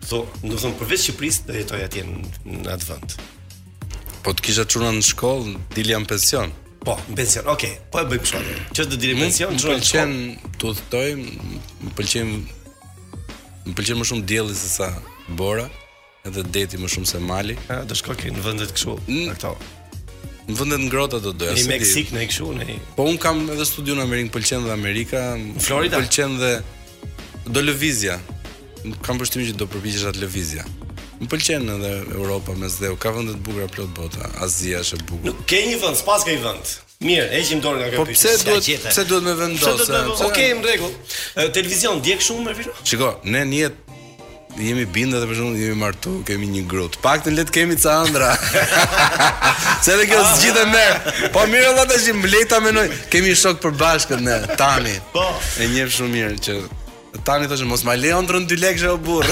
Po, 0.06 0.26
do 0.45 0.53
të 0.53 0.60
thon 0.62 0.74
përveç 0.78 1.06
Shqipërisë 1.08 1.45
do 1.49 1.56
jetoj 1.58 1.80
atje 1.82 2.01
në 2.06 2.76
atë 2.76 2.88
vend. 2.91 3.14
Po 4.26 4.34
të 4.36 4.43
kisha 4.45 4.66
çuna 4.70 4.91
në 4.93 5.01
shkollë, 5.08 5.53
dil 5.74 5.89
jam 5.89 6.06
pension. 6.10 6.51
Po, 6.86 6.93
në 7.10 7.18
pension. 7.22 7.47
Okej, 7.49 7.72
okay, 7.74 7.88
po 7.91 8.03
e 8.03 8.06
bëj 8.12 8.20
kështu. 8.22 8.41
Ço 8.78 8.86
do 8.91 8.99
dil 9.01 9.16
pension, 9.18 9.56
çuna. 9.58 9.74
Më 9.74 9.80
pëlqen 9.80 10.53
të 10.62 10.70
udhtoj, 10.72 11.08
më 11.88 11.93
pëlqen 11.97 12.32
më 13.66 13.74
pëlqen 13.78 13.99
më 14.03 14.08
shumë 14.12 14.28
dielli 14.30 14.58
se 14.60 14.70
sa 14.76 14.91
bora, 15.39 15.66
edhe 16.30 16.43
deti 16.53 16.78
më 16.82 16.91
shumë 16.97 17.10
se 17.10 17.24
mali. 17.26 17.58
A, 17.74 17.80
do 17.89 17.97
shkoj 17.97 18.14
okay, 18.16 18.36
në 18.36 18.45
vendet 18.45 18.76
kështu. 18.78 18.99
Në 19.10 19.34
këto. 19.39 19.56
Në 20.51 20.60
vendet 20.62 20.84
ngrota 20.86 21.24
do 21.26 21.34
doja. 21.34 21.58
Në 21.58 21.66
Meksik 21.74 22.14
në 22.14 22.28
kështu, 22.30 22.51
në. 22.62 22.78
Po 22.99 23.10
un 23.10 23.18
kam 23.26 23.47
edhe 23.56 23.66
studion 23.66 23.97
në 23.97 24.06
Amerikë, 24.06 24.34
pëlqen 24.38 24.70
dhe 24.70 24.76
Amerika, 24.78 25.26
Florida. 25.66 25.97
Pëlqen 26.03 26.38
dhe 26.43 26.53
do 27.56 27.66
lëvizja 27.66 28.22
kam 29.06 29.20
përshtimin 29.20 29.48
që 29.52 29.56
do 29.60 29.68
përpiqesh 29.72 30.06
atë 30.12 30.24
lëvizja. 30.26 30.66
Më 31.22 31.30
pëlqen 31.32 31.70
edhe 31.78 31.92
Europa 32.18 32.56
me 32.60 32.68
zeu, 32.72 32.96
ka 33.00 33.12
vende 33.16 33.38
të 33.38 33.44
bukura 33.46 33.70
plot 33.72 33.94
bota, 33.96 34.32
Azia 34.44 34.82
është 34.84 35.00
e 35.00 35.06
bukur. 35.08 35.30
Nuk 35.32 35.46
ke 35.50 35.62
një 35.70 35.80
vend, 35.84 36.00
s'pas 36.02 36.26
ka 36.28 36.34
i 36.36 36.42
vend. 36.44 36.74
Mirë, 37.06 37.30
heqim 37.38 37.62
dorë 37.64 37.80
nga 37.82 37.90
kjo 37.94 38.02
po 38.02 38.06
pyetje. 38.10 38.20
Po 38.20 38.60
pse 38.60 38.60
duhet, 38.68 38.86
pse 38.92 39.06
duhet 39.10 39.26
me 39.30 39.34
vendosë? 39.40 40.28
Okej, 40.28 40.52
në 40.60 40.70
rregull. 40.70 40.94
Televizion 41.56 42.02
dijek 42.04 42.24
shumë 42.28 42.48
me 42.50 42.54
virë? 42.60 42.76
Shikoj, 42.92 43.16
ne 43.34 43.46
në 43.52 43.64
jetë 43.66 43.84
Jemi 44.56 44.86
bindë 44.88 45.20
dhe 45.20 45.26
përshumë, 45.28 45.58
jemi 45.60 45.76
martu, 45.76 46.12
kemi 46.24 46.48
një 46.48 46.62
grut 46.72 46.94
Pak 47.04 47.26
të 47.26 47.34
letë 47.36 47.52
kemi 47.58 47.76
ca 47.76 47.98
andra 48.06 48.30
Se 49.84 49.98
dhe 50.00 50.06
kjo 50.08 50.22
së 50.30 50.38
gjithë 50.46 50.62
e 50.62 50.70
merë 50.72 51.16
Po 51.36 51.44
mirë 51.52 51.74
allatë 51.74 51.98
është 51.98 52.14
i 52.14 52.16
mlejta 52.22 52.62
me 52.64 52.72
noj 52.78 52.86
Kemi 53.12 53.36
shok 53.36 53.60
për 53.66 53.76
bashkët 53.82 54.24
në 54.24 54.38
tani 54.56 54.96
po. 55.12 55.26
E 55.60 55.68
njërë 55.76 55.96
shumë 55.98 56.14
mirë 56.16 56.40
që 56.48 56.56
tani 57.24 57.47
thoshë 57.49 57.66
mos 57.70 57.84
ma 57.88 57.93
lejon 57.97 58.28
drun 58.28 58.45
dy 58.47 58.57
lekësh 58.59 58.86
o 58.89 58.95
burr. 58.99 59.28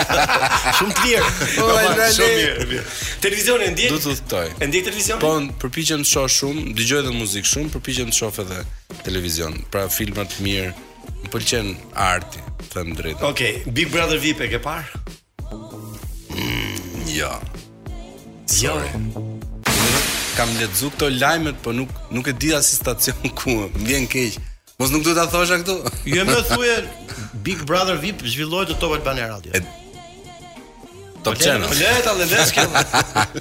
Shumë 0.78 0.94
të 0.96 1.02
mirë. 1.02 1.48
Po 1.54 1.66
ma 1.68 1.80
lejon. 1.96 2.14
Shumë 2.18 2.68
mirë. 2.70 2.84
Televizionin 3.24 3.74
ndjek? 3.76 3.92
Do 3.92 3.98
të 3.98 4.12
thotoj. 4.20 4.46
E 4.62 4.68
ndjek 4.70 4.86
televizion? 4.88 5.20
Po 5.22 5.32
përpiqem 5.62 6.04
të 6.06 6.10
shoh 6.12 6.28
shumë, 6.38 6.64
dëgjoj 6.78 7.02
edhe 7.02 7.14
muzikë 7.16 7.50
shumë, 7.52 7.72
përpiqem 7.76 8.12
të 8.12 8.18
shoh 8.20 8.40
edhe 8.44 8.60
televizion. 9.06 9.58
Pra 9.74 9.86
filma 9.92 10.24
të 10.30 10.46
mirë, 10.46 10.70
më 11.24 11.32
pëlqen 11.34 11.72
arti, 12.08 12.44
them 12.72 12.94
drejtë. 12.98 13.26
Okej, 13.28 13.56
okay, 13.60 13.72
Big 13.78 13.92
Brother 13.92 14.20
VIP 14.22 14.46
e 14.46 14.50
ke 14.56 14.62
parë? 14.64 15.02
Mm, 16.38 17.04
jo. 17.12 17.32
Jo. 18.62 18.78
Kam 20.32 20.48
lexuar 20.56 20.94
këto 20.94 21.10
lajmet, 21.18 21.58
po 21.64 21.74
nuk 21.76 21.90
nuk 22.12 22.28
e 22.32 22.34
di 22.40 22.54
as 22.56 22.70
stacion 22.78 23.32
ku. 23.36 23.58
vjen 23.84 24.08
keq. 24.08 24.40
Mos 24.82 24.90
nuk 24.90 25.04
duhet 25.06 25.16
ta 25.20 25.26
thosha 25.30 25.60
këtu. 25.62 25.74
e 26.18 26.22
më 26.26 26.40
thuje 26.50 26.72
Big 27.46 27.60
Brother 27.70 27.94
VIP 28.02 28.24
zhvilloi 28.26 28.64
të 28.66 28.74
Top 28.82 28.96
Albania 28.96 29.28
Radio. 29.30 29.54
E... 29.54 29.60
Top 31.22 31.38
Channel. 31.38 31.68
Po 31.70 31.76
leta 31.78 32.10
dhe 32.18 32.26
le 32.26 32.46
skem. 32.50 32.70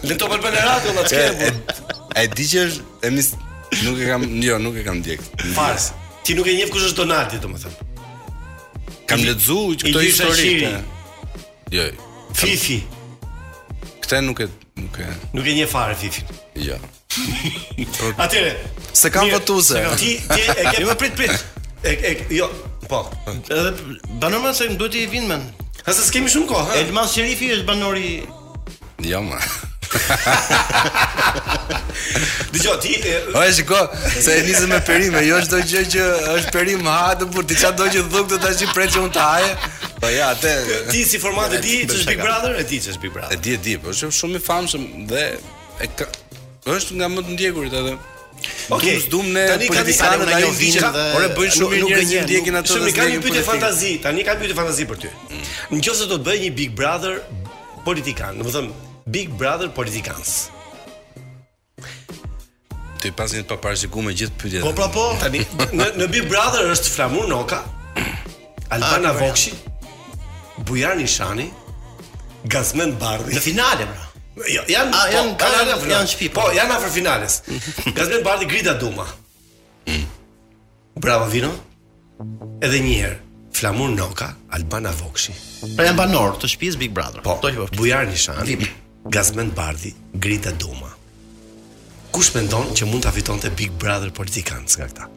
Le 0.10 0.18
Top 0.22 0.36
Albania 0.38 0.66
Radio 0.70 0.94
la 1.00 1.06
skem. 1.08 1.34
E, 1.48 1.50
e, 1.50 2.06
e 2.22 2.28
di 2.38 2.46
që 2.54 2.66
është 2.68 3.10
e 3.10 3.12
mis 3.18 3.32
nuk 3.82 3.98
e 3.98 4.12
kam, 4.12 4.28
jo, 4.52 4.60
nuk 4.68 4.78
e 4.78 4.86
kam 4.86 5.02
djeg. 5.08 5.24
Fars. 5.58 5.90
Ti 6.22 6.38
nuk 6.38 6.46
e 6.46 6.54
njeh 6.60 6.70
kush 6.76 6.86
është 6.92 7.00
Donati, 7.02 7.42
domethënë. 7.42 7.90
Kam 9.10 9.26
lexuar 9.26 9.82
këtë 9.82 10.06
histori. 10.08 10.56
Jo. 11.74 11.90
Fifi. 12.38 12.84
Këtë 14.06 14.22
nuk 14.30 14.46
e 14.46 14.52
nuk 14.78 15.02
e. 15.02 15.10
Nuk 15.34 15.46
e 15.50 15.58
njeh 15.58 15.74
fare 15.74 15.98
Fifin. 15.98 16.30
Jo. 16.54 16.78
Ja. 16.78 16.84
Atyre. 18.18 18.58
Se 18.94 19.12
kam 19.12 19.30
votuze. 19.32 19.86
Ti 19.98 20.20
ti 20.36 20.42
e 20.58 20.70
ke. 20.72 20.82
Jo 20.82 20.96
prit 21.00 21.16
prit. 21.16 21.32
E 21.84 21.90
e 22.10 22.14
jo. 22.36 22.50
Po. 22.90 23.00
Edhe 23.50 23.74
banorma 24.22 24.54
se 24.54 24.68
duhet 24.80 24.96
të 24.96 25.06
vinë 25.14 25.30
men. 25.34 25.46
Ha 25.88 25.96
se 25.96 26.06
kemi 26.14 26.30
shumë 26.32 26.50
kohë. 26.52 26.78
Elmas 26.84 27.14
Sherifi 27.16 27.52
është 27.58 27.68
banori. 27.68 28.14
Jo 29.08 29.22
më. 29.28 29.40
Dëgjoj 32.52 32.76
ti. 32.84 32.94
e 33.02 33.50
shiko 33.58 33.80
se 34.24 34.38
nisem 34.46 34.70
me 34.72 34.78
perim, 34.88 35.18
jo 35.28 35.40
çdo 35.44 35.60
gjë 35.68 35.82
që 35.96 36.06
është 36.38 36.54
perim 36.56 36.86
ha 36.88 37.12
të 37.20 37.28
burr, 37.34 37.44
ti 37.48 37.58
çfarë 37.60 37.78
do 37.80 37.90
që 37.98 38.06
thuk 38.16 38.30
të 38.32 38.40
tash 38.46 38.64
i 38.64 38.72
prej 38.74 38.90
unë 39.04 39.12
të 39.18 39.26
haje. 39.28 39.52
Po 40.00 40.14
ja, 40.16 40.32
atë 40.32 40.56
ti 40.96 41.04
si 41.08 41.20
format 41.20 41.52
e 41.60 41.60
di 41.66 41.82
ç'është 41.92 42.08
Big 42.14 42.24
Brother, 42.24 42.56
e 42.64 42.64
di 42.72 42.80
ç'është 42.88 43.04
Big 43.04 43.16
Brother. 43.18 43.36
E 43.36 43.42
di, 43.44 43.58
e 43.60 43.64
di, 43.68 43.76
po 43.84 43.92
është 43.92 44.14
shumë 44.22 44.40
i 44.40 44.44
famshëm 44.48 44.88
dhe 45.12 45.28
e 45.88 45.92
është 46.70 46.96
nga 47.00 47.08
më 47.10 47.22
të 47.26 47.32
ndjekurit 47.36 47.74
edhe. 47.74 47.96
Okej. 47.98 48.76
Okay. 48.76 48.96
Dum 49.10 49.28
ne 49.34 49.46
politikanët 49.70 50.30
një 50.30 50.54
vinë 50.58 50.92
dhe 50.96 51.04
jo 51.22 51.32
bën 51.38 51.52
shumë 51.58 51.74
mirë 51.74 51.88
njerëz 51.90 52.12
që 52.14 52.22
ndjekin 52.26 52.58
ato. 52.60 52.74
Shumë 52.76 52.94
kanë 52.96 53.20
pyetje 53.26 53.44
fantazi, 53.46 53.92
tani 54.04 54.24
kanë 54.28 54.44
pyetje 54.44 54.58
fantazi 54.58 54.86
për 54.90 55.02
ty. 55.04 55.12
Mm. 55.30 55.80
Nëse 55.80 56.08
do 56.10 56.18
të 56.20 56.26
bëj 56.28 56.40
një 56.46 56.52
Big 56.60 56.74
Brother 56.78 57.20
politikan, 57.86 58.38
do 58.40 58.46
të 58.46 58.54
them 58.56 58.68
Big 59.12 59.32
Brother 59.42 59.72
politikans. 59.76 60.36
Ti 63.02 63.10
pasi 63.18 63.42
të 63.42 63.48
paparazikuar 63.50 64.06
me 64.06 64.14
gjithë 64.14 64.38
pyetjet. 64.38 64.66
Po 64.68 64.74
pra, 64.78 64.88
po, 64.94 65.08
tani 65.22 65.42
në 65.82 65.90
në 66.00 66.10
Big 66.14 66.30
Brother 66.30 66.70
është 66.76 66.94
Flamur 66.94 67.26
Noka, 67.30 67.64
Albana 68.74 69.16
ah, 69.16 69.18
Vokshi, 69.22 69.56
Bujani 70.70 71.10
Shani, 71.10 71.50
Gazmen 72.50 72.94
Bardhi. 73.02 73.34
Në 73.38 73.42
finale 73.50 73.90
bra 73.90 74.11
Jan, 74.68 74.88
a, 74.94 75.00
jan, 75.12 75.30
po, 75.34 75.40
kanë 75.44 75.56
janë 75.56 75.72
kanale, 75.76 75.80
janë 75.92 76.10
shpi. 76.14 76.30
Po? 76.34 76.46
po, 76.48 76.54
janë 76.56 76.76
afër 76.78 76.94
finales. 76.94 77.40
Gazet 77.98 78.22
Bardi 78.28 78.48
Grida 78.48 78.74
Duma. 78.80 79.04
Mm. 79.88 80.06
Bravo 81.04 81.28
Vino. 81.32 81.50
Edhe 82.64 82.80
një 82.80 82.96
herë. 83.02 83.20
Flamur 83.52 83.92
Noka, 83.92 84.30
Albana 84.56 84.94
Vokshi. 84.96 85.36
Pra 85.76 85.90
janë 85.90 85.98
banor 86.00 86.38
të 86.40 86.50
shtëpisë 86.54 86.80
Big 86.82 86.94
Brother. 86.96 87.20
Po, 87.26 87.36
kjo 87.44 87.68
është. 87.68 87.80
Bujar 87.82 88.08
Nishan. 88.08 88.40
Gazmen 89.12 89.52
Bardi, 89.58 89.92
Grita 90.16 90.56
Duma. 90.62 90.90
Kush 92.16 92.32
mendon 92.36 92.72
që 92.76 92.88
mund 92.88 93.04
ta 93.06 93.12
fitonte 93.16 93.52
Big 93.56 93.76
Brother 93.80 94.12
politikan 94.16 94.64
nga 94.68 94.88
këta? 94.88 95.08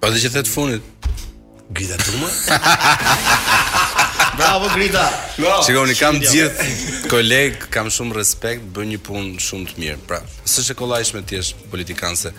Po 0.00 0.12
dhe 0.12 0.20
që 0.22 0.32
thet 0.36 0.48
funit. 0.48 1.08
Grita 1.72 1.96
Duma. 2.04 2.28
Bravo 4.42 4.66
Grita. 4.74 5.04
Shikoni 5.62 5.94
kam 5.96 6.16
gjithë 6.18 7.06
koleg, 7.12 7.60
kam 7.70 7.86
shumë 7.94 8.16
respekt, 8.18 8.64
bën 8.74 8.88
një 8.90 8.98
punë 9.06 9.42
shumë 9.42 9.68
të 9.70 9.76
mirë. 9.78 9.98
Pra, 10.08 10.18
s'është 10.50 10.74
kollajshme 10.80 11.20
ti 11.30 11.36
jesh 11.38 11.52
politikan 11.70 12.18
se 12.18 12.32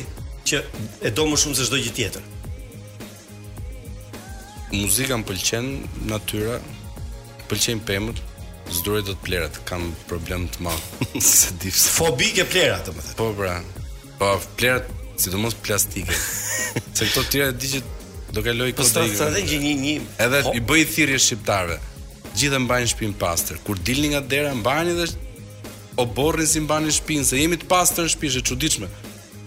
që 0.52 0.62
e 1.10 1.14
do 1.18 1.26
më 1.30 1.40
shumë 1.44 1.58
se 1.60 1.66
çdo 1.68 1.80
gjë 1.82 1.94
tjetër? 2.00 2.28
Muzika 4.72 5.18
më 5.20 5.26
pëlqen 5.28 5.70
natyra, 6.08 6.62
pëlqen 7.52 7.82
pemët, 7.90 8.22
zduroj 8.72 9.02
dot 9.12 9.20
plerat, 9.28 9.60
kam 9.68 9.90
problem 10.08 10.46
të 10.56 10.64
madh. 10.68 11.06
se 11.20 11.52
di 11.60 11.74
pse. 11.74 11.92
Fobi 12.00 12.32
ke 12.38 12.48
plerat, 12.48 12.88
domethënë. 12.88 13.20
Po 13.20 13.28
pra. 13.36 13.58
Po 14.22 14.32
plerat, 14.56 14.88
sidomos 15.20 15.58
plastike. 15.60 16.16
se 16.96 17.04
këto 17.10 17.28
tjera 17.28 17.52
di 17.52 17.74
që 17.76 17.84
do 18.32 18.40
kaloj 18.48 18.72
kodrigën. 18.80 19.16
Po 19.18 19.24
strategji 19.26 19.58
të 19.60 19.64
një 19.68 19.76
një. 19.84 19.96
Edhe 20.28 20.46
i 20.56 20.64
bëj 20.64 20.86
thirrje 20.96 21.20
shqiptarëve 21.28 21.82
gjithë 22.38 22.60
mbajnë 22.66 22.92
shpinë 22.94 23.18
pastër. 23.20 23.60
Kur 23.66 23.80
dilni 23.88 24.14
nga 24.14 24.22
dera 24.24 24.54
mbajnë 24.56 24.96
dhe 25.00 25.08
o 26.00 26.06
borrin 26.18 26.48
si 26.48 26.62
mbani 26.64 26.92
shpinë, 26.94 27.26
se 27.28 27.40
jemi 27.42 27.58
të 27.60 27.68
pastër 27.72 28.08
në 28.08 28.14
shtëpi, 28.14 28.30
është 28.32 28.44
çuditshme. 28.52 28.90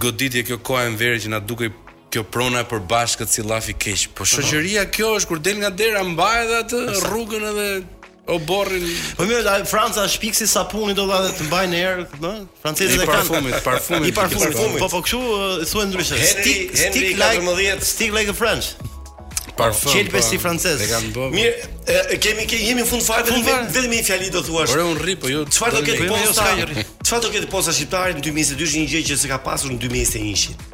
goditje 0.00 0.42
kjo 0.48 0.56
kohë 0.66 0.88
e 0.90 0.96
verit 1.00 1.22
që 1.24 1.28
na 1.32 1.38
dukej 1.40 1.70
kjo 2.10 2.24
prona 2.32 2.62
e 2.62 2.66
përbashkët 2.68 3.30
si 3.32 3.44
lafi 3.44 3.74
keq. 3.76 4.06
Po 4.16 4.26
shoqëria 4.28 4.86
kjo 4.94 5.14
është 5.18 5.30
kur 5.30 5.40
del 5.44 5.60
nga 5.62 5.70
dera 5.70 6.04
mbaj 6.06 6.36
edhe 6.44 6.58
atë 6.62 6.82
rrugën 7.04 7.44
edhe 7.50 7.68
o 8.28 8.38
borrin. 8.48 8.84
Po 9.16 9.24
mirë, 9.28 9.42
dha 9.46 9.56
Franca 9.68 10.06
shpiksi 10.10 10.48
sapunin 10.48 10.96
do 10.98 11.06
vaje 11.08 11.34
të 11.38 11.46
mbajnë 11.48 11.80
erë, 11.82 12.08
ë? 12.20 12.32
Francezët 12.64 13.00
e 13.00 13.08
kanë 13.08 13.14
parfumit, 13.14 13.58
parfumit. 13.70 14.12
I 14.12 14.16
parfumit. 14.16 14.78
Po 14.80 14.90
po 14.92 15.02
kshu 15.04 15.22
thuaj 15.70 15.88
ndryshe. 15.90 16.20
Stick 16.32 16.76
stick 16.76 17.16
like 17.20 17.42
18, 17.42 17.84
stick 17.92 18.12
like 18.16 18.32
a 18.32 18.36
French. 18.42 18.74
Parfum. 19.58 19.90
Çel 19.90 20.06
pesi 20.12 20.36
po, 20.38 20.44
francez. 20.46 20.78
Mirë, 21.34 22.16
kemi 22.22 22.44
kemi 22.48 22.68
jemi 22.70 22.84
në 22.84 22.88
fund 22.88 23.02
fakti 23.02 23.36
vetëm 23.42 23.88
një 23.90 24.00
fjali 24.06 24.28
do 24.32 24.44
thuash. 24.46 24.70
Por 24.72 24.84
un 24.86 24.96
rri, 25.02 25.16
po 25.20 25.28
jo. 25.32 25.40
Çfarë 25.50 25.80
do 25.80 25.84
ketë 25.88 26.06
posta? 26.12 26.48
Jo, 26.62 26.88
Çfarë 27.02 27.24
do 27.26 27.32
ketë 27.34 27.50
posta 27.52 27.74
shqiptare 27.74 28.14
në 28.20 28.26
2022 28.28 28.84
një 28.84 28.90
gjë 28.92 29.02
që 29.10 29.18
s'ka 29.24 29.40
pasur 29.48 29.72
në 29.74 29.80
2021? 29.82 30.68